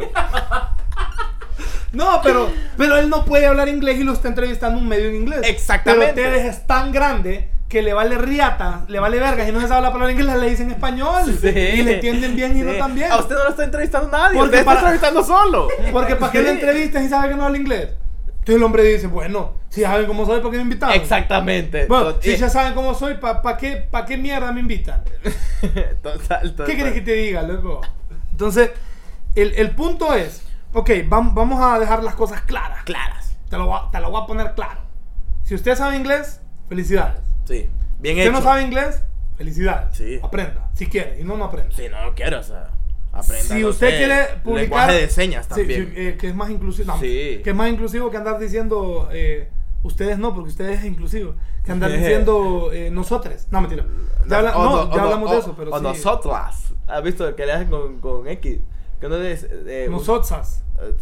No, 1.94 2.20
pero, 2.22 2.50
pero 2.78 2.98
él 2.98 3.10
no 3.10 3.24
puede 3.24 3.46
hablar 3.48 3.70
inglés 3.70 3.98
y 4.00 4.04
lo 4.04 4.12
está 4.14 4.28
entrevistando 4.28 4.78
un 4.78 4.88
medio 4.88 5.08
en 5.08 5.16
inglés. 5.16 5.40
Exactamente. 5.46 6.22
Pero 6.22 6.36
es 6.36 6.68
tan 6.68 6.92
grande 6.92 7.50
que 7.68 7.82
le 7.82 7.94
vale 7.94 8.18
riata, 8.18 8.86
le 8.88 9.00
vale 9.00 9.20
vergas 9.20 9.48
y 9.48 9.52
no 9.52 9.60
se 9.60 9.68
sabe 9.68 9.82
la 9.82 9.92
palabra 9.92 10.12
inglés, 10.14 10.38
le 10.38 10.50
dicen 10.50 10.72
español. 10.72 11.38
Sí. 11.42 11.48
Y 11.50 11.84
le 11.84 11.96
entienden 11.96 12.36
bien 12.36 12.58
y 12.58 12.62
no 12.62 12.72
Sí. 12.72 12.78
tan 12.80 12.96
bien. 12.96 13.12
A 13.12 13.18
usted 13.18 13.36
no 13.36 13.44
lo 13.44 13.50
está 13.50 13.64
entrevistando 13.66 14.10
nadie. 14.10 14.38
Porque 14.38 14.56
usted 14.56 14.66
para- 14.66 14.78
está 14.80 14.94
entrevistando 14.94 15.24
solo. 15.24 15.68
Porque 15.92 16.16
para 16.16 16.32
qué 16.32 16.38
Sí. 16.40 16.44
le 16.46 16.52
entrevistas 16.52 17.04
y 17.04 17.10
sabe 17.10 17.30
que 17.30 17.36
no 17.36 17.46
habla 17.46 17.58
inglés. 17.58 17.90
Entonces 18.28 18.56
el 18.56 18.64
hombre 18.64 18.84
dice, 18.84 19.08
bueno, 19.08 19.56
si 19.68 19.82
saben 19.82 20.06
cómo 20.08 20.26
soy, 20.26 20.40
¿por 20.40 20.52
qué 20.52 20.58
me 20.58 20.64
invitaron? 20.64 20.96
Exactamente. 20.96 21.86
Bueno, 21.88 22.14
si 22.22 22.32
eh, 22.32 22.38
ya 22.38 22.50
saben 22.50 22.74
cómo 22.74 22.94
soy, 22.94 23.16
¿para 23.16 23.58
qué, 23.58 23.76
pa 23.92 24.06
qué 24.06 24.16
mierda 24.16 24.54
me 24.54 24.62
invitan? 24.62 25.04
Total, 26.02 26.42
total. 26.56 26.66
¿Qué 26.66 26.76
quieres 26.76 26.94
que 26.94 27.02
te 27.02 27.14
diga, 27.14 27.42
loco? 27.42 27.82
Entonces, 28.32 28.72
el, 29.36 29.54
el 29.56 29.72
punto 29.72 30.14
es, 30.14 30.44
ok, 30.74 30.90
vam- 31.10 31.34
vamos 31.34 31.62
a 31.62 31.78
dejar 31.80 32.02
las 32.04 32.16
cosas 32.16 32.42
claras. 32.44 32.84
Claras. 32.86 33.36
Te 33.50 33.58
lo, 33.58 33.90
te 33.92 34.00
lo 34.00 34.12
voy 34.12 34.22
a 34.24 34.26
poner 34.26 34.54
claro. 34.54 34.80
Si 35.44 35.54
usted 35.54 35.76
sabe 35.76 35.98
inglés, 35.98 36.40
felicidades. 36.70 37.20
Sí. 37.48 37.70
Bien 38.00 38.16
Si 38.16 38.22
hecho. 38.22 38.30
usted 38.32 38.44
no 38.44 38.50
sabe 38.50 38.64
inglés, 38.64 39.02
felicidades. 39.38 39.96
Sí. 39.98 40.20
Aprenda, 40.22 40.70
si 40.74 40.88
quiere, 40.88 41.20
y 41.20 41.24
no, 41.24 41.38
no 41.38 41.46
aprenda. 41.46 41.76
Sí, 41.76 41.84
no 41.90 42.04
lo 42.06 42.14
quiero, 42.14 42.40
o 42.40 42.44
sea. 42.44 42.72
Aprenda. 43.14 43.56
si 43.56 43.62
no 43.62 43.70
usted 43.70 43.90
sé, 43.90 43.98
quiere 43.98 44.24
publicar... 44.44 44.62
Lenguaje 44.62 44.94
de 44.94 45.10
señas 45.10 45.46
Sí, 45.46 45.50
también. 45.56 45.86
sí, 45.88 45.94
eh, 45.96 46.18
que 46.20 46.28
es 46.28 46.36
más 46.36 46.50
inclusivo. 46.52 46.88
no, 46.94 47.00
Sí. 47.00 47.42
Que 47.44 47.50
es 47.50 47.56
más 47.56 47.70
inclusivo 47.70 48.12
que 48.12 48.18
andar 48.18 48.38
diciendo... 48.40 49.10
eh, 49.12 49.50
ustedes 49.84 50.18
no, 50.20 50.34
porque 50.36 50.50
ustedes 50.50 50.80
es 50.80 50.86
inclusivo. 50.86 51.36
Que 51.64 51.72
andar 51.72 51.92
diciendo 51.92 52.70
eh, 52.74 52.90
nosotros. 52.92 53.48
No, 53.52 53.62
mentira. 53.62 53.86
Ya, 54.28 54.38
habla- 54.38 54.58
O 54.58 54.64
no, 54.64 54.70
no- 54.86 54.96
ya 54.96 55.02
o 55.02 55.06
hablamos 55.06 55.26
no- 55.30 55.32
de 55.32 55.38
o- 55.38 55.40
eso, 55.42 55.56
pero 55.58 55.72
O 55.72 55.78
sí. 55.78 55.84
nosotras. 55.84 56.74
¿Has 56.88 57.04
visto 57.04 57.36
que 57.36 57.46
le 57.46 57.54
hacen 57.54 57.70
con, 57.70 58.00
con 58.00 58.28
X? 58.28 58.60
Que 59.00 59.08
no 59.10 59.16
es. 59.16 59.48
Eh, 59.50 59.88
Nosotras. 59.90 60.64
eh. 60.80 60.94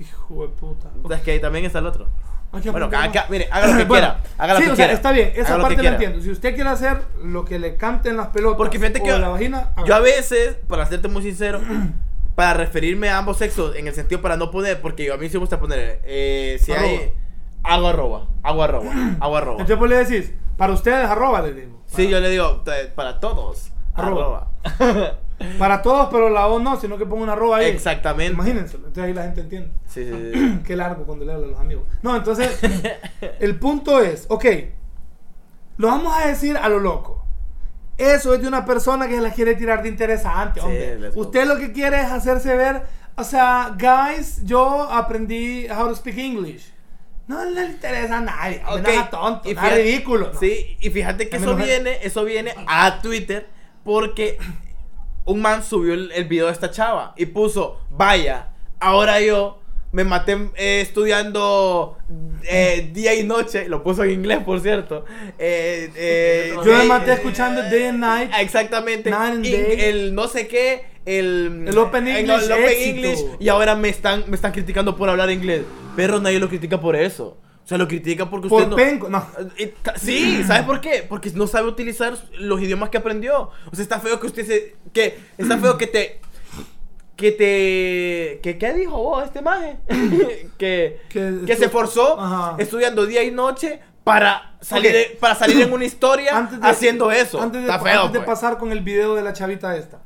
Hijo 0.00 0.42
de 0.42 0.48
puta. 0.48 0.88
Es 1.14 1.20
que 1.22 1.32
ahí 1.32 1.40
también 1.40 1.64
está 1.64 1.78
el 1.80 1.86
otro. 1.86 2.08
Bueno, 2.50 2.88
cada- 2.90 3.26
mire, 3.28 3.48
haga 3.50 3.66
lo 3.68 3.76
que 3.76 3.84
Bueno, 3.86 4.14
quiera. 4.14 4.20
Haga 4.38 4.54
lo 4.54 4.58
sí, 4.60 4.64
que 4.66 4.72
o 4.72 4.76
sea, 4.76 4.84
quiera. 4.86 4.92
está 4.94 5.12
bien. 5.12 5.32
Esa 5.36 5.54
Haga 5.54 5.62
parte 5.64 5.82
la 5.82 5.90
entiendo. 5.90 6.20
Si 6.22 6.30
usted 6.30 6.54
quiere 6.54 6.70
hacer 6.70 7.02
lo 7.22 7.44
que 7.44 7.58
le 7.58 7.76
canten 7.76 8.16
las 8.16 8.28
pelotas 8.28 8.56
Porque 8.56 8.78
fíjate 8.78 9.00
o 9.00 9.04
que 9.04 9.18
la 9.18 9.28
vagina, 9.28 9.70
yo 9.84 9.94
a 9.94 10.00
veces, 10.00 10.56
para 10.66 10.86
serte 10.86 11.08
muy 11.08 11.22
sincero, 11.22 11.60
para 12.34 12.54
referirme 12.54 13.08
a 13.10 13.18
ambos 13.18 13.36
sexos, 13.38 13.76
en 13.76 13.86
el 13.88 13.94
sentido 13.94 14.22
para 14.22 14.36
no 14.36 14.50
poner, 14.50 14.80
porque 14.80 15.04
yo- 15.04 15.14
a 15.14 15.16
mí 15.18 15.28
sí 15.28 15.34
me 15.34 15.40
gusta 15.40 15.58
poner, 15.60 16.00
eh, 16.04 16.58
si 16.62 16.72
Arroba. 16.72 16.88
hay, 16.88 17.12
hago 17.64 17.88
arroba, 17.88 18.26
hago 18.42 18.62
arroba, 18.62 18.92
hago 19.20 19.36
arroba. 19.36 19.52
Entonces 19.60 19.76
pues 19.76 19.90
le 19.90 19.96
decís, 20.04 20.32
para 20.56 20.72
ustedes 20.72 21.04
arroba 21.08 21.42
le 21.42 21.52
digo. 21.52 21.82
Sí, 21.86 22.08
yo 22.08 22.18
le 22.20 22.30
digo, 22.30 22.64
para 22.94 23.20
todos, 23.20 23.72
Arroba. 23.94 24.48
arroba. 24.64 25.18
Para 25.58 25.82
todos, 25.82 26.08
pero 26.10 26.30
la 26.30 26.48
O 26.48 26.58
no, 26.58 26.80
sino 26.80 26.98
que 26.98 27.06
pongo 27.06 27.22
una 27.22 27.32
arroba 27.32 27.58
ahí. 27.58 27.66
Exactamente. 27.66 28.32
Imagínense. 28.32 28.76
Entonces 28.76 29.04
ahí 29.04 29.14
la 29.14 29.22
gente 29.24 29.40
entiende. 29.42 29.70
Sí, 29.86 30.04
sí, 30.04 30.32
sí. 30.32 30.58
Qué 30.64 30.76
largo 30.76 31.04
cuando 31.04 31.24
le 31.24 31.32
hablo 31.32 31.46
a 31.46 31.50
los 31.50 31.60
amigos. 31.60 31.84
No, 32.02 32.16
entonces, 32.16 32.58
el 33.40 33.58
punto 33.58 34.00
es, 34.00 34.26
ok, 34.28 34.44
lo 35.76 35.88
vamos 35.88 36.12
a 36.16 36.26
decir 36.26 36.56
a 36.56 36.68
lo 36.68 36.80
loco. 36.80 37.24
Eso 37.96 38.34
es 38.34 38.40
de 38.40 38.48
una 38.48 38.64
persona 38.64 39.08
que 39.08 39.16
se 39.16 39.20
la 39.20 39.32
quiere 39.32 39.56
tirar 39.56 39.82
de 39.82 39.88
interesante, 39.88 40.60
hombre. 40.60 41.10
Usted 41.14 41.46
lo 41.46 41.56
que 41.56 41.72
quiere 41.72 42.00
es 42.00 42.06
hacerse 42.06 42.56
ver, 42.56 42.82
o 43.16 43.24
sea, 43.24 43.76
guys, 43.76 44.44
yo 44.44 44.84
aprendí 44.84 45.66
how 45.68 45.88
to 45.88 45.96
speak 45.96 46.16
English. 46.18 46.72
No 47.26 47.44
le 47.44 47.66
interesa 47.66 48.18
a 48.18 48.20
nadie, 48.20 48.62
hombre, 48.66 48.96
no 48.96 49.08
tonto, 49.08 49.50
y 49.50 49.54
ridículo. 49.54 50.30
¿no? 50.32 50.38
Sí, 50.38 50.78
y 50.80 50.90
fíjate 50.90 51.28
que 51.28 51.36
eso 51.36 51.56
viene, 51.56 51.98
eso 52.02 52.24
viene 52.24 52.54
a 52.66 53.02
Twitter 53.02 53.48
porque 53.84 54.38
un 55.28 55.40
man 55.40 55.62
subió 55.62 55.94
el, 55.94 56.10
el 56.12 56.24
video 56.24 56.46
de 56.46 56.52
esta 56.52 56.70
chava 56.70 57.14
y 57.16 57.26
puso, 57.26 57.80
vaya, 57.90 58.48
ahora 58.80 59.20
yo 59.20 59.60
me 59.92 60.04
maté 60.04 60.32
eh, 60.56 60.80
estudiando 60.82 61.96
eh, 62.44 62.90
día 62.92 63.14
y 63.14 63.24
noche, 63.24 63.68
lo 63.68 63.82
puso 63.82 64.04
en 64.04 64.10
inglés 64.10 64.38
por 64.44 64.60
cierto. 64.60 65.04
eh, 65.38 65.90
eh, 65.96 66.54
Yo 66.64 66.72
me 66.76 66.84
maté 66.84 67.12
escuchando 67.14 67.62
Day 67.62 67.84
and 67.84 67.98
Night. 68.00 68.30
Exactamente. 68.40 69.10
Night 69.10 69.32
and 69.34 69.46
In- 69.46 69.52
Day. 69.52 69.80
el 69.80 70.14
no 70.14 70.28
sé 70.28 70.46
qué, 70.46 70.84
el, 71.06 71.64
El 71.68 71.78
Open 71.78 72.06
English 72.06 72.44
el 72.44 72.52
Open. 72.52 72.68
English, 72.82 73.18
y 73.40 73.48
ahora 73.48 73.74
me 73.76 73.88
están, 73.88 74.24
me 74.28 74.36
están 74.36 74.52
criticando 74.52 74.94
por 74.96 75.08
hablar 75.08 75.30
inglés. 75.30 75.62
Pero 75.96 76.20
nadie 76.20 76.38
lo 76.38 76.48
critica 76.48 76.78
por 76.80 76.94
eso. 76.94 77.38
O 77.68 77.70
sea, 77.70 77.76
lo 77.76 77.86
critica 77.86 78.30
porque 78.30 78.46
usted 78.46 78.60
Por 78.60 78.68
no... 78.68 78.76
penco, 78.76 79.10
no. 79.10 79.26
Eh, 79.58 79.74
ca- 79.82 79.98
Sí, 79.98 80.42
¿sabes 80.42 80.62
por 80.62 80.80
qué? 80.80 81.04
Porque 81.06 81.30
no 81.32 81.46
sabe 81.46 81.68
utilizar 81.68 82.16
los 82.38 82.62
idiomas 82.62 82.88
que 82.88 82.96
aprendió. 82.96 83.50
O 83.70 83.74
sea, 83.74 83.82
está 83.82 84.00
feo 84.00 84.18
que 84.18 84.26
usted 84.26 84.46
se. 84.46 84.76
que 84.94 85.18
Está 85.36 85.58
feo 85.58 85.76
que 85.76 85.86
te. 85.86 86.20
Que 87.14 87.30
te. 87.32 88.40
Que, 88.42 88.56
¿Qué 88.58 88.72
dijo 88.72 88.96
vos 88.96 89.22
este 89.22 89.42
maje? 89.42 89.76
que, 90.56 91.00
Que- 91.10 91.40
que, 91.46 91.56
se 91.56 91.66
esforzó 91.66 92.18
Ajá. 92.18 92.54
estudiando 92.58 93.04
día 93.04 93.22
y 93.22 93.30
noche 93.32 93.80
para 94.02 94.56
salir, 94.62 94.86
Ok. 94.90 94.92
de- 94.94 95.16
para 95.20 95.34
salir 95.34 95.60
en 95.60 95.70
una 95.70 95.84
historia 95.84 96.38
Antes 96.38 96.58
de- 96.62 96.66
haciendo 96.66 97.12
eso. 97.12 97.38
Antes 97.38 97.60
de, 97.62 97.68
está 97.68 97.80
feo. 97.80 98.00
antes 98.00 98.12
de 98.14 98.18
pues. 98.20 98.26
pasar 98.26 98.56
con 98.56 98.72
el 98.72 98.80
video 98.80 99.14
de 99.14 99.20
la 99.20 99.34
chavita 99.34 99.76
esta. 99.76 100.00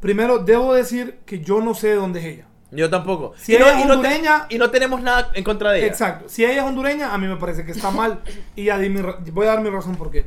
Primero, 0.00 0.40
debo 0.40 0.74
decir 0.74 1.20
que 1.24 1.40
yo 1.40 1.62
no 1.62 1.72
sé 1.72 1.88
de 1.88 1.94
dónde 1.94 2.20
es 2.20 2.26
ella. 2.26 2.47
Yo 2.70 2.90
tampoco. 2.90 3.32
Si 3.38 3.54
ella 3.56 3.78
es 3.80 3.86
no 3.86 4.00
te- 4.00 4.08
hondureña- 4.08 4.46
y 4.50 4.58
no 4.58 4.70
tenemos 4.70 5.00
nada 5.02 5.30
en 5.34 5.42
contra 5.44 5.70
de 5.72 5.78
ella. 5.78 5.86
Exacto. 5.88 6.28
Si 6.28 6.44
ella 6.44 6.58
es 6.58 6.62
hondureña, 6.62 7.14
a 7.14 7.18
mí 7.18 7.26
me 7.26 7.36
parece 7.36 7.64
que 7.64 7.72
está 7.72 7.90
mal. 7.90 8.20
Y 8.56 8.64
ya 8.64 8.78
di 8.78 8.88
mi 8.90 9.00
ra- 9.00 9.18
voy 9.32 9.46
a 9.46 9.50
dar 9.50 9.60
mi 9.62 9.70
razón 9.70 9.96
por 9.96 10.10
qué. 10.10 10.26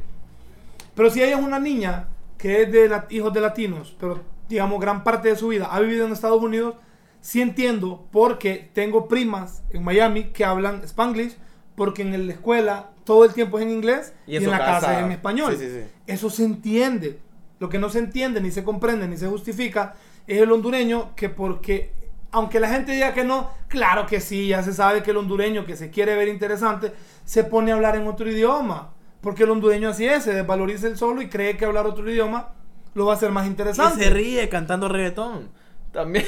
Pero 0.95 1.09
si 1.09 1.21
ella 1.21 1.37
es 1.37 1.43
una 1.43 1.59
niña 1.59 2.07
que 2.37 2.63
es 2.63 2.71
de 2.71 2.89
la- 2.89 3.05
hijos 3.09 3.31
de 3.33 3.41
latinos, 3.41 3.95
pero 3.99 4.21
digamos 4.49 4.79
gran 4.81 5.03
parte 5.03 5.29
de 5.29 5.35
su 5.35 5.49
vida 5.49 5.67
ha 5.71 5.79
vivido 5.79 6.05
en 6.07 6.13
Estados 6.13 6.41
Unidos, 6.41 6.75
sí 7.21 7.41
entiendo 7.41 8.07
porque 8.11 8.69
tengo 8.73 9.07
primas 9.07 9.61
en 9.69 9.83
Miami 9.83 10.25
que 10.33 10.43
hablan 10.43 10.81
spanglish, 10.83 11.37
porque 11.75 12.01
en 12.01 12.25
la 12.27 12.33
escuela 12.33 12.89
todo 13.05 13.23
el 13.25 13.33
tiempo 13.33 13.59
es 13.59 13.65
en 13.65 13.71
inglés 13.71 14.13
Y 14.25 14.33
y, 14.33 14.37
en 14.37 14.49
la 14.49 14.57
casa, 14.57 14.71
casa- 14.87 14.99
es 14.99 15.05
en 15.05 15.11
español. 15.11 15.55
sí, 15.57 15.65
sí, 15.65 15.71
sí. 15.71 15.81
Eso 16.07 16.29
se 16.31 16.43
entiende. 16.43 17.19
Lo 17.59 17.69
que 17.69 17.77
no 17.77 17.89
se 17.89 17.99
entiende, 17.99 18.41
ni 18.41 18.49
se 18.49 18.63
comprende, 18.63 19.07
ni 19.07 19.15
se 19.17 19.27
justifica, 19.27 19.93
es 20.25 20.41
el 20.41 20.51
hondureño 20.51 21.15
que 21.15 21.29
porque, 21.29 21.93
aunque 22.31 22.59
la 22.59 22.69
gente 22.69 22.91
diga 22.93 23.13
que 23.13 23.23
no, 23.23 23.49
claro 23.67 24.05
que 24.05 24.19
sí, 24.19 24.47
ya 24.47 24.63
se 24.63 24.73
sabe 24.73 25.03
que 25.03 25.11
el 25.11 25.17
hondureño 25.17 25.65
que 25.65 25.75
se 25.75 25.89
quiere 25.89 26.15
ver 26.15 26.27
interesante, 26.29 26.93
se 27.25 27.43
pone 27.43 27.71
a 27.71 27.75
hablar 27.75 27.95
en 27.95 28.07
otro 28.07 28.29
idioma. 28.29 28.93
Porque 29.21 29.43
el 29.43 29.51
hondureño 29.51 29.89
así 29.89 30.07
es, 30.07 30.23
se 30.23 30.33
desvaloriza 30.33 30.87
el 30.87 30.97
solo 30.97 31.21
y 31.21 31.29
cree 31.29 31.57
que 31.57 31.65
hablar 31.65 31.85
otro 31.85 32.09
idioma 32.09 32.49
lo 32.93 33.05
va 33.05 33.13
a 33.13 33.15
hacer 33.15 33.31
más 33.31 33.45
Y 33.45 33.49
interesante. 33.49 34.03
se 34.03 34.09
ríe 34.09 34.49
cantando 34.49 34.87
reggaetón. 34.89 35.49
También. 35.91 36.25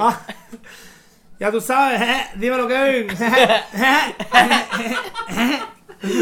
Ah, 0.00 0.20
ya 1.38 1.50
tú 1.50 1.60
sabes, 1.60 2.00
¿eh? 2.00 2.22
dímelo 2.36 2.66
que 2.68 3.06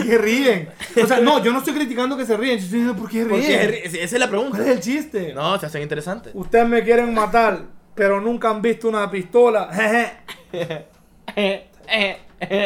que 0.04 0.18
ríen. 0.18 0.68
O 1.02 1.06
sea, 1.06 1.20
no, 1.20 1.42
yo 1.42 1.52
no 1.52 1.58
estoy 1.58 1.74
criticando 1.74 2.16
que 2.16 2.26
se 2.26 2.36
ríen, 2.36 2.58
yo 2.58 2.64
estoy 2.64 2.80
diciendo 2.80 3.00
por 3.00 3.10
qué 3.10 3.24
ríen. 3.24 3.28
Porque 3.30 3.82
ri- 3.84 3.98
esa 4.02 4.16
es 4.16 4.20
la 4.20 4.28
pregunta. 4.28 4.56
¿Cuál 4.58 4.68
es 4.68 4.74
el 4.76 4.80
chiste? 4.80 5.32
No, 5.34 5.58
se 5.58 5.66
hacen 5.66 5.82
interesantes. 5.82 6.32
Ustedes 6.34 6.68
me 6.68 6.82
quieren 6.82 7.14
matar, 7.14 7.60
pero 8.00 8.18
nunca 8.18 8.48
han 8.48 8.62
visto 8.62 8.88
una 8.88 9.10
pistola. 9.10 9.68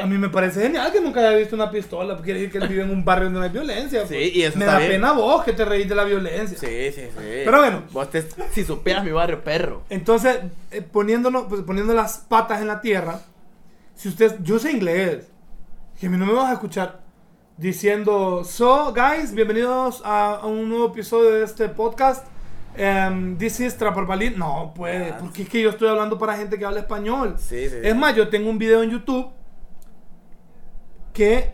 A 0.03 0.07
mí 0.07 0.17
me 0.17 0.29
parece 0.29 0.63
genial 0.63 0.93
que 0.93 1.01
nunca 1.01 1.19
haya 1.19 1.37
visto 1.37 1.57
una 1.57 1.69
pistola. 1.73 2.15
porque 2.15 2.27
Quiere 2.27 2.39
decir 2.43 2.53
que 2.53 2.59
él 2.65 2.69
vive 2.69 2.85
en 2.85 2.91
un 2.91 3.05
barrio 3.05 3.25
donde 3.25 3.41
no 3.41 3.45
hay 3.45 3.51
violencia. 3.51 4.03
Sí, 4.03 4.15
pues. 4.15 4.37
y 4.37 4.43
eso 4.45 4.57
Me 4.59 4.65
está 4.65 4.75
da 4.75 4.79
bien. 4.79 4.93
pena 4.93 5.11
vos 5.11 5.43
que 5.43 5.53
te 5.53 5.65
reís 5.65 5.89
de 5.89 5.97
la 5.97 6.05
violencia. 6.05 6.57
Sí, 6.57 6.93
sí, 6.93 7.09
sí. 7.11 7.43
Pero 7.45 7.59
bueno. 7.59 7.83
Vos 7.91 8.09
te- 8.11 8.25
si 8.53 8.63
supieras 8.63 9.03
mi 9.05 9.11
barrio, 9.11 9.43
perro. 9.43 9.83
Entonces, 9.91 10.39
eh, 10.71 10.83
poniéndonos, 10.83 11.47
pues, 11.49 11.63
poniendo 11.63 11.95
las 11.95 12.19
patas 12.19 12.61
en 12.61 12.69
la 12.69 12.81
tierra, 12.81 13.19
si 13.97 14.09
usted, 14.11 14.37
yo 14.41 14.61
sé 14.61 14.71
inglés, 14.71 15.27
que 15.99 16.07
a 16.07 16.11
mí 16.11 16.17
no 16.17 16.27
me 16.27 16.33
vas 16.35 16.51
a 16.51 16.53
escuchar 16.53 17.01
diciendo, 17.57 18.45
so 18.45 18.95
guys, 18.95 19.35
bienvenidos 19.35 20.01
a, 20.05 20.35
a 20.37 20.47
un 20.47 20.69
nuevo 20.69 20.87
episodio 20.93 21.33
de 21.33 21.43
este 21.45 21.69
podcast. 21.69 22.25
Um, 22.77 23.37
this 23.39 23.61
is 23.61 23.77
Trapper 23.77 24.05
Balín. 24.05 24.37
No, 24.37 24.73
pues, 24.75 25.13
Ah. 25.13 25.19
porque 25.21 25.43
es 25.43 25.49
que 25.49 25.61
yo 25.63 25.71
estoy 25.71 25.89
hablando 25.89 26.19
para 26.19 26.37
gente 26.37 26.59
que 26.59 26.65
habla 26.65 26.81
español. 26.81 27.37
Sí, 27.39 27.69
sí. 27.69 27.77
Es 27.83 27.95
más, 27.95 28.15
yo 28.17 28.29
tengo 28.29 28.51
un 28.51 28.59
video 28.59 28.83
en 28.83 28.91
YouTube 28.91 29.29
que 31.13 31.53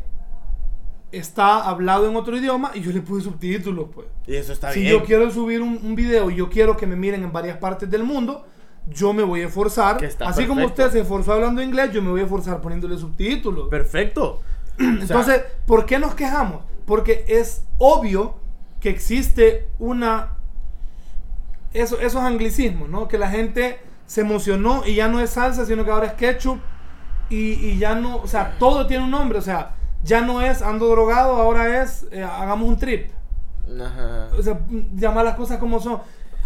está 1.13 1.69
hablado 1.69 2.09
en 2.09 2.17
otro 2.17 2.37
idioma 2.37 2.71
y 2.75 2.81
yo 2.81 2.93
le 2.93 3.01
puse 3.03 3.25
subtítulos, 3.25 3.89
pues. 3.95 4.07
Y 4.27 4.37
eso 4.37 4.53
está 4.53 4.73
si 4.73 4.81
bien. 4.81 4.93
yo 4.93 5.05
quiero 5.05 5.31
subir 5.31 5.61
un, 5.61 5.79
un 5.83 5.95
video 5.95 6.31
y 6.31 6.37
yo 6.37 6.49
quiero 6.49 6.77
que 6.77 6.87
me 6.87 6.97
miren 6.97 7.23
en 7.25 7.33
varias 7.33 7.59
partes 7.59 7.91
del 7.91 8.05
mundo, 8.05 8.47
yo 8.89 9.13
me 9.13 9.23
voy 9.23 9.43
a 9.43 9.47
esforzar. 9.49 9.99
Así 10.21 10.47
como 10.47 10.65
usted 10.65 10.91
se 10.91 11.01
esforzó 11.01 11.33
hablando 11.35 11.63
inglés, 11.63 11.93
yo 11.93 12.01
me 12.01 12.11
voy 12.11 12.21
a 12.21 12.25
esforzar 12.25 12.61
poniéndole 12.61 12.97
subtítulos. 12.97 13.69
Perfecto. 13.69 14.41
Entonces, 14.79 15.43
¿por 15.67 15.85
qué 15.85 15.99
nos 15.99 16.15
quejamos? 16.15 16.63
Porque 16.87 17.25
es 17.29 17.65
obvio 17.79 18.37
que 18.81 18.89
existe 18.89 19.69
una... 19.79 20.37
Eso, 21.73 22.01
esos 22.01 22.21
anglicismos, 22.23 22.89
¿no? 22.89 23.07
Que 23.09 23.19
la 23.19 23.31
gente 23.31 23.81
se 24.07 24.23
emocionó 24.23 24.83
y 24.87 24.95
ya 24.97 25.09
no 25.09 25.21
es 25.21 25.31
salsa, 25.31 25.65
sino 25.67 25.85
que 25.85 25.91
ahora 25.91 26.07
es 26.07 26.13
ketchup. 26.15 26.59
Y, 27.29 27.53
y 27.53 27.79
ya 27.79 27.95
no, 27.95 28.17
o 28.17 28.27
sea, 28.27 28.57
todo 28.59 28.87
tiene 28.87 29.05
un 29.05 29.11
nombre. 29.13 29.39
O 29.39 29.43
sea, 29.43 29.75
ya 30.03 30.21
no 30.21 30.43
es 30.43 30.63
ando 30.63 30.89
drogado, 30.89 31.37
ahora 31.37 31.83
es 31.83 32.07
eh, 32.11 32.23
hagamos 32.25 32.69
un 32.69 32.77
trip. 32.77 33.11
Ajá. 33.81 34.29
O 34.37 34.43
sea, 34.43 34.59
llamar 34.97 35.25
las 35.25 35.37
cosas 35.37 35.59
como 35.59 35.79
son. 35.79 36.01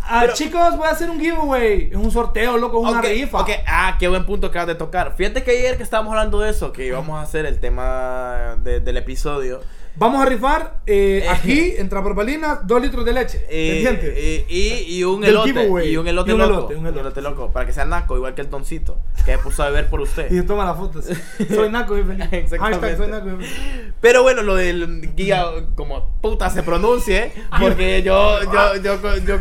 Ah, 0.07 0.19
Pero- 0.21 0.35
chicos, 0.35 0.77
voy 0.77 0.87
a 0.87 0.91
hacer 0.91 1.09
un 1.09 1.19
giveaway. 1.19 1.89
Es 1.91 1.97
un 1.97 2.11
sorteo, 2.11 2.59
loco, 2.59 2.85
es 2.87 2.93
una 2.93 3.01
rifa. 3.01 3.39
ok. 3.41 3.49
Ah, 3.67 3.97
qué 3.99 4.07
buen 4.09 4.27
punto 4.27 4.51
que 4.51 4.59
acabas 4.59 4.75
de 4.75 4.79
tocar. 4.79 5.15
Fíjate 5.17 5.43
que 5.43 5.53
ayer 5.53 5.79
que 5.79 5.83
estábamos 5.83 6.11
hablando 6.13 6.41
de 6.41 6.51
eso, 6.51 6.71
que 6.73 6.85
íbamos 6.87 7.19
a 7.19 7.23
hacer 7.23 7.47
el 7.47 7.59
tema 7.61 8.57
de- 8.63 8.81
del 8.81 8.99
episodio. 8.99 9.63
Vamos 9.97 10.21
a 10.21 10.27
rifar 10.27 10.81
eh, 10.87 11.23
Eh. 11.25 11.29
aquí, 11.29 11.75
en 11.79 11.89
Traparbalinas, 11.89 12.67
dos 12.67 12.83
litros 12.83 13.05
de 13.05 13.13
leche. 13.13 13.47
eh, 13.49 13.77
¿Entiendes? 13.87 14.13
eh, 14.17 14.47
y, 14.49 14.97
y 14.99 15.05
un 15.05 15.21
Del 15.21 15.31
elote. 15.31 15.53
giveaway. 15.53 15.89
Y 15.89 15.97
un 15.97 16.09
elote 16.09 16.31
Y 16.31 16.35
un 16.35 16.41
loco. 16.41 16.53
elote, 16.53 16.77
un 16.77 16.87
elote. 16.87 17.23
loco. 17.23 17.51
Para 17.53 17.65
que 17.67 17.73
sea 17.73 17.85
naco, 17.85 18.17
igual 18.17 18.35
que 18.35 18.41
el 18.41 18.49
toncito. 18.49 18.99
Que 19.25 19.33
se 19.33 19.39
puso 19.39 19.63
a 19.63 19.67
beber 19.71 19.89
por 19.89 20.01
usted. 20.01 20.31
Y 20.33 20.43
toma 20.43 20.65
la 20.65 20.75
foto. 20.75 21.01
sí. 21.01 21.15
Soy 21.49 21.71
naco 21.71 21.95
feliz. 21.95 22.27
Exactamente. 22.33 22.59
Hashtag 22.59 22.97
soy 22.97 23.07
naco. 23.09 23.39
Pero 24.01 24.23
bueno, 24.25 24.43
lo 24.43 24.57
del 24.57 25.15
guía, 25.15 25.47
como 25.77 26.09
puta 26.21 26.51
se 26.51 26.63
pronuncie, 26.65 27.31
porque 27.61 28.03
yo, 28.05 28.43
yo, 28.53 28.77
yo, 28.83 29.01
yo. 29.17 29.39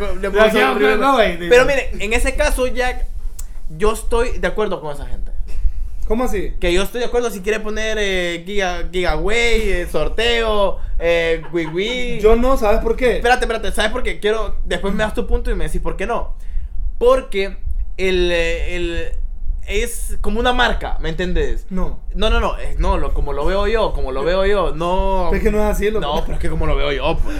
Pero 1.49 1.65
miren, 1.65 1.99
en 2.01 2.13
ese 2.13 2.35
caso, 2.35 2.67
Jack, 2.67 3.07
yo 3.77 3.91
estoy 3.93 4.37
de 4.37 4.47
acuerdo 4.47 4.79
con 4.81 4.93
esa 4.93 5.05
gente. 5.07 5.31
¿Cómo 6.07 6.25
así? 6.25 6.53
Que 6.59 6.73
yo 6.73 6.83
estoy 6.83 6.99
de 6.99 7.05
acuerdo 7.05 7.29
si 7.31 7.39
quiere 7.41 7.59
poner 7.61 7.97
eh, 7.99 8.43
giga, 8.45 8.89
giveaway, 8.91 9.61
eh, 9.71 9.87
sorteo, 9.89 10.77
eh, 10.99 11.41
wiwi. 11.53 12.19
Yo 12.19 12.35
no, 12.35 12.57
¿sabes 12.57 12.81
por 12.81 12.97
qué? 12.97 13.17
Espérate, 13.17 13.45
espérate, 13.45 13.71
¿sabes 13.71 13.91
por 13.91 14.03
qué? 14.03 14.19
Quiero, 14.19 14.57
después 14.65 14.93
me 14.93 15.03
das 15.03 15.13
tu 15.13 15.25
punto 15.25 15.49
y 15.49 15.55
me 15.55 15.65
decís 15.65 15.79
por 15.81 15.95
qué 15.95 16.05
no. 16.05 16.35
Porque 16.97 17.55
el, 17.95 18.29
eh, 18.33 18.75
el, 18.75 19.07
es 19.65 20.17
como 20.19 20.41
una 20.41 20.51
marca, 20.51 20.97
¿me 20.99 21.07
entendés? 21.07 21.67
No. 21.69 22.01
No, 22.13 22.29
no, 22.29 22.41
no, 22.41 22.57
es, 22.57 22.77
no, 22.79 22.97
lo, 22.97 23.13
como 23.13 23.31
lo 23.31 23.45
veo 23.45 23.65
yo, 23.67 23.93
como 23.93 24.11
lo 24.11 24.23
veo 24.25 24.45
yo, 24.45 24.75
no. 24.75 25.33
Es 25.33 25.41
que 25.41 25.51
no 25.51 25.59
es 25.59 25.65
así, 25.75 25.89
loco. 25.89 26.05
No, 26.05 26.21
pero 26.23 26.33
es 26.33 26.39
que 26.41 26.49
como 26.49 26.65
lo 26.67 26.75
veo 26.75 26.91
yo, 26.91 27.17
pues. 27.23 27.37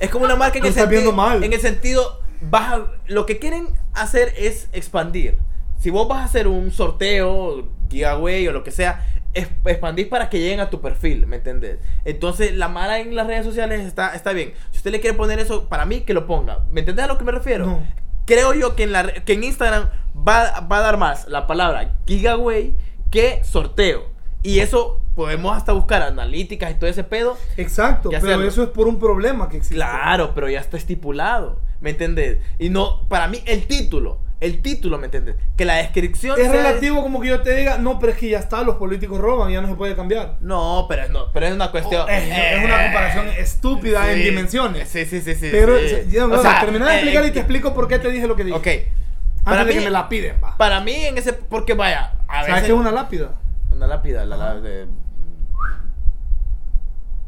Es 0.00 0.10
como 0.10 0.24
una 0.24 0.34
marca 0.34 0.58
en 0.58 0.64
Lo 0.64 0.68
el 0.68 0.74
sentido. 0.74 0.90
viendo 1.02 1.12
mal. 1.12 1.44
En 1.44 1.52
el 1.52 1.60
sentido, 1.60 2.20
vas 2.40 2.72
a- 2.72 2.86
lo 3.06 3.26
que 3.26 3.38
quieren 3.38 3.68
hacer 3.94 4.34
es 4.36 4.68
expandir. 4.72 5.36
Si 5.78 5.90
vos 5.90 6.06
vas 6.08 6.18
a 6.20 6.24
hacer 6.24 6.46
un 6.48 6.70
sorteo, 6.72 7.68
giveaway 7.92 8.48
o 8.48 8.52
lo 8.52 8.64
que 8.64 8.70
sea, 8.70 9.06
expandir 9.34 10.08
para 10.08 10.28
que 10.28 10.38
lleguen 10.38 10.60
a 10.60 10.70
tu 10.70 10.80
perfil, 10.80 11.26
¿me 11.26 11.36
entendés? 11.36 11.78
Entonces, 12.04 12.54
la 12.54 12.68
mala 12.68 12.98
en 12.98 13.14
las 13.14 13.26
redes 13.26 13.44
sociales 13.44 13.80
está, 13.80 14.14
está 14.14 14.32
bien. 14.32 14.52
Si 14.70 14.78
usted 14.78 14.90
le 14.90 15.00
quiere 15.00 15.16
poner 15.16 15.38
eso, 15.38 15.68
para 15.68 15.84
mí, 15.86 16.00
que 16.00 16.14
lo 16.14 16.26
ponga. 16.26 16.64
¿Me 16.70 16.80
entendés 16.80 17.04
a 17.04 17.08
lo 17.08 17.18
que 17.18 17.24
me 17.24 17.32
refiero? 17.32 17.66
No. 17.66 17.86
Creo 18.26 18.54
yo 18.54 18.76
que 18.76 18.84
en, 18.84 18.92
la, 18.92 19.12
que 19.12 19.32
en 19.32 19.44
Instagram 19.44 19.88
va, 20.16 20.60
va 20.60 20.78
a 20.78 20.80
dar 20.80 20.96
más 20.96 21.28
la 21.28 21.46
palabra 21.46 21.96
giveaway 22.06 22.74
que 23.10 23.42
sorteo. 23.44 24.10
Y 24.42 24.58
eso 24.58 25.00
podemos 25.14 25.56
hasta 25.56 25.72
buscar 25.72 26.02
analíticas 26.02 26.70
y 26.70 26.74
todo 26.74 26.88
ese 26.88 27.04
pedo. 27.04 27.36
Exacto, 27.56 28.10
¿Qué 28.10 28.18
pero 28.18 28.32
hacerlo? 28.32 28.48
eso 28.48 28.62
es 28.64 28.68
por 28.70 28.88
un 28.88 28.98
problema 28.98 29.48
que 29.48 29.58
existe. 29.58 29.76
Claro, 29.76 30.32
pero 30.34 30.48
ya 30.48 30.60
está 30.60 30.76
estipulado, 30.76 31.60
¿me 31.80 31.90
entendés? 31.90 32.38
Y 32.58 32.70
no, 32.70 33.06
para 33.08 33.28
mí, 33.28 33.42
el 33.46 33.66
título, 33.66 34.18
el 34.42 34.60
título, 34.60 34.98
¿me 34.98 35.06
entendés? 35.06 35.36
Que 35.56 35.64
la 35.64 35.76
descripción 35.76 36.38
Es 36.38 36.46
sea- 36.50 36.52
relativo 36.52 37.00
como 37.02 37.20
que 37.20 37.28
yo 37.28 37.40
te 37.42 37.54
diga, 37.54 37.78
no, 37.78 37.98
pero 37.98 38.12
es 38.12 38.18
que 38.18 38.28
ya 38.28 38.38
está, 38.38 38.62
los 38.62 38.76
políticos 38.76 39.18
roban, 39.20 39.50
ya 39.50 39.60
no 39.60 39.68
se 39.68 39.74
puede 39.74 39.94
cambiar. 39.96 40.36
No, 40.40 40.86
pero 40.88 41.02
es, 41.04 41.10
no, 41.10 41.32
pero 41.32 41.46
es 41.46 41.52
una 41.54 41.70
cuestión... 41.70 42.02
Oh, 42.02 42.08
es, 42.08 42.24
es 42.24 42.64
una 42.64 42.82
comparación 42.82 43.28
estúpida 43.38 44.12
en 44.12 44.22
dimensiones. 44.22 44.88
Sí, 44.88 45.04
sí, 45.06 45.20
sí, 45.20 45.34
sí. 45.34 45.48
Pero, 45.50 45.78
sí. 45.78 46.18
O 46.18 46.42
sea, 46.42 46.60
termina 46.60 46.86
de 46.88 46.92
eh, 46.92 46.96
explicar 46.98 47.24
y 47.26 47.30
te 47.30 47.38
eh, 47.38 47.42
explico 47.42 47.72
por 47.74 47.88
qué 47.88 47.98
te 47.98 48.10
dije 48.10 48.26
lo 48.26 48.36
que 48.36 48.44
dije. 48.44 48.56
Ok. 48.56 48.66
Antes 48.66 49.44
Para 49.44 49.64
de 49.64 49.72
mí, 49.72 49.78
que 49.78 49.84
me 49.84 49.90
la 49.90 50.08
piden, 50.08 50.36
va. 50.42 50.56
para 50.56 50.80
mí 50.80 50.94
en 50.94 51.18
ese... 51.18 51.32
Porque 51.32 51.74
vaya, 51.74 52.12
a 52.28 52.34
¿Sabes 52.34 52.46
veces... 52.48 52.62
qué 52.62 52.72
es 52.72 52.78
una 52.78 52.92
lápida? 52.92 53.30
Una 53.72 53.86
lápida, 53.86 54.24
la, 54.24 54.36
la- 54.36 54.54
de... 54.60 54.86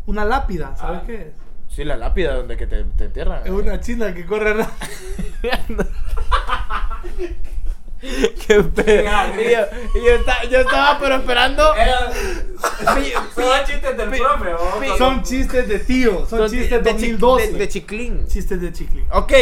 Una 0.07 0.25
lápida, 0.25 0.77
¿sabes 0.77 1.01
Ah. 1.03 1.07
qué 1.07 1.15
es? 1.15 1.44
Sí, 1.75 1.85
la 1.85 1.97
lápida 1.97 2.35
donde 2.35 2.57
que 2.57 2.66
te, 2.66 2.85
te 2.85 3.05
entierran. 3.07 3.43
Es 3.45 3.51
una 3.51 3.81
china 3.81 4.14
que 4.14 4.25
corre 4.25 4.55
rápido. 4.55 4.89
Qué 8.47 8.62
pedo. 8.62 9.11
Y 9.41 9.51
yo, 9.51 9.61
y 9.95 10.05
yo, 10.05 10.11
esta- 10.14 10.45
yo 10.45 10.59
estaba 10.61 10.99
pero 10.99 11.16
esperando... 11.16 11.72
Pi- 11.75 13.12
Son 13.35 13.64
chistes 13.66 13.97
del 13.97 14.09
profe, 14.11 14.55
¿o? 14.55 14.81
pi- 14.81 14.99
Son 14.99 15.22
chistes 15.22 15.68
de 15.68 15.79
tío, 15.79 16.27
son, 16.27 16.39
Son 16.41 16.51
chistes 16.51 16.85
de, 16.85 16.93
2012. 16.93 17.53
De, 17.53 17.59
de 17.59 17.68
chiclín. 17.68 18.29
Chistes 18.29 18.61
de 18.61 18.72
chicle. 18.72 19.05
Ok, 19.11 19.33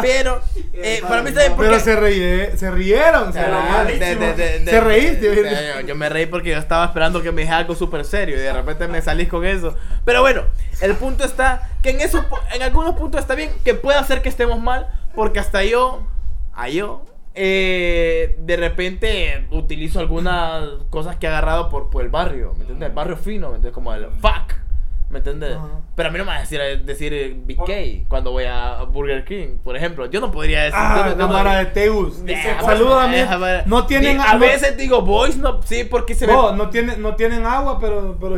pero 0.00 0.40
eh, 0.72 1.00
para 1.08 1.22
mí 1.22 1.28
está 1.28 1.40
bien 1.40 1.54
porque... 1.54 1.70
Pero 1.70 1.80
se, 1.80 1.96
reí, 1.96 2.56
se 2.56 2.70
rieron, 2.70 3.32
se 3.32 3.44
rieron. 3.44 4.64
Se 4.64 4.80
reíste, 4.80 5.84
yo 5.86 5.94
me 5.94 6.08
reí 6.08 6.26
porque 6.26 6.50
yo 6.50 6.58
estaba 6.58 6.84
esperando 6.86 7.22
que 7.22 7.32
me 7.32 7.42
dijera 7.42 7.58
algo 7.58 7.74
súper 7.74 8.04
serio 8.04 8.36
y 8.36 8.40
de 8.40 8.52
repente 8.52 8.88
me 8.88 9.00
salís 9.00 9.28
con 9.28 9.44
eso. 9.44 9.76
Pero 10.04 10.20
bueno, 10.20 10.44
el 10.80 10.94
punto 10.96 11.24
está 11.24 11.70
que 11.82 11.90
en 11.90 12.00
eso, 12.00 12.24
en 12.54 12.62
algunos 12.62 12.96
puntos 12.96 13.20
está 13.20 13.34
bien 13.34 13.50
que 13.64 13.74
pueda 13.74 14.02
ser 14.04 14.22
que 14.22 14.28
estemos 14.28 14.60
mal 14.60 14.88
porque 15.14 15.38
hasta 15.38 15.64
yo, 15.64 16.06
a 16.52 16.68
yo, 16.68 17.04
eh, 17.34 18.36
de 18.38 18.56
repente 18.56 19.46
utilizo 19.50 20.00
algunas 20.00 20.64
cosas 20.90 21.16
que 21.16 21.26
he 21.26 21.28
agarrado 21.28 21.68
por, 21.68 21.90
por 21.90 22.02
el 22.02 22.08
barrio, 22.08 22.54
¿me 22.54 22.60
entiendes? 22.60 22.88
El 22.88 22.94
barrio 22.94 23.16
fino, 23.16 23.50
¿me 23.50 23.56
entiendes? 23.56 23.74
Como 23.74 23.94
el 23.94 24.06
fuck. 24.06 24.65
¿Me 25.08 25.18
entiendes? 25.18 25.56
Ajá. 25.56 25.66
Pero 25.94 26.08
a 26.08 26.12
mí 26.12 26.18
no 26.18 26.24
me 26.24 26.30
va 26.32 26.36
a 26.38 26.40
decir, 26.40 26.60
decir 26.84 27.12
eh, 27.14 27.32
Big 27.46 27.56
K 27.58 27.72
cuando 28.08 28.32
voy 28.32 28.42
a 28.44 28.82
Burger 28.82 29.24
King, 29.24 29.58
por 29.62 29.76
ejemplo. 29.76 30.06
Yo 30.06 30.20
no 30.20 30.32
podría 30.32 30.64
decir. 30.64 30.74
Ah, 30.76 31.14
no- 31.16 31.28
no- 31.28 31.32
vara 31.32 31.58
de 31.58 31.66
Teus. 31.66 32.20
Saludos 32.60 33.00
a 33.04 33.06
mí. 33.06 33.16
No 33.66 33.86
tienen 33.86 34.20
A 34.20 34.34
no- 34.34 34.40
veces 34.40 34.76
digo 34.76 35.02
voice, 35.02 35.38
no, 35.38 35.62
sí, 35.62 35.84
porque 35.84 36.14
se 36.16 36.26
No, 36.26 36.50
ve. 36.50 36.56
no 36.56 36.70
tienen, 36.70 37.00
no 37.00 37.14
tienen 37.14 37.46
agua, 37.46 37.78
pero, 37.78 38.18
pero 38.20 38.36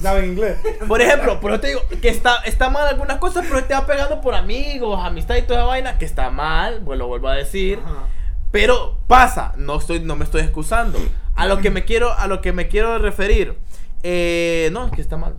saben 0.00 0.32
inglés. 0.32 0.58
Por 0.86 1.00
ejemplo, 1.00 1.40
por 1.40 1.52
eso 1.52 1.60
te 1.62 1.68
digo 1.68 1.80
que 2.02 2.10
está, 2.10 2.36
está 2.44 2.68
mal 2.68 2.86
algunas 2.86 3.16
cosas, 3.16 3.46
pero 3.48 3.64
te 3.64 3.72
va 3.72 3.86
pegando 3.86 4.20
por 4.20 4.34
amigos, 4.34 5.00
amistad 5.02 5.36
y 5.36 5.42
toda 5.42 5.60
esa 5.60 5.66
vaina, 5.68 5.98
que 5.98 6.04
está 6.04 6.28
mal, 6.30 6.82
pues 6.84 6.98
lo 6.98 7.06
vuelvo 7.06 7.28
a 7.28 7.34
decir. 7.34 7.78
Ajá. 7.82 8.08
Pero 8.50 8.98
pasa, 9.06 9.52
no 9.56 9.78
estoy, 9.78 10.00
no 10.00 10.16
me 10.16 10.24
estoy 10.24 10.42
excusando. 10.42 10.98
A 11.34 11.46
lo 11.46 11.58
que 11.60 11.70
me 11.70 11.84
quiero, 11.86 12.12
a 12.12 12.26
lo 12.26 12.42
que 12.42 12.52
me 12.52 12.68
quiero 12.68 12.98
referir. 12.98 13.56
Eh, 14.02 14.68
no, 14.72 14.86
es 14.86 14.92
que 14.92 15.00
está 15.00 15.16
mal. 15.16 15.34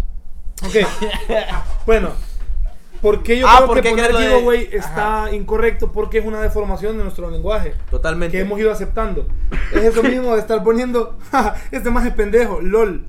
Ok. 0.63 0.75
bueno, 1.85 2.09
¿por 3.01 3.23
qué 3.23 3.39
yo 3.39 3.47
Ah, 3.47 3.55
creo 3.57 3.67
¿por 3.67 3.75
que 3.77 3.81
qué 3.83 3.89
poner 3.89 4.11
de- 4.13 4.17
giveaway 4.19 4.69
está 4.71 5.29
incorrecto? 5.31 5.91
Porque 5.91 6.19
es 6.19 6.25
una 6.25 6.41
deformación 6.41 6.97
de 6.97 7.03
nuestro 7.03 7.29
lenguaje. 7.29 7.73
Totalmente. 7.89 8.37
Que 8.37 8.43
hemos 8.43 8.59
ido 8.59 8.71
aceptando. 8.71 9.27
Es 9.73 9.83
eso 9.83 10.03
mismo 10.03 10.33
de 10.33 10.39
estar 10.41 10.63
poniendo. 10.63 11.17
"Ja, 11.31 11.55
este 11.71 11.89
más 11.89 12.05
es 12.05 12.13
pendejo, 12.13 12.61
lol. 12.61 13.05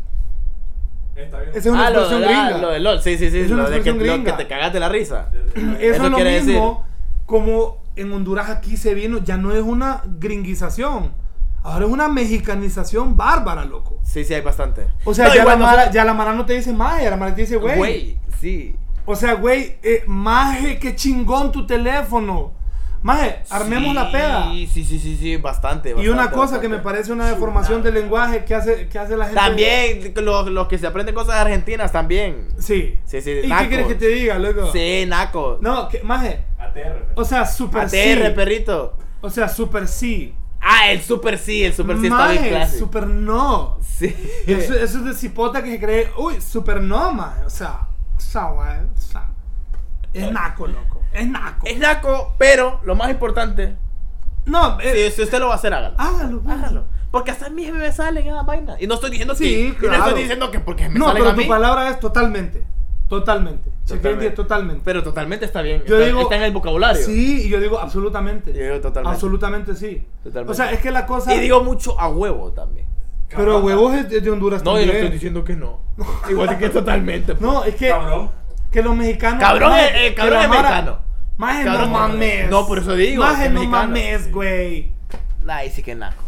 Está 1.14 1.38
bien. 1.40 1.50
Esa 1.50 1.58
es 1.58 1.66
una 1.66 1.86
ah, 1.88 1.90
lo, 1.90 1.98
expresión 2.00 2.20
de- 2.28 2.34
ah, 2.34 2.44
gringa. 2.44 2.58
lo 2.62 2.70
de 2.70 2.80
LOL, 2.80 3.02
sí, 3.02 3.18
sí, 3.18 3.30
sí. 3.30 3.40
Es 3.40 3.50
una 3.50 3.64
lo 3.64 3.70
de 3.70 3.82
que, 3.82 3.92
lo 3.92 4.24
que 4.24 4.32
te 4.32 4.46
cagaste 4.48 4.80
la 4.80 4.88
risa. 4.88 5.28
Eso, 5.54 5.76
Eso 5.78 6.04
es 6.04 6.10
lo 6.10 6.16
quiere 6.16 6.40
mismo 6.42 6.86
como 7.26 7.82
en 7.96 8.10
Honduras 8.12 8.48
aquí 8.48 8.78
se 8.78 8.94
vino, 8.94 9.18
ya 9.18 9.36
no 9.36 9.52
es 9.52 9.60
una 9.62 10.00
gringuización. 10.18 11.12
Ahora 11.64 11.86
es 11.86 11.90
una 11.92 12.08
mexicanización 12.08 13.16
bárbara, 13.16 13.64
loco. 13.64 13.98
Sí, 14.02 14.24
sí, 14.24 14.34
hay 14.34 14.40
bastante. 14.40 14.86
O 15.04 15.14
sea, 15.14 15.28
No, 15.28 15.34
ya, 15.34 15.44
la 15.44 15.56
mara, 15.56 15.72
nosotros- 15.72 15.94
ya 15.94 16.04
la 16.04 16.14
mara 16.14 16.32
no 16.34 16.44
te 16.46 16.54
dice 16.54 16.72
maje, 16.72 17.08
la 17.08 17.16
mara 17.16 17.34
te 17.34 17.42
dice 17.42 17.56
güey. 17.56 17.76
Güey, 17.76 18.18
sí. 18.40 18.74
O 19.04 19.14
sea, 19.16 19.34
güey, 19.34 19.76
eh, 19.82 20.04
maje, 20.06 20.78
qué 20.78 20.94
chingón 20.94 21.52
tu 21.52 21.66
teléfono. 21.66 22.52
Maje, 23.02 23.40
armemos 23.50 23.94
la 23.96 24.12
peda. 24.12 24.48
Sí, 24.52 24.68
sí, 24.72 24.84
sí, 24.84 24.98
sí, 25.00 25.16
sí, 25.16 25.36
bastante. 25.36 25.90
Y 25.90 26.06
una 26.08 26.26
bastante, 26.26 26.34
cosa 26.36 26.60
que 26.60 26.68
me 26.68 26.78
parece 26.78 27.12
una 27.12 27.26
deformación 27.28 27.82
del 27.82 27.94
lenguaje 27.94 28.44
que 28.44 28.54
hace, 28.54 28.86
que 28.88 28.96
hace 28.96 29.16
la 29.16 29.24
gente. 29.24 29.40
También, 29.40 30.12
los 30.24 30.46
los 30.48 30.68
que 30.68 30.78
se 30.78 30.86
aprenden 30.86 31.12
cosas 31.12 31.34
argentinas 31.34 31.90
también. 31.90 32.46
Sí. 32.60 32.96
Sí, 33.04 33.20
sí, 33.20 33.40
¿Y 33.42 33.48
nacos. 33.48 33.62
qué 33.64 33.68
quieres 33.70 33.86
que 33.88 33.94
te 33.96 34.06
diga, 34.06 34.38
loco? 34.38 34.70
Sí, 34.72 35.04
naco. 35.08 35.58
No, 35.60 35.88
que, 35.88 36.00
maje. 36.04 36.44
ATR. 36.60 37.06
O 37.16 37.24
sea, 37.24 37.44
super 37.44 37.88
sí. 37.90 37.98
ATR, 37.98 38.34
perrito. 38.36 38.96
O 39.20 39.30
sea, 39.30 39.48
super 39.48 39.88
sí. 39.88 40.32
Ah, 40.62 40.90
el 40.92 41.02
super 41.02 41.38
sí, 41.38 41.64
el 41.64 41.74
super 41.74 41.98
sí 41.98 42.06
está 42.06 42.28
bien 42.28 42.42
Maje, 42.42 42.50
clásico. 42.50 42.78
super 42.78 43.06
no. 43.08 43.78
Sí. 43.82 44.14
Eso, 44.46 44.74
eso 44.74 44.98
es 44.98 45.04
de 45.04 45.14
cipota 45.14 45.62
que 45.62 45.72
se 45.72 45.80
cree, 45.80 46.10
uy, 46.16 46.40
super 46.40 46.80
no, 46.80 47.12
maje. 47.12 47.44
O 47.44 47.50
sea, 47.50 47.88
o 48.16 48.20
sea, 48.20 48.44
güey, 48.50 48.78
o 48.96 49.00
sea, 49.00 49.28
es 50.12 50.30
naco, 50.32 50.66
loco. 50.66 51.02
Es 51.12 51.26
naco. 51.28 51.66
Es 51.66 51.78
naco, 51.78 52.34
pero 52.38 52.80
lo 52.84 52.94
más 52.94 53.10
importante, 53.10 53.76
No, 54.46 54.78
eh, 54.80 55.08
si, 55.10 55.16
si 55.16 55.22
usted 55.22 55.38
lo 55.40 55.46
va 55.48 55.52
a 55.54 55.56
hacer, 55.56 55.72
hágalo. 55.74 55.94
hágalo, 55.98 56.40
güey. 56.40 56.56
Hágalo. 56.56 56.84
Porque 57.10 57.30
hasta 57.30 57.50
mí 57.50 57.70
me 57.70 57.92
salen 57.92 58.26
esas 58.26 58.46
vainas. 58.46 58.80
Y 58.80 58.86
no 58.86 58.94
estoy 58.94 59.10
diciendo 59.10 59.34
Sí, 59.34 59.44
que. 59.44 59.60
y 59.60 59.68
no 59.72 59.76
claro. 59.78 60.04
estoy 60.06 60.20
diciendo 60.22 60.50
que 60.50 60.60
porque 60.60 60.88
me 60.88 60.98
No, 60.98 61.06
salen 61.08 61.22
pero 61.22 61.30
a 61.34 61.36
mí. 61.36 61.42
tu 61.44 61.48
palabra 61.48 61.90
es 61.90 62.00
totalmente. 62.00 62.66
Totalmente. 63.18 63.70
Decir 63.86 64.34
totalmente. 64.34 64.80
Pero 64.84 65.02
totalmente 65.02 65.44
está 65.44 65.60
bien. 65.60 65.82
Yo 65.86 65.96
está, 65.96 66.06
digo- 66.06 66.22
está 66.22 66.36
en 66.36 66.42
el 66.44 66.52
vocabulario. 66.52 67.04
Sí, 67.04 67.42
y 67.46 67.48
yo 67.50 67.60
digo 67.60 67.78
absolutamente. 67.78 68.52
Yo 68.54 68.62
digo 68.62 68.80
totalmente. 68.80 69.14
Absolutamente 69.14 69.74
sí. 69.76 70.06
Totalmente. 70.24 70.50
O 70.52 70.54
sea, 70.54 70.72
es 70.72 70.80
que 70.80 70.90
la 70.90 71.04
cosa. 71.06 71.34
Y 71.34 71.40
digo 71.40 71.62
mucho 71.62 72.00
a 72.00 72.08
huevo 72.08 72.52
también. 72.52 72.86
pero 73.28 73.58
huevos 73.60 73.94
es 73.94 74.08
de, 74.08 74.20
de 74.22 74.30
Honduras 74.30 74.62
No, 74.64 74.72
yo 74.72 74.78
no 74.78 74.80
también. 74.84 74.96
estoy 74.96 75.12
diciendo 75.14 75.44
que 75.44 75.56
no. 75.56 75.80
Igual 76.30 76.56
que 76.58 76.70
totalmente. 76.70 77.34
pues. 77.34 77.40
No, 77.42 77.64
es 77.64 77.74
que, 77.74 77.88
Cabrón. 77.88 78.30
que 78.70 78.82
los 78.82 78.96
mexicanos. 78.96 79.40
Cabrón 79.40 79.72
es- 79.74 79.90
eh, 79.94 80.08
que 80.10 80.14
cabrón 80.14 80.42
es 80.42 80.48
mexicano. 80.48 80.98
Maje, 81.36 81.64
no 81.64 81.70
Cabrón, 81.72 81.92
mames. 81.92 82.50
no, 82.50 82.66
por 82.66 82.78
eso 82.78 82.94
digo, 82.94 83.22
Maje, 83.24 83.46
es 83.46 83.52
no 83.52 83.64
mames, 83.64 84.32
güey. 84.32 84.92
Ay, 85.46 85.70
sí 85.70 85.82
que 85.82 85.94
naco. 85.94 86.22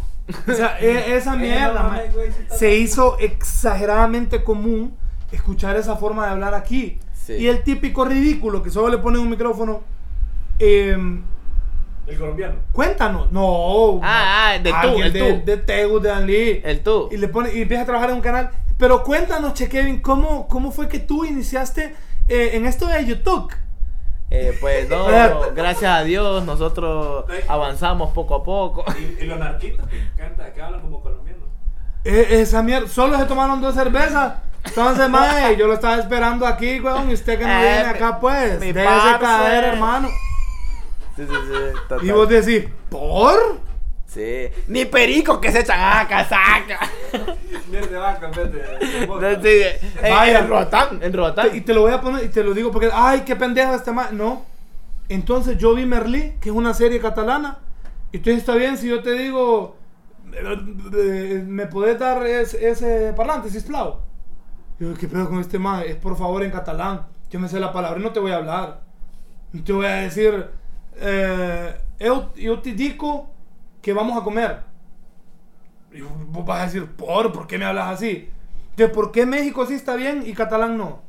O 0.47 0.51
sea, 0.51 0.77
e- 0.79 1.15
esa 1.15 1.33
Eh, 1.35 1.37
mierda 1.37 2.03
se 2.49 2.75
hizo 2.75 3.17
exageradamente 3.19 4.43
común 4.43 4.95
escuchar 5.35 5.75
esa 5.75 5.95
forma 5.97 6.25
de 6.25 6.31
hablar 6.31 6.53
aquí. 6.53 6.99
Sí. 7.13 7.33
Y 7.33 7.47
el 7.47 7.63
típico 7.63 8.05
ridículo 8.05 8.61
que 8.63 8.69
solo 8.69 8.89
le 8.89 8.97
ponen 8.99 9.21
un 9.21 9.29
micrófono. 9.29 9.81
em, 10.59 11.23
El 12.07 12.17
colombiano. 12.17 12.55
cuéntanos. 12.71 13.31
No. 13.31 13.99
Ah, 14.03 14.53
ah, 14.53 14.59
de 14.59 14.71
tú, 14.71 15.01
el 15.01 15.13
de, 15.13 15.19
tú. 15.33 15.45
de 15.45 15.57
Tegu, 15.57 15.99
de 15.99 16.11
Ali. 16.11 16.61
El 16.63 16.81
tú. 16.81 17.09
Y 17.11 17.17
le 17.17 17.27
pone 17.27 17.53
y 17.53 17.61
empieza 17.63 17.83
a 17.83 17.85
trabajar 17.85 18.09
en 18.11 18.15
un 18.17 18.21
canal. 18.21 18.51
Pero 18.77 19.03
cuéntanos, 19.03 19.53
Che 19.53 19.67
Kevin, 19.69 20.01
¿cómo, 20.01 20.47
cómo 20.47 20.71
fue 20.71 20.87
que 20.87 20.99
tú 20.99 21.25
iniciaste 21.25 21.95
eh, 22.27 22.51
en 22.53 22.65
esto 22.65 22.87
de 22.87 23.05
YouTube? 23.05 23.51
Eh, 24.29 24.57
pues 24.59 24.89
no, 24.89 25.05
gracias 25.55 25.91
a 25.99 26.03
Dios 26.03 26.43
nosotros 26.45 27.25
avanzamos 27.47 28.11
poco 28.11 28.35
a 28.35 28.43
poco. 28.43 28.83
Y, 28.99 29.23
y 29.23 29.27
los 29.27 29.39
narquitos 29.39 29.87
que, 29.87 29.97
canta, 30.17 30.51
que 30.53 30.61
hablan 30.61 30.81
como 30.81 31.01
colombianos. 31.01 31.43
Eh, 32.03 32.27
esa 32.41 32.61
mierda, 32.63 32.87
solo 32.87 33.17
se 33.17 33.25
tomaron 33.25 33.61
dos 33.61 33.73
cervezas. 33.75 34.33
Entonces, 34.65 35.09
mae, 35.09 35.55
yo 35.57 35.67
lo 35.67 35.73
estaba 35.73 35.97
esperando 35.97 36.45
aquí, 36.45 36.79
weón, 36.79 37.09
y 37.09 37.13
usted 37.13 37.37
que 37.39 37.45
no 37.45 37.51
Eh, 37.51 37.59
viene 37.61 37.89
acá, 37.89 38.19
pues. 38.19 38.59
mi 38.59 38.71
Déjese 38.73 38.93
parce. 38.95 39.19
caer, 39.19 39.63
hermano. 39.65 40.09
Sí, 41.15 41.23
sí, 41.27 41.33
sí. 41.47 41.53
total. 41.87 42.05
Y 42.05 42.11
vos 42.11 42.27
decís, 42.27 42.65
¿por? 42.89 43.59
Sí. 44.07 44.47
Ni 44.67 44.85
perico 44.85 45.39
que 45.41 45.51
se 45.51 45.59
echan 45.59 45.79
a 45.79 46.07
casaca. 46.07 46.79
Miel 47.69 47.89
de 47.89 47.97
vaca. 47.97 48.31
Sí, 48.33 48.41
eh, 49.49 49.79
Vaya. 50.01 50.39
En 50.39 50.47
Roatán, 50.49 50.99
en 51.01 51.13
Roatán. 51.13 51.49
Y 51.55 51.61
te 51.61 51.73
lo 51.73 51.81
voy 51.81 51.93
a 51.93 52.01
poner, 52.01 52.23
y 52.25 52.29
te 52.29 52.43
lo 52.43 52.53
digo 52.53 52.71
porque, 52.71 52.89
ay, 52.93 53.21
qué 53.25 53.35
pendejo 53.35 53.73
este 53.75 53.91
mae. 53.91 54.11
No. 54.11 54.45
Entonces 55.09 55.57
yo 55.57 55.75
vi 55.75 55.85
Merlí, 55.85 56.33
que 56.41 56.49
es 56.49 56.55
una 56.55 56.73
serie 56.73 56.99
catalana. 56.99 57.59
Y 58.11 58.17
entonces 58.17 58.39
está 58.39 58.55
bien 58.55 58.77
si 58.77 58.87
yo 58.89 59.01
te 59.03 59.11
digo, 59.13 59.75
eh, 60.33 60.57
eh, 60.95 61.43
¿me 61.45 61.65
podés 61.67 61.99
dar 61.99 62.25
ese, 62.25 62.69
ese 62.69 63.13
parlante, 63.15 63.49
sisplau? 63.49 63.99
Yo, 64.79 64.93
¿qué 64.93 65.07
pedo 65.07 65.29
con 65.29 65.39
este 65.39 65.57
mae? 65.57 65.89
Es 65.89 65.95
por 65.95 66.17
favor 66.17 66.43
en 66.43 66.51
catalán. 66.51 67.07
Yo 67.29 67.39
me 67.39 67.47
sé 67.47 67.59
la 67.59 67.71
palabra 67.71 67.99
y 67.99 68.03
no 68.03 68.11
te 68.11 68.19
voy 68.19 68.31
a 68.31 68.37
hablar. 68.37 68.81
No 69.53 69.63
te 69.63 69.73
voy 69.73 69.85
a 69.85 69.95
decir, 69.95 70.47
eh, 70.97 71.75
yo, 71.99 72.33
yo 72.35 72.59
te 72.59 72.73
digo 72.73 73.29
que 73.81 73.93
vamos 73.93 74.19
a 74.19 74.23
comer. 74.23 74.59
Y 75.93 76.01
vos 76.01 76.45
vas 76.45 76.61
a 76.61 76.65
decir, 76.65 76.87
¿por? 76.87 77.31
¿Por 77.31 77.47
qué 77.47 77.57
me 77.57 77.65
hablas 77.65 77.93
así? 77.93 78.29
De 78.75 78.89
por 78.89 79.11
qué 79.11 79.25
México 79.25 79.65
sí 79.65 79.73
está 79.73 79.95
bien 79.95 80.23
y 80.25 80.33
catalán 80.33 80.77
no. 80.77 81.01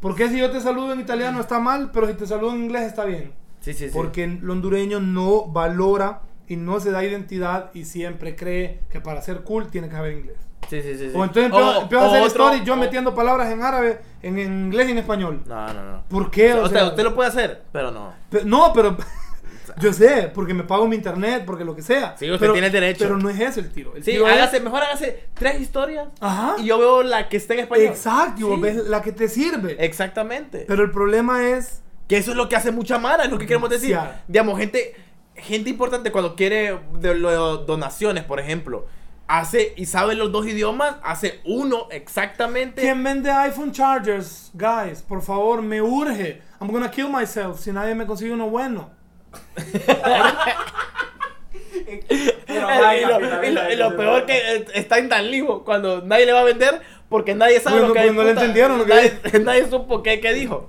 ¿Por 0.00 0.16
qué 0.16 0.28
si 0.30 0.38
yo 0.38 0.50
te 0.50 0.60
saludo 0.60 0.94
en 0.94 1.00
italiano 1.00 1.40
está 1.40 1.60
mal, 1.60 1.90
pero 1.92 2.08
si 2.08 2.14
te 2.14 2.26
saludo 2.26 2.54
en 2.54 2.64
inglés 2.64 2.82
está 2.82 3.04
bien? 3.04 3.32
Sí, 3.60 3.74
sí, 3.74 3.86
sí. 3.88 3.90
Porque 3.92 4.24
el 4.24 4.50
hondureño 4.50 4.98
no 4.98 5.44
valora 5.46 6.22
y 6.48 6.56
no 6.56 6.80
se 6.80 6.90
da 6.90 7.04
identidad 7.04 7.70
y 7.74 7.84
siempre 7.84 8.34
cree 8.34 8.80
que 8.90 9.00
para 9.00 9.22
ser 9.22 9.42
cool 9.42 9.68
tiene 9.70 9.88
que 9.88 9.96
haber 9.96 10.18
inglés. 10.18 10.38
Sí, 10.68 10.80
sí, 10.82 10.94
sí. 10.96 11.10
sí. 11.10 11.12
O 11.14 11.22
entonces 11.24 11.44
empiezo, 11.46 11.78
O- 11.78 11.82
empiezo 11.82 12.04
a 12.04 12.08
hacer 12.08 12.22
otro- 12.22 12.28
stories 12.44 12.64
yo 12.64 12.74
o- 12.74 12.76
metiendo 12.76 13.14
palabras 13.14 13.50
en 13.50 13.62
árabe, 13.62 14.00
en 14.22 14.38
inglés 14.38 14.88
y 14.88 14.92
en 14.92 14.98
español. 14.98 15.42
No, 15.46 15.72
no, 15.74 15.82
no. 15.92 16.04
¿Por 16.08 16.30
qué? 16.30 16.54
O 16.54 16.62
O 16.64 16.68
sea, 16.68 16.78
sea, 16.80 16.88
usted 16.88 17.02
lo 17.02 17.14
puede 17.14 17.28
hacer, 17.28 17.62
pero 17.72 17.90
no. 17.90 18.12
Pe- 18.30 18.44
No, 18.44 18.72
pero 18.72 18.96
yo 19.80 19.92
sé, 19.92 20.30
porque 20.34 20.54
me 20.54 20.64
pago 20.64 20.86
mi 20.88 20.96
internet, 20.96 21.42
porque 21.46 21.64
lo 21.64 21.74
que 21.76 21.82
sea. 21.82 22.16
Sí, 22.18 22.26
usted 22.26 22.40
pero, 22.40 22.52
tiene 22.52 22.68
el 22.68 22.72
derecho. 22.72 23.04
Pero 23.04 23.18
no 23.18 23.28
es 23.28 23.38
ese 23.40 23.60
el 23.60 23.70
tiro. 23.70 23.94
El 23.96 24.02
Sí, 24.04 24.12
tiro 24.12 24.26
es- 24.26 24.32
hágase, 24.34 24.60
mejor 24.60 24.82
hágase 24.82 25.24
tres 25.34 25.60
historias. 25.60 26.08
Ajá. 26.20 26.54
Y 26.58 26.64
yo 26.66 26.78
veo 26.78 27.02
la 27.02 27.28
que 27.28 27.36
está 27.36 27.54
en 27.54 27.60
español. 27.60 27.86
Exacto, 27.86 28.40
y 28.40 28.44
vos 28.44 28.54
Sí. 28.56 28.60
ves 28.62 28.76
la 28.88 29.02
que 29.02 29.12
te 29.12 29.28
sirve. 29.28 29.76
Exactamente. 29.84 30.64
Pero 30.66 30.82
el 30.84 30.90
problema 30.90 31.48
es. 31.48 31.82
Que 32.08 32.16
eso 32.18 32.32
es 32.32 32.36
lo 32.36 32.48
que 32.48 32.56
hace 32.56 32.72
mucha 32.72 32.98
mara, 32.98 33.24
es 33.24 33.30
lo 33.30 33.38
que 33.38 33.46
queremos 33.46 33.70
decir. 33.70 33.96
Digamos, 34.28 34.58
gente, 34.58 34.94
gente 35.34 35.70
importante 35.70 36.12
cuando 36.12 36.34
quiere 36.36 36.78
de, 36.98 37.14
lo- 37.14 37.58
donaciones, 37.58 38.24
por 38.24 38.38
ejemplo, 38.38 38.86
hace 39.40 39.72
y 39.76 39.86
sabe 39.86 40.14
los 40.14 40.30
dos 40.30 40.46
idiomas, 40.46 40.96
hace 41.02 41.40
uno 41.44 41.88
exactamente. 41.90 42.82
¿Quién 42.82 43.02
vende 43.02 43.30
iPhone 43.30 43.72
chargers? 43.72 44.50
Guys, 44.54 45.02
por 45.02 45.22
favor, 45.22 45.62
me 45.62 45.80
urge. 45.80 46.42
I'm 46.60 46.70
gonna 46.70 46.90
kill 46.90 47.08
myself 47.08 47.58
si 47.60 47.72
nadie 47.72 47.94
me 47.94 48.06
consigue 48.06 48.32
uno 48.32 48.48
bueno. 48.50 48.90
Pero 49.54 49.66
y, 52.08 52.58
vaya, 52.80 53.08
lo, 53.08 53.20
mira, 53.20 53.46
y 53.46 53.50
lo- 53.50 53.50
mira, 53.62 53.72
y 53.72 53.76
lo 53.76 53.90
mira, 53.90 53.96
peor 54.02 54.26
que 54.26 54.36
eh, 54.56 54.64
está 54.74 54.98
en 54.98 55.08
tan 55.08 55.30
libo 55.30 55.64
cuando 55.64 56.02
nadie 56.02 56.26
le 56.26 56.32
va 56.32 56.40
a 56.40 56.44
vender 56.44 56.80
porque 57.08 57.34
nadie 57.34 57.60
sabe 57.60 57.76
Bueno, 57.80 57.88
lo 57.88 57.94
que 57.94 58.00
pues 58.00 58.10
hay. 58.10 58.16
no 58.16 58.22
le 58.24 58.30
entendieron 58.30 58.78
lo 58.78 58.84
que 58.84 58.94
nadie, 58.94 59.38
nadie 59.44 59.68
supo 59.70 60.02
qué, 60.02 60.20
qué 60.20 60.32
dijo. 60.34 60.68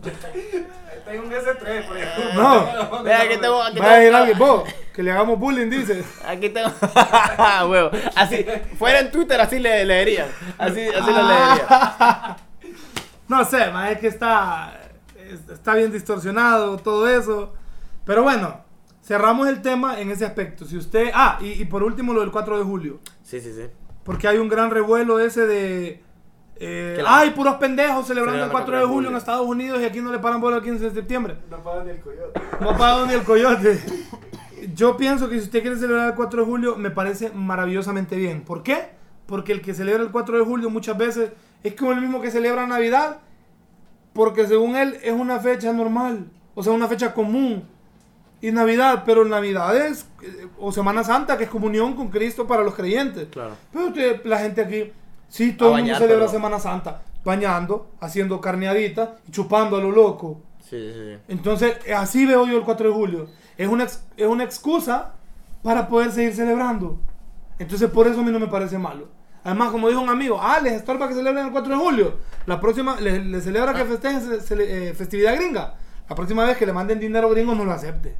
Tengo 1.05 1.28
un 1.28 1.32
S3, 1.34 1.88
por 1.88 1.97
ejemplo. 1.97 2.34
No. 2.34 3.03
Vea, 3.03 3.22
aquí 3.22 3.38
tengo- 3.39 3.61
aquí 3.61 3.80
Vaya 3.80 3.93
a 3.93 4.03
ir 4.03 4.11
tengo- 4.11 4.18
alguien, 4.18 4.39
vos, 4.39 4.64
que 4.93 5.01
le 5.03 5.11
hagamos 5.11 5.39
bullying, 5.39 5.69
dice. 5.69 6.03
Aquí 6.27 6.49
tengo. 6.49 6.69
Huevo. 7.69 7.89
Así, 8.15 8.45
fuera 8.77 8.99
en 8.99 9.11
Twitter, 9.11 9.39
así 9.41 9.59
le 9.59 9.83
leerían. 9.85 10.27
Así, 10.57 10.81
así 10.81 11.11
lo 11.11 11.27
leerían. 11.27 12.35
No 13.27 13.45
sé, 13.45 13.71
ma, 13.71 13.89
es 13.89 13.99
que 13.99 14.07
está, 14.07 14.79
es- 15.17 15.49
está 15.49 15.75
bien 15.75 15.91
distorsionado 15.91 16.77
todo 16.77 17.07
eso. 17.07 17.53
Pero 18.05 18.21
bueno, 18.21 18.61
cerramos 19.01 19.47
el 19.47 19.61
tema 19.61 19.99
en 19.99 20.11
ese 20.11 20.25
aspecto. 20.25 20.65
Si 20.65 20.77
usted. 20.77 21.09
Ah, 21.13 21.37
y, 21.41 21.53
y 21.53 21.65
por 21.65 21.83
último 21.83 22.13
lo 22.13 22.19
del 22.21 22.31
4 22.31 22.57
de 22.57 22.63
julio. 22.63 22.99
Sí, 23.23 23.39
sí, 23.39 23.53
sí. 23.53 23.67
Porque 24.03 24.27
hay 24.27 24.37
un 24.37 24.49
gran 24.49 24.69
revuelo 24.71 25.19
ese 25.21 25.47
de. 25.47 26.03
eh, 26.57 26.99
la- 27.01 27.19
Ay, 27.19 27.29
puros 27.31 27.55
pendejos 27.55 28.05
celebrando 28.05 28.43
el 28.43 28.49
Celebrando 28.49 28.71
4 28.73 28.79
de 28.87 28.93
julio 28.93 29.09
en 29.09 29.15
Estados 29.15 29.47
Unidos 29.47 29.81
y 29.81 29.85
aquí 29.85 30.01
no 30.01 30.11
le 30.11 30.19
paran 30.19 30.41
bola 30.41 30.57
el 30.57 30.63
15 30.63 30.83
de 30.83 30.91
septiembre. 30.91 31.37
No 31.49 31.63
pagan 31.63 31.85
ni 31.85 31.91
el 31.91 32.01
coyote. 32.01 32.41
No 32.59 32.77
pagan 32.77 33.07
ni 33.07 33.13
el 33.13 33.23
coyote. 33.23 33.81
Yo 34.76 34.97
pienso 34.97 35.30
que 35.30 35.36
si 35.39 35.43
usted 35.45 35.61
quiere 35.61 35.78
celebrar 35.78 36.09
el 36.09 36.16
4 36.16 36.41
de 36.41 36.45
julio, 36.45 36.76
me 36.76 36.91
parece 36.91 37.32
maravillosamente 37.32 38.16
bien. 38.16 38.41
¿Por 38.41 38.64
qué? 38.64 38.89
Porque 39.26 39.51
el 39.51 39.61
que 39.61 39.74
celebra 39.74 40.03
el 40.03 40.11
4 40.11 40.38
de 40.38 40.45
julio 40.45 40.70
muchas 40.70 40.97
veces 40.97 41.32
es 41.64 41.74
como 41.76 41.91
el 41.91 42.01
mismo 42.01 42.22
que 42.22 42.30
celebra 42.32 42.68
Navidad, 42.68 43.20
porque 44.14 44.45
según 44.47 44.76
él 44.76 44.97
es 45.03 45.14
una 45.14 45.39
fecha 45.39 45.74
normal, 45.74 46.28
o 46.55 46.64
sea, 46.64 46.74
una 46.74 46.88
fecha 46.88 47.14
común. 47.14 47.64
Y 48.41 48.51
Navidad, 48.51 49.03
pero 49.05 49.24
Navidad 49.24 49.76
es, 49.78 50.05
eh, 50.22 50.47
o 50.59 50.72
Semana 50.74 51.03
Santa, 51.03 51.38
que 51.38 51.45
es 51.45 51.49
comunión 51.49 51.93
con 51.93 52.09
Cristo 52.09 52.45
para 52.45 52.61
los 52.64 52.76
creyentes. 52.76 53.28
Claro. 53.32 53.55
Pero 53.72 53.88
usted, 53.88 54.26
la 54.26 54.39
gente 54.39 54.61
aquí, 54.61 54.91
sí, 55.30 55.53
todo 55.53 55.70
A 55.70 55.72
el 55.72 55.84
mundo 55.84 55.93
bañar, 55.93 56.01
celebra 56.01 56.26
pero- 56.26 56.32
Semana 56.32 56.59
Santa, 56.59 57.01
bañando, 57.24 57.88
haciendo 58.01 58.41
carneadita 58.41 59.16
y 59.28 59.32
chupando 59.32 59.78
a 59.78 59.80
lo 59.82 59.91
loco. 59.91 60.41
Sí, 60.59 60.91
sí, 60.91 60.93
sí. 60.93 61.18
Entonces, 61.30 61.78
así 61.95 62.26
veo 62.26 62.45
yo 62.45 62.57
el 62.57 62.64
4 62.64 62.89
de 62.89 62.93
julio. 62.93 63.28
Es 63.58 63.68
una, 63.68 63.84
es 63.86 64.28
una 64.28 64.43
excusa 64.43 65.14
para 65.62 65.88
poder 65.88 66.12
seguir 66.12 66.34
celebrando. 66.36 66.99
Entonces, 67.60 67.89
por 67.89 68.08
eso 68.08 68.20
a 68.20 68.24
mí 68.24 68.32
no 68.32 68.39
me 68.39 68.47
parece 68.47 68.78
malo. 68.78 69.10
Además, 69.43 69.72
como 69.72 69.89
dijo 69.89 69.99
un 70.01 70.10
amigo, 70.10 70.39
ah, 70.41 70.60
les 70.62 70.74
estorba 70.74 71.08
que 71.08 71.14
celebren 71.16 71.45
el 71.47 71.51
4 71.51 71.74
de 71.78 71.80
julio. 71.80 72.18
La 72.45 72.60
próxima, 72.60 72.99
les, 72.99 73.26
les 73.26 73.43
celebra 73.43 73.74
que 73.74 73.86
festejen 73.86 74.22
ce- 74.22 74.41
cele- 74.41 74.66
eh, 74.89 74.93
festividad 74.93 75.36
gringa. 75.36 75.76
La 76.10 76.16
próxima 76.16 76.45
vez 76.45 76.58
que 76.58 76.66
le 76.66 76.74
manden 76.74 76.99
dinero 76.99 77.30
gringo, 77.30 77.54
no 77.56 77.66
lo 77.66 77.72
acepte. 77.74 78.16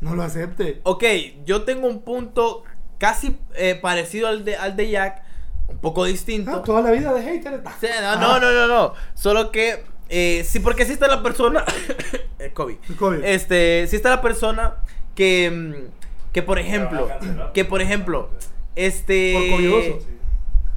No 0.00 0.14
lo 0.14 0.22
acepte. 0.22 0.80
Ok, 0.84 1.04
yo 1.44 1.62
tengo 1.62 1.86
un 1.86 2.02
punto 2.02 2.64
casi 2.98 3.38
eh, 3.54 3.78
parecido 3.80 4.28
al 4.28 4.44
de, 4.44 4.56
al 4.56 4.76
de 4.76 4.90
Jack, 4.90 5.22
un 5.68 5.78
poco 5.78 6.04
distinto. 6.04 6.50
Ah, 6.52 6.62
toda 6.62 6.82
la 6.82 6.90
vida 6.90 7.12
de 7.14 7.22
hater. 7.22 7.62
Sí, 7.80 7.86
no, 8.02 8.16
no, 8.16 8.40
no, 8.40 8.52
no, 8.52 8.66
no. 8.66 8.92
Solo 9.14 9.50
que, 9.50 9.84
eh, 10.08 10.44
sí, 10.46 10.60
porque 10.60 10.84
sí 10.84 10.92
está 10.92 11.08
la 11.08 11.22
persona. 11.22 11.64
eh, 12.38 12.50
COVID. 12.52 12.76
El 12.88 12.96
COVID. 12.96 13.24
Este, 13.24 13.86
sí 13.88 13.96
está 13.96 14.10
la 14.10 14.22
persona 14.22 14.74
que, 15.14 15.50
mm, 15.50 16.32
que 16.32 16.42
por 16.42 16.58
ejemplo, 16.58 17.08
que 17.54 17.64
por 17.64 17.80
ejemplo, 17.80 18.30
este. 18.74 19.50
Por 19.50 20.16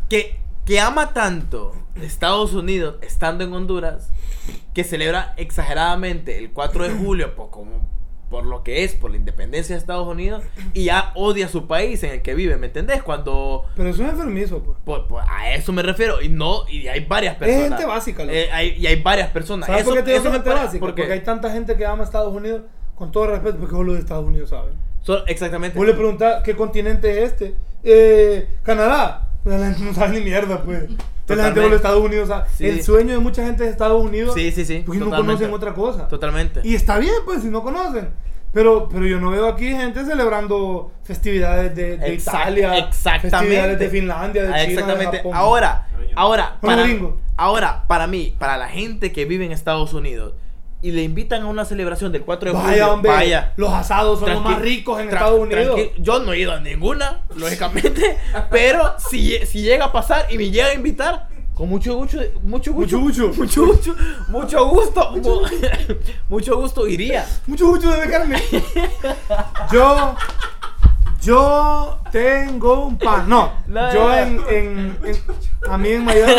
que, 0.10 0.40
que 0.66 0.80
ama 0.80 1.14
tanto 1.14 1.76
Estados 2.02 2.54
Unidos 2.54 2.96
estando 3.02 3.44
en 3.44 3.54
Honduras 3.54 4.10
que 4.74 4.84
celebra 4.84 5.34
exageradamente 5.38 6.38
el 6.38 6.52
4 6.52 6.84
de 6.86 6.90
julio 6.92 7.36
por, 7.36 7.50
como, 7.50 7.89
por 8.30 8.46
lo 8.46 8.64
que 8.64 8.84
es, 8.84 8.94
por 8.94 9.12
la 9.12 9.18
independencia 9.18 9.76
de 9.76 9.80
Estados 9.80 10.08
Unidos 10.08 10.44
y 10.74 10.86
ya 10.86 11.12
odia 11.16 11.48
su 11.48 11.68
país 11.68 12.04
en 12.04 12.12
el 12.12 12.22
que 12.22 12.36
vive, 12.36 12.58
¿me 12.58 12.68
entendés? 12.68 13.02
Cuando... 13.04 13.66
Pero 13.76 13.90
eso 13.90 14.04
es 14.04 14.10
enfermizo, 14.12 14.60
pues. 14.64 14.78
por- 14.86 15.08
por- 15.08 15.24
a 15.28 15.54
eso 15.56 15.72
me 15.74 15.82
refiero 15.82 16.22
y 16.22 16.30
no, 16.30 16.68
y 16.70 16.88
hay 16.88 17.06
varias 17.06 17.36
personas. 17.36 17.70
gente 17.70 17.86
básica, 17.86 18.24
loco. 18.24 18.36
Eh, 18.36 18.50
hay- 18.52 18.76
y 18.78 18.86
hay 18.88 19.02
varias 19.02 19.30
personas. 19.30 19.68
¿Sabes 19.68 19.82
Eso- 19.82 19.90
por 19.92 19.98
qué 20.00 20.04
te 20.04 20.12
digo 20.14 20.28
es 20.28 20.34
gente 20.34 20.50
básica? 20.50 20.80
¿por 20.80 20.96
qué? 20.96 21.02
Porque 21.02 21.14
hay 21.14 21.24
tanta 21.24 21.52
gente 21.52 21.76
que 21.76 21.86
ama 21.86 22.04
a 22.04 22.06
Estados 22.06 22.34
Unidos, 22.34 22.62
con 22.96 23.12
todo 23.12 23.28
respeto, 23.28 23.58
porque 23.58 23.76
solo 23.76 23.94
de 23.94 24.00
Estados 24.00 24.26
Unidos 24.26 24.50
saben. 24.50 24.74
So- 25.02 25.26
exactamente. 25.28 25.78
Vos 25.78 25.88
le 25.88 25.94
preguntás 25.94 26.44
qué 26.44 26.56
continente 26.56 27.24
es 27.24 27.32
este. 27.34 27.56
Eh, 27.84 28.48
Canadá. 28.64 29.29
La 29.58 29.66
gente 29.68 29.84
no 29.84 29.94
sabe 29.94 30.20
ni 30.20 30.26
mierda, 30.26 30.62
pues. 30.64 30.84
Entonces 30.84 31.38
la 31.38 31.44
gente 31.62 31.76
Estados 31.76 32.04
Unidos 32.04 32.28
sabe. 32.28 32.50
Sí. 32.58 32.66
El 32.68 32.84
sueño 32.84 33.14
de 33.14 33.20
mucha 33.20 33.44
gente 33.46 33.64
de 33.64 33.70
Estados 33.70 34.04
Unidos. 34.04 34.34
Sí, 34.36 34.52
sí, 34.52 34.66
sí, 34.66 34.84
Porque 34.86 35.00
no 35.00 35.10
conocen 35.10 35.54
otra 35.54 35.74
cosa. 35.74 36.08
Totalmente. 36.08 36.62
Y 36.64 36.76
está 36.76 36.98
bien, 36.98 37.14
pues, 37.26 37.42
si 37.42 37.50
no 37.50 37.62
conocen. 37.64 38.10
Pero, 38.52 38.90
pero 38.90 39.06
yo 39.06 39.20
no 39.20 39.30
veo 39.30 39.48
aquí 39.48 39.68
gente 39.68 40.04
celebrando 40.06 40.92
festividades 41.04 41.76
de, 41.76 41.98
de 41.98 42.18
Exact- 42.18 42.42
Italia, 42.42 42.78
exactamente. 42.80 43.30
festividades 43.30 43.80
de 43.80 43.90
Finlandia, 43.90 44.42
de 44.44 44.50
Ah, 44.50 44.54
China, 44.62 44.72
Exactamente. 44.72 45.12
de 45.12 45.18
Japón. 45.18 45.32
Ahora, 45.36 45.88
ahora, 46.16 46.58
para, 46.60 46.88
ahora, 47.38 47.84
para 47.88 48.08
mí, 48.08 48.36
para 48.40 48.58
la 48.58 48.68
gente 48.68 49.12
que 49.12 49.26
vive 49.26 49.46
en 49.46 49.52
Estados 49.52 49.94
Unidos 49.94 50.34
y 50.82 50.92
le 50.92 51.04
invitan 51.04 51.42
a 51.44 51.46
una 51.48 51.66
celebración 51.66 52.12
del 52.12 52.22
4 52.24 52.52
de 52.52 52.56
julio, 52.56 52.70
Vaya, 52.72 52.94
hombre. 52.94 53.12
vaya. 53.12 53.54
Los 53.58 53.72
asados 53.74 54.20
son 54.20 54.30
los 54.32 54.42
más 54.44 54.60
ricos 54.60 55.00
en 55.02 55.10
Estados 55.10 55.40
Unidos. 55.40 55.80
Yo 55.98 56.20
no 56.20 56.32
he 56.34 56.40
ido 56.40 56.54
a 56.54 56.60
ninguna, 56.60 57.22
lógicamente, 57.36 58.18
pero 58.52 58.94
si, 58.98 59.38
si 59.46 59.62
llega 59.62 59.86
a 59.86 59.92
pasar 59.92 60.28
y 60.30 60.38
me 60.38 60.50
llega 60.50 60.68
a 60.68 60.74
invitar, 60.74 61.28
Con 61.54 61.68
mucho 61.68 61.96
gusto, 61.96 62.18
mucho 62.44 62.72
Mucho 62.74 63.00
gusto, 63.00 63.28
gusto. 63.28 63.42
mucho 63.42 63.66
gusto, 63.68 63.96
mucho 64.30 64.66
gusto, 64.70 65.12
mu- 65.12 65.42
mucho 66.30 66.56
gusto 66.56 66.88
iría. 66.88 67.26
Mucho 67.48 67.68
gusto 67.68 67.90
de. 67.92 68.42
Yo. 69.74 70.16
Yo 71.22 72.00
tengo 72.12 72.86
un 72.86 72.98
pan. 72.98 73.28
No, 73.28 73.52
No, 73.68 73.94
yo 73.94 74.14
en, 74.14 74.40
en, 74.50 74.98
en- 75.04 75.18
A 75.70 75.78
mí 75.78 75.90
en 75.90 76.06
Miami. 76.06 76.34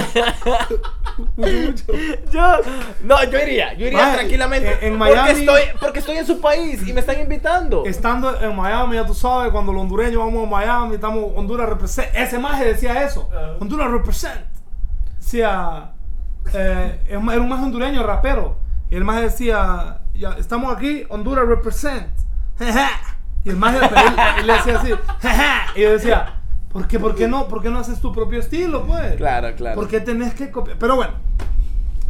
Yo, 2.32 2.42
no, 3.04 3.24
yo 3.24 3.38
iría, 3.38 3.74
yo 3.74 3.86
iría 3.86 4.12
tranquilamente. 4.14 4.78
en- 4.86 4.94
en 4.94 4.98
porque 4.98 5.14
Miami- 5.14 5.40
estoy, 5.40 5.60
porque 5.80 5.98
estoy 5.98 6.16
en 6.16 6.26
su 6.26 6.40
país 6.40 6.86
y 6.86 6.92
me 6.92 7.00
están 7.00 7.20
invitando. 7.20 7.84
Estando 7.84 8.40
en 8.40 8.56
Miami, 8.56 8.96
ya 8.96 9.04
tú 9.06 9.14
sabes, 9.14 9.52
cuando 9.52 9.72
los 9.72 9.82
hondureños 9.82 10.16
vamos 10.24 10.46
a 10.46 10.50
Miami, 10.50 10.94
estamos 10.94 11.24
Honduras 11.36 11.68
represent. 11.68 12.08
Ese 12.14 12.38
maje 12.38 12.64
decía 12.64 13.02
eso. 13.04 13.28
Ah. 13.34 13.56
Honduras 13.60 13.90
represent. 13.90 14.40
Decía. 15.18 15.90
Eh, 16.54 17.00
era 17.08 17.18
un 17.18 17.48
maje 17.48 17.64
hondureño, 17.64 18.02
rapero. 18.02 18.56
Y 18.90 18.96
el 18.96 19.04
maje 19.04 19.22
decía, 19.22 20.00
ya, 20.14 20.30
estamos 20.38 20.74
aquí, 20.74 21.04
Honduras 21.10 21.46
represent. 21.46 22.08
y 23.44 23.50
pero 23.50 23.66
él, 23.66 24.14
él 24.38 24.46
le 24.46 24.52
decía 24.52 24.78
así. 24.78 24.92
y 25.76 25.82
yo 25.82 25.92
decía, 25.92 26.40
¿por 26.72 26.86
qué, 26.86 26.98
por 26.98 27.14
qué 27.14 27.26
no? 27.26 27.48
¿Por 27.48 27.62
qué 27.62 27.70
no 27.70 27.78
haces 27.78 28.00
tu 28.00 28.12
propio 28.12 28.40
estilo, 28.40 28.84
pues? 28.86 29.16
Claro, 29.16 29.54
claro. 29.56 29.76
¿Por 29.76 29.88
qué 29.88 30.00
tenés 30.00 30.34
que 30.34 30.50
copiar? 30.50 30.78
Pero 30.78 30.96
bueno, 30.96 31.14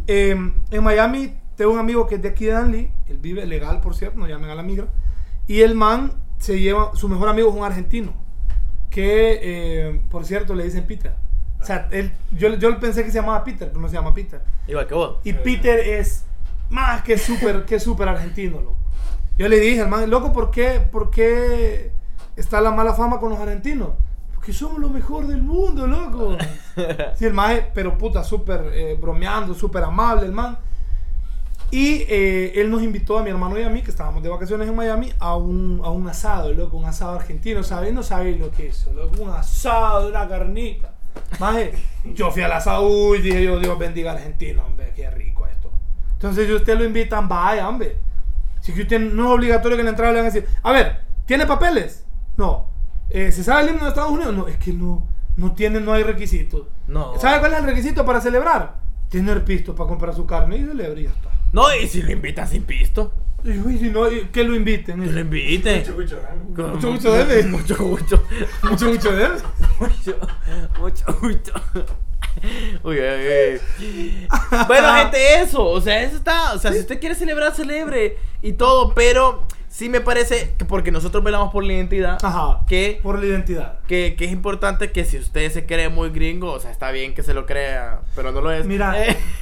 eh, 0.07 0.51
en 0.71 0.83
Miami 0.83 1.33
tengo 1.55 1.71
un 1.71 1.79
amigo 1.79 2.07
que 2.07 2.15
es 2.15 2.21
de 2.21 2.29
aquí 2.29 2.45
de 2.45 2.51
Danley. 2.51 2.91
Él 3.07 3.17
vive 3.17 3.45
legal, 3.45 3.79
por 3.79 3.95
cierto, 3.95 4.19
no 4.19 4.27
llamen 4.27 4.49
a 4.49 4.55
la 4.55 4.63
migra. 4.63 4.87
Y 5.47 5.61
el 5.61 5.75
man 5.75 6.13
se 6.37 6.59
lleva, 6.59 6.95
su 6.95 7.07
mejor 7.07 7.29
amigo 7.29 7.49
es 7.49 7.55
un 7.55 7.63
argentino. 7.63 8.13
Que, 8.89 9.39
eh, 9.41 10.01
por 10.09 10.25
cierto, 10.25 10.53
le 10.53 10.65
dicen 10.65 10.85
Peter. 10.85 11.13
O 11.61 11.65
sea, 11.65 11.87
él, 11.91 12.11
yo, 12.31 12.55
yo 12.55 12.77
pensé 12.79 13.03
que 13.03 13.11
se 13.11 13.19
llamaba 13.19 13.43
Peter, 13.43 13.69
pero 13.69 13.79
no 13.79 13.87
se 13.87 13.95
llama 13.95 14.13
Peter. 14.13 14.41
Igual 14.67 14.87
que 14.87 14.93
vos. 14.95 15.19
Y 15.23 15.33
Peter 15.33 15.79
es 15.79 16.25
más 16.69 17.03
que 17.03 17.17
súper 17.17 17.65
que 17.65 17.79
súper 17.79 18.09
argentino, 18.09 18.59
loco. 18.59 18.80
Yo 19.41 19.49
le 19.49 19.59
dije, 19.59 19.79
hermano, 19.79 20.05
loco, 20.05 20.31
¿por 20.31 20.51
qué, 20.51 20.79
¿por 20.79 21.09
qué 21.09 21.89
está 22.35 22.61
la 22.61 22.69
mala 22.69 22.93
fama 22.93 23.19
con 23.19 23.31
los 23.31 23.39
argentinos? 23.39 23.89
Porque 24.35 24.53
somos 24.53 24.77
lo 24.77 24.87
mejor 24.87 25.25
del 25.25 25.41
mundo, 25.41 25.87
loco. 25.87 26.37
Sí, 27.15 27.25
el 27.25 27.33
maje, 27.33 27.65
pero 27.73 27.97
puta, 27.97 28.23
súper 28.23 28.69
eh, 28.71 28.95
bromeando, 29.01 29.55
súper 29.55 29.83
amable 29.83 30.27
el 30.27 30.31
man. 30.31 30.59
Y 31.71 32.03
eh, 32.07 32.51
él 32.53 32.69
nos 32.69 32.83
invitó 32.83 33.17
a 33.17 33.23
mi 33.23 33.31
hermano 33.31 33.57
y 33.57 33.63
a 33.63 33.69
mí, 33.71 33.81
que 33.81 33.89
estábamos 33.89 34.21
de 34.21 34.29
vacaciones 34.29 34.67
en 34.67 34.75
Miami, 34.75 35.11
a 35.17 35.35
un, 35.35 35.81
a 35.83 35.89
un 35.89 36.07
asado, 36.07 36.53
loco, 36.53 36.77
un 36.77 36.85
asado 36.85 37.15
argentino, 37.15 37.63
¿sabes? 37.63 37.91
No 37.91 38.03
sabéis 38.03 38.39
lo 38.39 38.51
que 38.51 38.67
es 38.67 38.77
eso, 38.77 38.93
loco, 38.93 39.23
un 39.23 39.31
asado, 39.31 40.09
una 40.09 40.27
carnita. 40.27 40.93
Maje, 41.39 41.73
yo 42.13 42.29
fui 42.29 42.43
al 42.43 42.51
asado 42.51 43.15
y 43.15 43.23
dije 43.23 43.43
yo, 43.43 43.57
Dios 43.59 43.75
bendiga 43.79 44.11
a 44.11 44.13
Argentina, 44.13 44.63
hombre, 44.63 44.93
qué 44.95 45.09
rico 45.09 45.47
esto. 45.47 45.71
Entonces, 46.13 46.45
si 46.45 46.53
usted 46.53 46.77
lo 46.77 46.85
invitan, 46.85 47.27
vaya, 47.27 47.67
hombre. 47.67 48.10
Si 48.61 48.71
que 48.73 48.83
usted 48.83 48.99
no 48.99 49.23
es 49.25 49.29
obligatorio 49.31 49.75
que 49.77 49.81
en 49.81 49.85
la 49.85 49.91
entrada 49.91 50.13
le 50.13 50.19
van 50.19 50.27
a 50.27 50.31
decir, 50.33 50.47
a 50.63 50.71
ver, 50.71 51.01
¿tiene 51.25 51.45
papeles? 51.45 52.05
No. 52.37 52.67
Eh, 53.09 53.31
¿Se 53.31 53.43
sabe 53.43 53.63
el 53.63 53.69
himno 53.71 53.83
de 53.83 53.89
Estados 53.89 54.11
Unidos? 54.11 54.33
No, 54.33 54.47
es 54.47 54.57
que 54.57 54.71
no, 54.71 55.05
no 55.35 55.53
tiene, 55.53 55.79
no 55.81 55.91
hay 55.93 56.03
requisitos. 56.03 56.67
No. 56.87 57.19
¿Sabe 57.19 57.39
cuál 57.39 57.53
es 57.53 57.59
el 57.59 57.65
requisito 57.65 58.05
para 58.05 58.21
celebrar? 58.21 58.75
Tener 59.09 59.43
pisto 59.43 59.75
para 59.75 59.89
comprar 59.89 60.15
su 60.15 60.25
carne 60.25 60.57
y 60.57 60.65
celebra 60.65 60.99
y 60.99 61.03
ya 61.03 61.09
está. 61.09 61.29
No, 61.51 61.63
y 61.75 61.87
si 61.87 62.01
lo 62.01 62.11
invitan 62.11 62.47
sin 62.47 62.63
pisto, 62.63 63.11
Y, 63.43 63.57
uy, 63.59 63.77
si 63.77 63.89
no, 63.89 64.09
y 64.09 64.25
que 64.27 64.43
lo 64.43 64.55
inviten. 64.55 65.01
que 65.01 65.11
lo 65.11 65.19
inviten. 65.19 65.83
Mucho, 66.47 66.91
mucho, 66.91 67.17
¿eh? 67.17 67.43
Mucho 67.43 67.75
gusto. 67.77 67.81
Mucho 67.81 67.83
gusto. 67.83 68.23
Mucho, 68.69 68.87
mucho 68.89 69.11
de 69.15 69.25
él. 69.25 69.31
Mucho, 69.79 70.15
mucho 70.79 71.05
gusto. 71.19 71.53
Uy, 72.83 72.97
uy, 72.99 73.59
uy. 73.79 74.27
Bueno, 74.67 74.93
gente, 74.95 75.41
eso. 75.41 75.63
O 75.65 75.81
sea, 75.81 76.01
eso 76.01 76.15
está. 76.17 76.53
O 76.53 76.57
sea, 76.59 76.71
si 76.71 76.79
usted 76.79 76.99
quiere 76.99 77.15
celebrar, 77.15 77.53
celebre 77.53 78.17
y 78.41 78.53
todo. 78.53 78.93
Pero 78.93 79.43
sí 79.69 79.89
me 79.89 80.01
parece 80.01 80.53
que 80.57 80.65
porque 80.65 80.91
nosotros 80.91 81.23
velamos 81.23 81.51
por 81.51 81.63
la 81.63 81.73
identidad. 81.73 82.17
Ajá. 82.23 82.61
Que, 82.67 82.99
Por 83.03 83.19
la 83.19 83.25
identidad. 83.25 83.79
que, 83.87 84.15
que 84.17 84.25
es 84.25 84.31
importante 84.31 84.91
que 84.91 85.05
si 85.05 85.17
usted 85.17 85.51
se 85.51 85.65
cree 85.65 85.89
muy 85.89 86.09
gringo, 86.09 86.51
o 86.51 86.59
sea, 86.59 86.71
está 86.71 86.91
bien 86.91 87.13
que 87.13 87.23
se 87.23 87.33
lo 87.33 87.45
crea, 87.45 88.01
pero 88.15 88.31
no 88.31 88.41
lo 88.41 88.51
es. 88.51 88.65
Mira. 88.65 88.93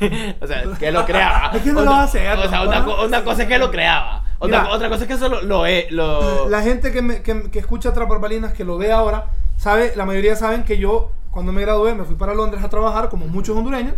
o 0.41 0.47
sea, 0.47 0.63
que 0.79 0.91
lo 0.91 1.05
creaba. 1.05 1.51
Es 1.55 1.61
que 1.63 1.71
no 1.73 1.81
lo 1.81 1.93
hacer, 1.93 2.37
O 2.37 2.49
sea, 2.49 2.61
una, 2.63 2.81
una 3.03 3.23
cosa 3.23 3.43
es 3.43 3.47
que 3.47 3.57
lo 3.59 3.71
creaba. 3.71 4.23
Otra, 4.41 4.61
Mira. 4.61 4.73
otra 4.73 4.89
cosa 4.89 5.01
es 5.03 5.07
que 5.07 5.13
eso 5.15 5.27
lo, 5.29 5.41
lo, 5.41 5.65
es- 5.65 5.91
lo- 5.91 6.47
La 6.49 6.61
gente 6.61 6.91
que, 6.93 7.01
me- 7.01 7.21
que, 7.21 7.49
que 7.51 7.59
escucha 7.59 7.91
tras 7.93 8.07
barbalinas, 8.07 8.53
que 8.53 8.63
lo 8.63 8.77
ve 8.77 8.89
ahora, 8.91 9.25
sabe, 9.59 9.91
la 9.95 10.05
mayoría 10.05 10.35
saben 10.37 10.63
que 10.63 10.77
yo, 10.77 11.11
cuando 11.31 11.51
me 11.51 11.61
gradué, 11.61 11.93
me 11.93 12.05
fui 12.05 12.15
para 12.15 12.33
Londres 12.33 12.63
a 12.63 12.69
trabajar, 12.69 13.09
como 13.09 13.27
muchos 13.27 13.55
hondureños. 13.57 13.93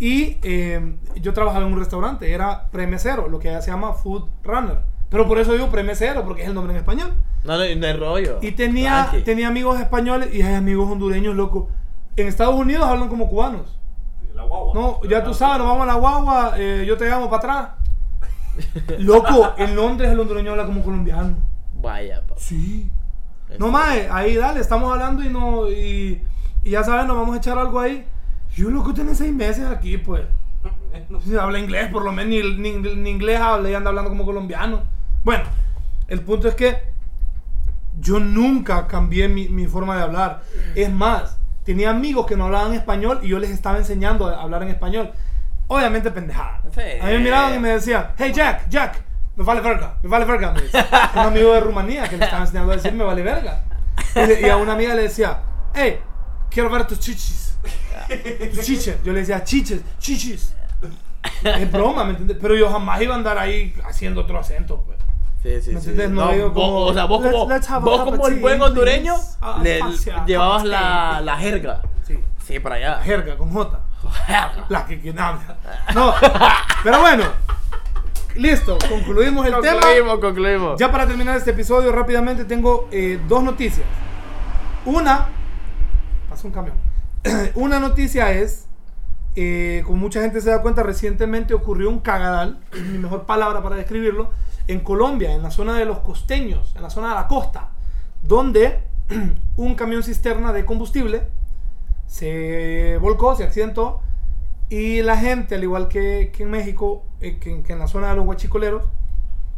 Y 0.00 0.36
eh, 0.42 0.96
yo 1.16 1.32
trabajaba 1.32 1.64
en 1.64 1.72
un 1.72 1.78
restaurante, 1.78 2.32
era 2.32 2.68
pre-mesero, 2.70 3.28
lo 3.28 3.38
que 3.38 3.50
allá 3.50 3.62
se 3.62 3.70
llama 3.70 3.92
food 3.94 4.24
runner. 4.42 4.80
Pero 5.08 5.26
por 5.26 5.38
eso 5.38 5.52
digo 5.52 5.68
pre-mesero, 5.70 6.24
porque 6.24 6.42
es 6.42 6.48
el 6.48 6.54
nombre 6.54 6.72
en 6.72 6.78
español. 6.78 7.14
No, 7.44 7.52
no, 7.52 7.58
no 7.58 7.86
hay 7.86 7.92
rollo. 7.94 8.38
Y 8.42 8.52
tenía, 8.52 9.06
Tranqui. 9.10 9.24
tenía 9.24 9.48
amigos 9.48 9.80
españoles 9.80 10.34
y 10.34 10.42
hay 10.42 10.54
amigos 10.54 10.90
hondureños, 10.90 11.36
loco. 11.36 11.68
En 12.16 12.26
Estados 12.26 12.56
Unidos 12.56 12.84
hablan 12.84 13.08
como 13.08 13.28
cubanos. 13.28 13.78
La 14.34 14.42
guagua. 14.42 14.74
No, 14.74 15.00
ya 15.08 15.22
tú 15.22 15.32
sabes, 15.34 15.58
nos 15.58 15.68
vamos 15.68 15.84
a 15.84 15.86
la 15.86 15.94
guagua, 15.94 16.54
eh, 16.58 16.84
yo 16.86 16.96
te 16.96 17.08
llamo 17.08 17.30
para 17.30 17.38
atrás. 17.38 17.68
Loco, 18.98 19.54
en 19.56 19.76
Londres 19.76 20.10
el 20.10 20.18
hondureño 20.18 20.50
habla 20.50 20.66
como 20.66 20.82
colombiano. 20.82 21.36
Vaya, 21.74 22.22
pa. 22.26 22.34
Sí. 22.36 22.90
No 23.58 23.68
más, 23.68 23.96
ahí 24.10 24.36
dale, 24.36 24.60
estamos 24.60 24.92
hablando 24.92 25.22
y 25.24 25.28
no 25.30 25.70
y, 25.70 26.22
y 26.62 26.70
ya 26.70 26.84
sabes, 26.84 27.06
nos 27.06 27.16
vamos 27.16 27.34
a 27.34 27.38
echar 27.38 27.58
algo 27.58 27.80
ahí. 27.80 28.04
Yo 28.54 28.70
loco 28.70 28.92
tiene 28.94 29.14
seis 29.14 29.32
meses 29.32 29.64
aquí, 29.66 29.98
pues. 29.98 30.22
Si 31.24 31.36
habla 31.36 31.58
inglés, 31.58 31.90
por 31.90 32.04
lo 32.04 32.12
menos 32.12 32.30
ni, 32.30 32.70
ni- 32.72 32.94
ni 32.96 33.10
inglés 33.10 33.40
habla 33.40 33.70
y 33.70 33.74
anda 33.74 33.88
hablando 33.90 34.10
como 34.10 34.24
colombiano. 34.24 34.82
Bueno, 35.24 35.44
el 36.08 36.20
punto 36.20 36.48
es 36.48 36.54
que 36.54 36.76
yo 38.00 38.18
nunca 38.20 38.86
cambié 38.86 39.28
mi, 39.28 39.48
mi 39.48 39.66
forma 39.66 39.96
de 39.96 40.02
hablar. 40.02 40.42
Es 40.74 40.90
más, 40.92 41.38
tenía 41.64 41.90
amigos 41.90 42.26
que 42.26 42.36
no 42.36 42.46
hablaban 42.46 42.72
español 42.74 43.20
y 43.22 43.28
yo 43.28 43.38
les 43.38 43.50
estaba 43.50 43.78
enseñando 43.78 44.26
a 44.26 44.42
hablar 44.42 44.62
en 44.62 44.68
español. 44.68 45.10
Obviamente 45.66 46.10
pendejada. 46.10 46.62
Sí. 46.74 46.80
A 47.00 47.06
mí 47.06 47.12
me 47.12 47.18
miraban 47.20 47.54
y 47.54 47.58
me 47.58 47.70
decían, 47.70 48.08
hey 48.18 48.32
Jack, 48.34 48.68
Jack, 48.68 49.02
me 49.38 49.44
vale 49.44 49.60
verga, 49.62 49.94
me 50.02 50.08
vale 50.08 50.24
verga. 50.26 50.52
Me 50.52 50.60
decía. 50.62 50.86
Un 51.14 51.20
amigo 51.20 51.52
de 51.54 51.60
Rumanía 51.60 52.08
que 52.08 52.16
le 52.18 52.24
estaba 52.24 52.42
enseñando 52.42 52.72
a 52.72 52.76
decir 52.76 52.92
me 52.92 53.04
vale 53.04 53.22
verga. 53.22 53.62
Y, 54.14 54.26
le- 54.26 54.40
y 54.42 54.48
a 54.50 54.56
una 54.56 54.72
amiga 54.74 54.94
le 54.94 55.02
decía, 55.02 55.40
hey, 55.74 56.00
quiero 56.50 56.68
ver 56.70 56.86
tus 56.86 56.98
chichis. 56.98 57.56
Tus 58.54 58.64
chiches. 58.64 58.96
Yo 59.04 59.12
le 59.12 59.20
decía, 59.20 59.42
chiches, 59.44 59.80
chichis. 59.98 60.54
Es 61.42 61.72
broma, 61.72 62.04
¿me 62.04 62.10
entiendes? 62.10 62.36
Pero 62.40 62.54
yo 62.56 62.70
jamás 62.70 63.00
iba 63.00 63.14
a 63.14 63.18
andar 63.18 63.38
ahí 63.38 63.74
haciendo 63.88 64.22
otro 64.22 64.38
acento, 64.38 64.82
pues. 64.86 64.98
Sí, 65.42 65.62
sí, 65.62 65.74
¿Me 65.74 65.80
sí. 65.80 65.90
entiendes? 65.90 66.10
No 66.10 66.32
digo 66.32 66.50
vos- 66.50 66.64
como, 66.64 66.78
o 66.86 66.92
sea, 66.94 67.04
vos 67.04 67.22
"Let's- 67.24 67.30
como, 67.32 67.48
let's 67.54 67.70
a 67.70 67.78
vos 67.78 68.02
como 68.04 68.26
el 68.28 68.40
buen 68.40 68.60
hondureño 68.60 69.14
le- 69.62 69.80
hacia 69.82 70.24
llevabas 70.24 70.64
la, 70.64 71.20
la 71.22 71.36
jerga. 71.36 71.80
Sí. 72.06 72.18
Sí, 72.44 72.58
para 72.58 72.74
allá. 72.76 73.00
Jerga 73.02 73.36
con 73.36 73.52
J. 73.52 73.80
La 74.68 74.86
que 74.86 75.00
quien 75.00 75.18
habla. 75.18 75.56
No, 75.94 76.14
pero 76.82 77.00
bueno. 77.00 77.24
Listo, 78.36 78.78
concluimos 78.88 79.46
el 79.46 79.60
tema. 79.60 79.80
Concluimos, 79.80 80.18
concluimos. 80.18 80.80
Ya 80.80 80.92
para 80.92 81.06
terminar 81.06 81.36
este 81.36 81.50
episodio, 81.50 81.92
rápidamente 81.92 82.44
tengo 82.44 82.88
eh, 82.92 83.20
dos 83.26 83.42
noticias. 83.42 83.86
Una, 84.84 85.28
pasó 86.28 86.46
un 86.46 86.52
camión. 86.52 86.76
Una 87.54 87.80
noticia 87.80 88.32
es, 88.32 88.66
eh, 89.34 89.82
como 89.84 89.98
mucha 89.98 90.20
gente 90.20 90.40
se 90.40 90.50
da 90.50 90.62
cuenta, 90.62 90.82
recientemente 90.82 91.54
ocurrió 91.54 91.90
un 91.90 92.00
cagadal, 92.00 92.60
es 92.72 92.82
mi 92.82 92.98
mejor 92.98 93.26
palabra 93.26 93.62
para 93.62 93.76
describirlo, 93.76 94.30
en 94.68 94.80
Colombia, 94.80 95.32
en 95.32 95.42
la 95.42 95.50
zona 95.50 95.76
de 95.76 95.84
los 95.84 95.98
costeños, 96.00 96.74
en 96.76 96.82
la 96.82 96.90
zona 96.90 97.08
de 97.10 97.14
la 97.16 97.26
costa, 97.26 97.70
donde 98.22 98.80
un 99.56 99.74
camión 99.74 100.02
cisterna 100.02 100.52
de 100.52 100.64
combustible 100.64 101.22
se 102.06 102.98
volcó, 103.00 103.34
se 103.34 103.44
accidentó, 103.44 104.00
y 104.70 105.02
la 105.02 105.16
gente, 105.16 105.54
al 105.54 105.62
igual 105.62 105.88
que, 105.88 106.30
que 106.34 106.42
en 106.42 106.50
México, 106.50 107.04
eh, 107.20 107.38
que, 107.38 107.62
que 107.62 107.72
en 107.72 107.78
la 107.78 107.86
zona 107.88 108.10
de 108.10 108.16
los 108.16 108.26
huachicoleros, 108.26 108.84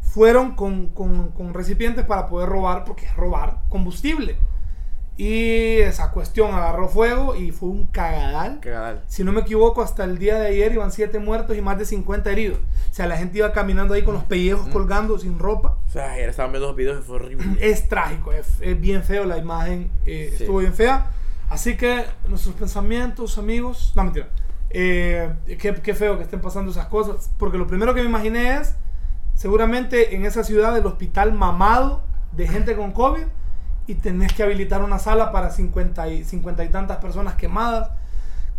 fueron 0.03 0.55
con, 0.55 0.89
con- 0.89 1.31
con 1.31 1.55
recipientes 1.55 2.05
para 2.05 2.27
poder 2.27 2.49
robar, 2.49 2.85
porque 2.85 3.07
es 3.07 3.17
robar 3.17 3.59
combustible. 3.69 4.37
Y 5.17 5.81
esa 5.81 6.13
cuestión 6.13 6.55
agarró 6.55 6.89
fuego 6.89 7.37
y 7.37 7.51
fue 7.51 7.69
un 7.69 7.87
cagadal. 7.89 8.59
Cagadal. 8.61 9.03
Si 9.07 9.23
no 9.23 9.33
me 9.33 9.43
equivoco, 9.43 9.83
hasta 9.83 10.05
el 10.05 10.19
día 10.19 10.39
de 10.39 10.47
ayer 10.49 10.73
iban 10.73 10.91
7 10.91 11.19
muertos 11.19 11.57
y 11.59 11.61
más 11.61 11.77
de 11.79 11.85
50 11.85 12.31
heridos. 12.33 12.59
O 12.91 12.95
sea, 12.95 13.07
la 13.07 13.19
gente 13.19 13.37
iba 13.39 13.53
caminando 13.53 13.93
ahí 13.93 14.03
con 14.03 14.15
los 14.15 14.25
pellejos 14.25 14.69
colgando 14.69 15.19
sin 15.19 15.39
ropa. 15.39 15.77
O 15.87 15.91
sea, 15.91 16.13
ayer 16.13 16.31
estaban 16.31 16.53
viendo 16.53 16.69
los 16.69 16.77
videos 16.77 17.01
y 17.01 17.03
fue 17.07 17.17
horrible. 17.17 17.45
Es 17.61 17.87
trágico, 17.89 18.33
es, 18.33 18.47
es 18.63 18.81
bien 18.81 19.03
feo 19.05 19.27
la 19.27 19.37
imagen, 19.37 19.91
eh, 20.07 20.29
Sí. 20.37 20.45
estuvo 20.45 20.59
bien 20.59 20.73
fea. 20.73 21.11
Así 21.51 21.77
que 21.77 22.05
nuestros 22.29 22.55
pensamientos, 22.55 23.37
amigos, 23.37 23.93
no 23.97 24.05
mentira, 24.05 24.29
eh, 24.71 25.35
qué, 25.59 25.95
feo 25.95 26.17
que 26.17 26.23
estén 26.23 26.41
pasando 26.41 26.71
esas 26.71 26.87
cosas, 26.87 27.31
porque 27.39 27.59
lo 27.59 27.67
primero 27.67 27.93
que 27.95 28.03
me 28.03 28.09
imaginé 28.09 28.59
es, 28.59 28.75
seguramente 29.35 30.15
en 30.15 30.25
esa 30.25 30.45
ciudad 30.45 30.77
el 30.77 30.87
hospital 30.87 31.33
mamado 31.33 32.03
de 32.33 32.47
gente 32.47 32.77
con 32.77 32.93
COVID 32.93 33.25
y 33.87 33.95
tenés 33.95 34.33
que 34.33 34.45
habilitar 34.45 34.83
una 34.83 34.99
sala 34.99 35.33
para 35.33 35.51
50 35.51 36.09
y, 36.09 36.25
50 36.25 36.65
y 36.65 36.69
tantas 36.69 36.99
personas 36.99 37.35
quemadas. 37.35 37.91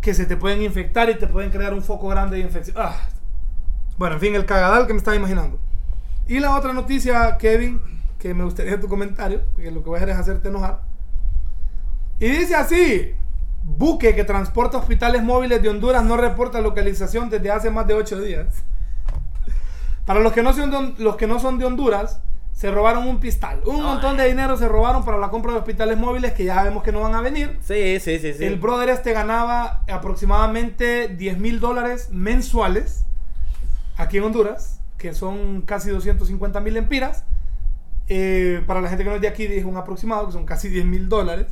que 0.01 0.16
se 0.16 0.26
te 0.26 0.36
pueden 0.36 0.64
infectar 0.64 1.12
y 1.12 1.16
te 1.16 1.28
pueden 1.28 1.51
crear 1.51 1.76
un 1.76 1.84
foco 1.84 2.07
grande 2.07 2.38
de 2.38 2.41
infección. 2.41 2.76
Ah. 2.80 2.95
Bueno, 3.99 4.16
en 4.16 4.22
fin, 4.22 4.34
el 4.34 4.45
cagadal 4.45 4.88
que 4.88 4.93
me 4.93 4.97
estaba 4.97 5.16
imaginando. 5.16 5.59
Y 6.28 6.39
la 6.39 6.55
otra 6.55 6.74
noticia, 6.74 7.38
Kevin, 7.38 7.80
que 8.18 8.34
me 8.34 8.43
gustaría 8.43 8.80
tu 8.80 8.88
comentario, 8.88 9.41
porque 9.53 9.70
lo 9.70 9.84
que 9.84 9.89
voy 9.89 9.99
a 9.99 10.01
hacer 10.01 10.09
es 10.09 10.18
hacerte 10.18 10.49
enojar. 10.49 10.82
Y 12.20 12.30
dice 12.30 12.55
así, 12.55 13.16
buque 13.64 14.16
que 14.16 14.24
transporta 14.24 14.78
hospitales 14.78 15.24
móviles 15.24 15.62
de 15.62 15.70
Honduras 15.70 16.03
no 16.03 16.18
reporta 16.18 16.62
localización 16.62 17.30
desde 17.30 17.51
hace 17.51 17.70
más 17.70 17.88
de 17.88 17.93
8 17.93 18.20
días. 18.22 18.64
Para 20.05 20.20
los 20.20 20.34
que 20.34 20.43
no 20.43 20.53
son 20.53 20.72
de, 20.72 21.03
los 21.03 21.16
que 21.16 21.28
no 21.28 21.39
son 21.39 21.57
de 21.59 21.66
Honduras, 21.66 22.22
se 22.53 22.70
robaron 22.72 23.07
un 23.07 23.20
pistal. 23.20 23.62
Un 23.66 23.78
No, 23.78 23.84
montón 23.84 24.18
de 24.18 24.28
dinero 24.28 24.57
se 24.57 24.68
robaron 24.68 25.05
para 25.05 25.18
la 25.18 25.30
compra 25.30 25.53
de 25.53 25.59
hospitales 25.59 25.97
móviles 25.97 26.34
que 26.34 26.43
ya 26.43 26.55
sabemos 26.55 26.84
que 26.84 26.91
no 26.91 27.01
van 27.01 27.16
a 27.16 27.22
venir. 27.22 27.57
Sí, 27.62 27.99
sí, 27.99 28.20
sí, 28.20 28.34
sí. 28.34 28.43
El 28.45 28.57
brother 28.59 28.89
este 28.89 29.14
ganaba 29.14 29.84
aproximadamente 29.91 31.07
10 31.07 31.38
mil 31.38 31.59
dólares 31.59 32.09
mensuales 32.12 33.05
aquí 33.97 34.18
en 34.18 34.24
Honduras, 34.26 34.80
que 34.97 35.14
son 35.14 35.62
casi 35.62 35.89
250 35.89 36.59
mil 36.59 36.78
empiras. 36.78 37.24
Eh, 38.09 38.62
para 38.68 38.82
la 38.82 38.89
gente 38.89 39.03
que 39.05 39.09
no 39.09 39.16
es 39.16 39.22
de 39.22 39.28
aquí, 39.28 39.47
dije 39.47 39.64
un 39.66 39.78
aproximado, 39.78 40.26
que 40.28 40.34
son 40.34 40.45
casi 40.45 40.68
10 40.70 40.86
mil 40.86 41.07
dólares. 41.09 41.47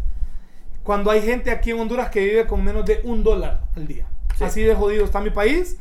Cuando 0.90 1.12
hay 1.12 1.22
gente 1.22 1.52
aquí 1.52 1.70
en 1.70 1.80
Honduras 1.80 2.10
que 2.10 2.20
vive 2.20 2.48
con 2.48 2.64
menos 2.64 2.84
de 2.84 3.02
un 3.04 3.24
dólar 3.24 3.62
al 3.76 3.86
día. 3.86 4.08
Sí. 4.36 4.44
Así 4.44 4.64
de 4.64 4.74
jodido 4.74 5.06
está 5.06 5.22
mi 5.22 5.30
país. 5.30 5.78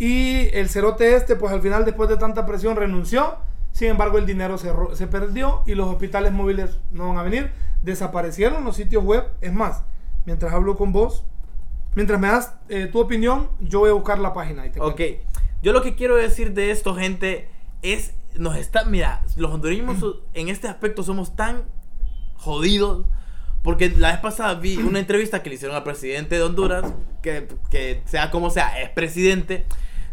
Y 0.00 0.48
el 0.52 0.68
cerote 0.68 1.14
este, 1.14 1.36
pues 1.36 1.52
al 1.52 1.62
final, 1.62 1.84
después 1.84 2.10
de 2.10 2.16
tanta 2.16 2.46
presión, 2.46 2.74
renunció. 2.74 3.36
Sin 3.70 3.86
embargo, 3.86 4.18
el 4.18 4.26
dinero 4.26 4.58
se, 4.58 5.06
perdió 5.06 5.62
y 5.66 5.76
los 5.76 5.86
hospitales 5.86 6.32
móviles 6.32 6.80
no 6.90 7.10
van 7.10 7.18
a 7.18 7.22
venir. 7.22 7.52
Desaparecieron 7.84 8.64
los 8.64 8.74
sitios 8.74 9.04
web. 9.04 9.24
Es 9.40 9.52
más, 9.52 9.84
mientras 10.26 10.52
hablo 10.52 10.76
con 10.76 10.90
vos, 10.90 11.24
mientras 11.94 12.18
me 12.18 12.26
das 12.26 12.52
eh, 12.68 12.88
tu 12.88 12.98
opinión, 12.98 13.50
yo 13.60 13.78
voy 13.78 13.90
a 13.90 13.92
buscar 13.92 14.18
la 14.18 14.32
página. 14.32 14.66
Y 14.66 14.70
te 14.70 14.80
Ok, 14.80 14.96
cuento. 14.96 15.30
yo 15.62 15.72
lo 15.72 15.80
que 15.80 15.94
quiero 15.94 16.16
decir 16.16 16.54
de 16.54 16.72
esto, 16.72 16.96
gente, 16.96 17.48
es, 17.82 18.14
nos 18.34 18.56
está, 18.56 18.82
mira, 18.82 19.22
los 19.36 19.52
hondureños 19.52 20.04
en 20.34 20.48
este 20.48 20.66
aspecto 20.66 21.04
somos 21.04 21.36
tan 21.36 21.66
jodidos, 22.34 23.06
porque 23.62 23.90
la 23.90 24.12
vez 24.12 24.20
pasada 24.20 24.54
vi 24.54 24.76
una 24.78 24.98
entrevista 24.98 25.42
que 25.42 25.50
le 25.50 25.56
hicieron 25.56 25.76
al 25.76 25.84
presidente 25.84 26.36
de 26.36 26.42
Honduras, 26.42 26.92
que, 27.22 27.48
que 27.70 28.02
sea 28.06 28.30
como 28.30 28.50
sea, 28.50 28.80
es 28.80 28.90
presidente, 28.90 29.66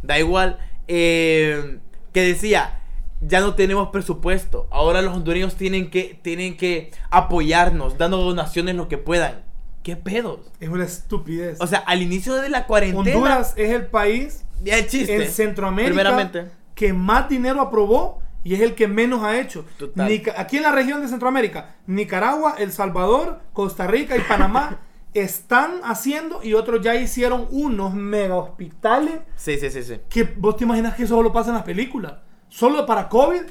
da 0.03 0.19
igual, 0.19 0.59
eh, 0.87 1.79
que 2.13 2.21
decía, 2.21 2.81
ya 3.21 3.39
no 3.39 3.55
tenemos 3.55 3.89
presupuesto, 3.89 4.67
ahora 4.69 5.01
los 5.01 5.15
hondureños 5.15 5.55
tienen 5.55 5.89
que, 5.89 6.19
tienen 6.21 6.57
que 6.57 6.91
apoyarnos, 7.09 7.97
dando 7.97 8.17
donaciones 8.17 8.75
lo 8.75 8.87
que 8.87 8.97
puedan. 8.97 9.45
¿Qué 9.83 9.95
pedos? 9.95 10.51
Es 10.59 10.67
una 10.67 10.83
estupidez. 10.83 11.61
O 11.61 11.67
sea, 11.67 11.79
al 11.79 12.01
inicio 12.01 12.33
de 12.35 12.49
la 12.49 12.65
cuarentena... 12.65 13.15
Honduras 13.15 13.53
es 13.55 13.71
el 13.71 13.85
país 13.85 14.43
el 14.65 14.87
chiste. 14.87 15.15
en 15.15 15.31
Centroamérica 15.31 15.93
Primeramente. 15.93 16.45
que 16.75 16.91
más 16.91 17.29
dinero 17.29 17.61
aprobó 17.61 18.21
y 18.43 18.53
es 18.55 18.61
el 18.61 18.75
que 18.75 18.87
menos 18.87 19.23
ha 19.23 19.39
hecho. 19.39 19.65
Nica- 19.95 20.33
aquí 20.37 20.57
en 20.57 20.63
la 20.63 20.71
región 20.71 21.01
de 21.01 21.07
Centroamérica, 21.07 21.75
Nicaragua, 21.87 22.55
El 22.57 22.71
Salvador, 22.71 23.41
Costa 23.53 23.87
Rica 23.87 24.15
y 24.15 24.21
Panamá 24.21 24.79
están 25.13 25.79
haciendo 25.83 26.41
y 26.43 26.53
otros 26.53 26.81
ya 26.81 26.95
hicieron 26.95 27.47
unos 27.49 27.93
mega 27.93 28.35
hospitales 28.35 29.15
Sí, 29.35 29.57
sí, 29.57 29.69
sí, 29.69 29.81
sí. 29.83 29.99
que 30.09 30.23
vos 30.23 30.55
te 30.57 30.63
imaginas 30.65 30.95
que 30.95 31.03
eso 31.03 31.15
solo 31.15 31.33
pasa 31.33 31.49
en 31.49 31.55
las 31.55 31.63
películas. 31.63 32.13
Solo 32.49 32.85
para 32.85 33.09
COVID. 33.09 33.41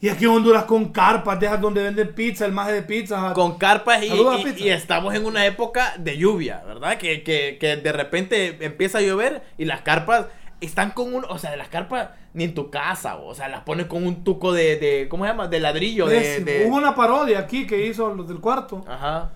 Y 0.00 0.08
aquí 0.10 0.26
en 0.26 0.30
Honduras 0.30 0.62
con 0.62 0.92
carpas, 0.92 1.40
dejas 1.40 1.60
donde 1.60 1.82
venden 1.82 2.14
pizza, 2.14 2.46
el 2.46 2.52
maje 2.52 2.72
de 2.72 2.82
pizza. 2.82 3.32
Con 3.32 3.58
carpas 3.58 4.00
y 4.04 4.68
estamos 4.68 5.12
en 5.16 5.26
una 5.26 5.44
época 5.44 5.94
de 5.98 6.16
lluvia, 6.16 6.62
¿verdad? 6.64 6.98
Que, 6.98 7.24
que, 7.24 7.58
que 7.60 7.76
de 7.78 7.92
repente 7.92 8.64
empieza 8.64 8.98
a 8.98 9.00
llover 9.00 9.42
y 9.58 9.64
las 9.64 9.80
carpas 9.80 10.26
están 10.60 10.92
con 10.92 11.12
un... 11.14 11.24
O 11.28 11.38
sea, 11.38 11.56
las 11.56 11.66
carpas 11.66 12.10
ni 12.38 12.44
en 12.44 12.54
tu 12.54 12.70
casa, 12.70 13.16
o 13.16 13.34
sea, 13.34 13.48
las 13.48 13.62
pones 13.64 13.86
con 13.86 14.06
un 14.06 14.24
tuco 14.24 14.52
de... 14.52 14.76
de 14.76 15.08
¿Cómo 15.10 15.24
se 15.24 15.30
llama? 15.30 15.48
De 15.48 15.60
ladrillo. 15.60 16.06
De, 16.06 16.40
de- 16.40 16.66
Hubo 16.66 16.76
una 16.76 16.94
parodia 16.94 17.40
aquí 17.40 17.66
que 17.66 17.84
hizo 17.86 18.14
los 18.14 18.26
del 18.28 18.38
cuarto, 18.40 18.82
Ajá. 18.88 19.32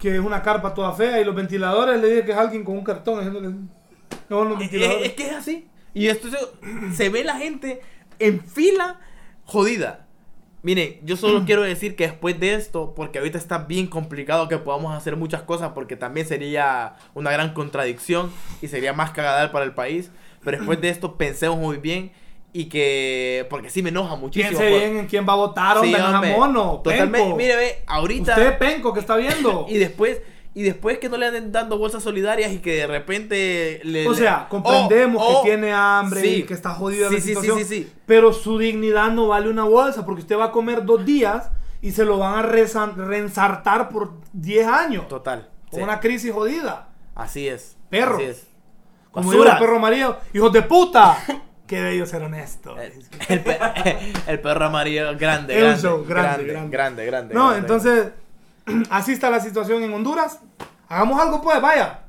que 0.00 0.14
es 0.14 0.20
una 0.20 0.42
carpa 0.42 0.74
toda 0.74 0.92
fea 0.92 1.20
y 1.20 1.24
los 1.24 1.34
ventiladores 1.34 2.00
le 2.00 2.08
dije 2.08 2.24
que 2.24 2.32
es 2.32 2.38
alguien 2.38 2.64
con 2.64 2.76
un 2.78 2.84
cartón 2.84 3.18
haciéndole... 3.18 3.54
No, 4.30 4.44
los 4.44 4.54
Es, 4.54 4.58
ventiladores. 4.58 5.06
es 5.08 5.12
que 5.14 5.26
es 5.26 5.32
así. 5.34 5.68
Y 5.94 6.08
esto 6.08 6.28
se, 6.30 6.94
se 6.94 7.08
ve 7.10 7.22
la 7.24 7.36
gente 7.36 7.80
en 8.18 8.40
fila 8.44 8.98
jodida. 9.44 10.06
Miren, 10.62 10.98
yo 11.04 11.16
solo 11.16 11.42
quiero 11.46 11.62
decir 11.62 11.96
que 11.96 12.06
después 12.06 12.40
de 12.40 12.54
esto, 12.54 12.94
porque 12.94 13.18
ahorita 13.18 13.38
está 13.38 13.58
bien 13.58 13.86
complicado 13.86 14.48
que 14.48 14.58
podamos 14.58 14.94
hacer 14.96 15.16
muchas 15.16 15.42
cosas, 15.42 15.72
porque 15.74 15.96
también 15.96 16.26
sería 16.26 16.96
una 17.14 17.30
gran 17.30 17.52
contradicción 17.54 18.30
y 18.62 18.68
sería 18.68 18.92
más 18.92 19.10
cagadal 19.12 19.50
para 19.50 19.64
el 19.64 19.72
país. 19.74 20.10
Pero 20.44 20.56
después 20.58 20.80
de 20.80 20.88
esto, 20.90 21.16
pensemos 21.16 21.58
muy 21.58 21.76
bien 21.78 22.12
y 22.52 22.66
que. 22.66 23.46
Porque 23.50 23.70
sí 23.70 23.82
me 23.82 23.90
enoja 23.90 24.16
muchísimo. 24.16 24.58
Piense 24.58 24.70
por- 24.70 24.78
bien 24.80 24.98
en 24.98 25.06
quién 25.06 25.26
va 25.28 25.32
a 25.34 25.36
votar, 25.36 25.80
Sí, 25.82 25.94
hombre, 25.94 26.30
no 26.32 26.38
mono. 26.38 26.80
Totalmente. 26.82 27.34
Mire, 27.34 27.56
ve, 27.56 27.82
ahorita. 27.86 28.32
Usted, 28.32 28.58
penco, 28.58 28.92
que 28.92 29.00
está 29.00 29.16
viendo. 29.16 29.66
Y 29.68 29.78
después. 29.78 30.20
Y 30.54 30.62
después 30.62 30.98
que 30.98 31.08
no 31.08 31.16
le 31.18 31.26
anden 31.26 31.52
dando 31.52 31.78
bolsas 31.78 32.02
solidarias 32.02 32.50
y 32.52 32.58
que 32.58 32.74
de 32.76 32.86
repente 32.88 33.80
le. 33.84 34.08
O 34.08 34.14
sea, 34.14 34.48
comprendemos 34.48 35.22
Oh, 35.24 35.38
oh, 35.38 35.42
que 35.44 35.50
tiene 35.50 35.72
hambre 35.72 36.20
sí. 36.20 36.28
y 36.36 36.42
que 36.44 36.54
está 36.54 36.70
jodido 36.70 37.08
Sí, 37.10 37.14
la 37.16 37.20
situación. 37.20 37.58
sí, 37.58 37.64
sí. 37.64 37.92
Pero 38.06 38.32
su 38.32 38.58
dignidad 38.58 39.12
no 39.12 39.28
vale 39.28 39.48
una 39.50 39.64
bolsa 39.64 40.04
porque 40.04 40.22
usted 40.22 40.36
va 40.36 40.46
a 40.46 40.50
comer 40.50 40.84
dos 40.84 41.04
días 41.04 41.50
y 41.80 41.92
se 41.92 42.04
lo 42.04 42.18
van 42.18 42.34
a 42.34 42.42
reensartar 42.42 43.88
por 43.88 44.14
10 44.32 44.66
años. 44.66 45.06
Total. 45.08 45.48
Con 45.70 45.82
una 45.82 46.00
crisis 46.00 46.32
jodida. 46.32 46.88
Así 47.14 47.46
es. 47.46 47.76
Perro. 47.88 48.16
Así 48.16 48.24
es. 48.24 48.46
Como 49.12 49.28
Basuras. 49.30 49.58
perro 49.60 49.76
amarillo, 49.76 50.16
hijos 50.32 50.52
de 50.52 50.62
puta. 50.62 51.18
Qué 51.68 51.80
bello 51.82 52.06
ser 52.06 52.22
honesto. 52.22 52.76
El, 52.78 52.92
el 53.28 53.40
pe- 53.44 53.58
el 54.26 54.40
perro 54.40 54.64
amarillo 54.66 55.16
grande, 55.18 55.54
Es 55.54 55.62
un 55.62 55.66
grande, 55.68 55.82
show, 55.82 56.04
grande, 56.04 56.44
grande, 56.44 56.44
grande. 56.52 56.70
grande, 56.76 57.06
grande, 57.06 57.34
No, 57.34 57.50
grande. 57.50 57.58
entonces, 57.60 58.08
así 58.90 59.12
está 59.12 59.30
la 59.30 59.38
situación 59.40 59.82
en 59.82 59.92
Honduras. 59.92 60.40
Hagamos 60.88 61.20
algo, 61.20 61.42
pues, 61.42 61.60
vaya. 61.60 62.00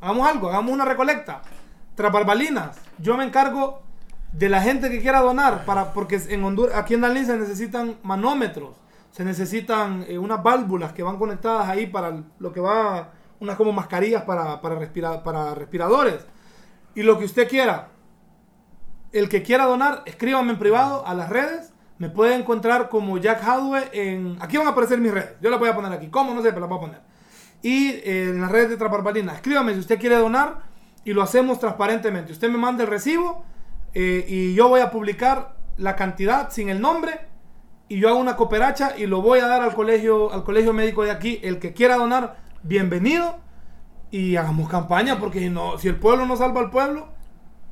Hagamos 0.00 0.28
algo, 0.28 0.48
hagamos 0.50 0.72
una 0.72 0.84
recolecta. 0.84 1.40
Tras 1.94 2.12
barbalinas, 2.12 2.76
yo 2.98 3.16
me 3.16 3.24
encargo 3.24 3.82
de 4.32 4.50
la 4.50 4.60
gente 4.60 4.90
que 4.90 5.00
quiera 5.00 5.20
donar, 5.20 5.64
para, 5.64 5.94
porque 5.94 6.20
en 6.28 6.44
Honduras, 6.44 6.76
aquí 6.76 6.92
en 6.92 7.00
Dalín 7.00 7.24
se 7.24 7.38
necesitan 7.38 7.96
manómetros, 8.02 8.76
se 9.12 9.24
necesitan 9.24 10.04
eh, 10.06 10.18
unas 10.18 10.42
válvulas 10.42 10.92
que 10.92 11.02
van 11.02 11.16
conectadas 11.16 11.66
ahí 11.70 11.86
para 11.86 12.08
el- 12.08 12.24
lo 12.38 12.52
que 12.52 12.60
va, 12.60 13.12
unas 13.40 13.56
como 13.56 13.72
mascarillas 13.72 14.24
para, 14.24 14.60
para, 14.60 14.74
respira- 14.74 15.22
para 15.22 15.54
respiradores. 15.54 16.26
Y 16.94 17.02
lo 17.02 17.18
que 17.18 17.24
usted 17.24 17.48
quiera, 17.48 17.88
el 19.12 19.28
que 19.28 19.42
quiera 19.42 19.64
donar, 19.64 20.02
escríbame 20.06 20.52
en 20.52 20.58
privado 20.58 21.06
a 21.06 21.14
las 21.14 21.28
redes. 21.28 21.72
Me 21.98 22.10
puede 22.10 22.34
encontrar 22.34 22.88
como 22.88 23.16
Jack 23.18 23.42
Hadwe 23.42 23.88
en... 23.92 24.36
Aquí 24.40 24.58
van 24.58 24.66
a 24.66 24.70
aparecer 24.70 24.98
mis 24.98 25.12
redes. 25.12 25.34
Yo 25.40 25.50
las 25.50 25.58
voy 25.58 25.68
a 25.68 25.74
poner 25.74 25.92
aquí. 25.92 26.08
¿Cómo? 26.08 26.34
No 26.34 26.42
sé, 26.42 26.50
pero 26.50 26.60
las 26.60 26.68
voy 26.68 26.78
a 26.78 26.80
poner. 26.80 27.00
Y 27.62 27.88
eh, 27.88 28.30
en 28.30 28.40
las 28.40 28.50
redes 28.50 28.70
de 28.70 28.76
Traparbalina. 28.76 29.32
Escríbame 29.34 29.72
si 29.72 29.80
usted 29.80 29.98
quiere 29.98 30.16
donar 30.16 30.62
y 31.04 31.12
lo 31.12 31.22
hacemos 31.22 31.58
transparentemente. 31.58 32.32
Usted 32.32 32.50
me 32.50 32.58
manda 32.58 32.84
el 32.84 32.90
recibo 32.90 33.44
eh, 33.94 34.26
y 34.28 34.54
yo 34.54 34.68
voy 34.68 34.80
a 34.80 34.90
publicar 34.90 35.56
la 35.78 35.96
cantidad 35.96 36.50
sin 36.50 36.68
el 36.68 36.80
nombre 36.80 37.20
y 37.88 38.00
yo 38.00 38.08
hago 38.08 38.18
una 38.18 38.36
cooperacha 38.36 38.94
y 38.98 39.06
lo 39.06 39.22
voy 39.22 39.38
a 39.38 39.46
dar 39.46 39.62
al 39.62 39.74
colegio, 39.74 40.32
al 40.32 40.44
colegio 40.44 40.72
médico 40.72 41.04
de 41.04 41.12
aquí. 41.12 41.40
El 41.42 41.58
que 41.60 41.72
quiera 41.72 41.96
donar, 41.96 42.36
bienvenido. 42.62 43.38
Y 44.10 44.36
hagamos 44.36 44.68
campaña 44.68 45.18
porque 45.18 45.40
si, 45.40 45.50
no, 45.50 45.78
si 45.78 45.88
el 45.88 45.96
pueblo 45.96 46.26
no 46.26 46.36
salva 46.36 46.60
al 46.60 46.70
pueblo, 46.70 47.08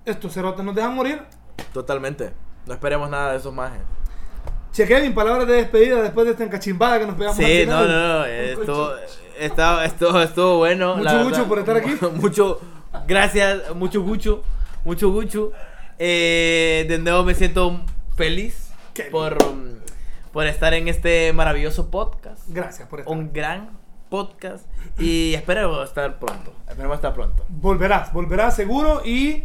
estos 0.05 0.33
cerotes 0.33 0.65
nos 0.65 0.75
dejan 0.75 0.95
morir. 0.95 1.23
Totalmente. 1.73 2.33
No 2.67 2.75
esperemos 2.75 3.09
nada 3.11 3.33
de 3.33 3.39
esos 3.39 3.53
majes. 3.53 3.81
Che, 4.73 4.87
Kevin, 4.87 5.15
palabras 5.15 5.47
de 5.47 5.55
despedida 5.55 6.03
después 6.03 6.27
de 6.27 6.33
esta 6.33 6.45
encachimbada 6.45 6.99
que 6.99 7.07
nos 7.07 7.15
pegamos. 7.15 7.39
al 7.39 7.45
Sí, 7.45 7.61
final. 7.61 7.89
no, 7.89 7.95
no, 7.95 8.19
no. 8.19 8.25
Estuvo, 8.25 8.91
estuvo, 9.39 9.81
estuvo, 9.81 10.21
estuvo 10.21 10.59
bueno. 10.59 10.97
Mucho 10.97 11.05
verdad. 11.25 11.45
por 11.47 11.59
estar 11.61 11.77
aquí. 11.77 11.97
Mucho, 12.15 12.61
gracias, 13.07 13.75
mucho 13.75 14.03
gucho, 14.03 14.43
mucho 14.85 15.11
gucho. 15.13 15.53
Eh, 15.99 16.87
de 16.89 16.99
nuevo 16.99 17.23
me 17.23 17.35
siento 17.35 17.81
feliz 18.17 18.73
Qué 18.95 19.05
por, 19.05 19.39
por 20.33 20.47
estar 20.47 20.75
en 20.75 20.89
este 20.89 21.33
maravilloso 21.33 21.91
podcast. 21.91 22.43
Gracias 22.49 22.89
por 22.89 23.01
estar. 23.01 23.15
Un 23.17 23.33
gran 23.33 23.79
podcast. 24.09 24.67
Y 24.99 25.35
espero 25.35 25.85
estar 25.85 26.19
pronto. 26.19 26.53
Esperemos 26.69 26.97
estar 26.97 27.15
pronto. 27.15 27.45
Volverás, 27.49 28.13
volverás 28.13 28.57
seguro 28.57 29.03
y 29.05 29.45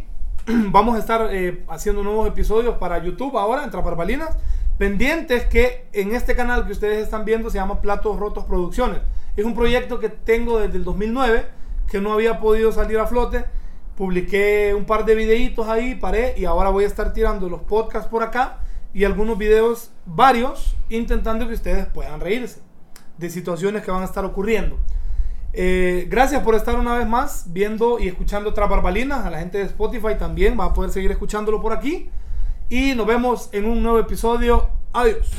vamos 0.70 0.96
a 0.96 0.98
estar 0.98 1.28
eh, 1.32 1.64
haciendo 1.68 2.02
nuevos 2.02 2.26
episodios 2.26 2.76
para 2.78 3.02
YouTube 3.02 3.36
ahora, 3.38 3.64
en 3.64 3.70
Traparbalinas. 3.70 4.36
Pendientes 4.78 5.44
que 5.46 5.86
en 5.92 6.14
este 6.14 6.34
canal 6.34 6.66
que 6.66 6.72
ustedes 6.72 7.02
están 7.02 7.24
viendo 7.24 7.50
se 7.50 7.58
llama 7.58 7.80
Platos 7.80 8.18
Rotos 8.18 8.44
Producciones. 8.44 9.00
Es 9.36 9.44
un 9.44 9.54
proyecto 9.54 10.00
que 10.00 10.08
tengo 10.08 10.58
desde 10.58 10.78
el 10.78 10.84
2009 10.84 11.46
que 11.86 12.00
no 12.00 12.12
había 12.12 12.40
podido 12.40 12.72
salir 12.72 12.98
a 12.98 13.06
flote. 13.06 13.44
Publiqué 13.96 14.74
un 14.74 14.86
par 14.86 15.04
de 15.04 15.14
videitos 15.14 15.68
ahí, 15.68 15.94
paré 15.94 16.34
y 16.36 16.46
ahora 16.46 16.70
voy 16.70 16.84
a 16.84 16.86
estar 16.86 17.12
tirando 17.12 17.48
los 17.48 17.60
podcasts 17.62 18.08
por 18.08 18.22
acá 18.22 18.60
y 18.94 19.04
algunos 19.04 19.36
videos 19.36 19.90
varios 20.06 20.76
intentando 20.88 21.46
que 21.46 21.54
ustedes 21.54 21.86
puedan 21.86 22.20
reírse 22.20 22.60
de 23.18 23.28
situaciones 23.28 23.84
que 23.84 23.90
van 23.90 24.02
a 24.02 24.06
estar 24.06 24.24
ocurriendo. 24.24 24.78
Eh, 25.52 26.06
gracias 26.08 26.42
por 26.42 26.54
estar 26.54 26.78
una 26.78 26.96
vez 26.96 27.06
más 27.06 27.44
viendo 27.52 27.98
y 27.98 28.08
escuchando 28.08 28.54
Tras 28.54 28.68
Barbalinas. 28.68 29.24
A 29.26 29.30
la 29.30 29.38
gente 29.38 29.58
de 29.58 29.64
Spotify 29.64 30.16
también 30.18 30.58
va 30.58 30.66
a 30.66 30.74
poder 30.74 30.90
seguir 30.90 31.10
escuchándolo 31.10 31.60
por 31.60 31.72
aquí. 31.72 32.10
Y 32.68 32.94
nos 32.94 33.06
vemos 33.06 33.48
en 33.52 33.64
un 33.64 33.82
nuevo 33.82 33.98
episodio. 33.98 34.68
Adiós. 34.92 35.30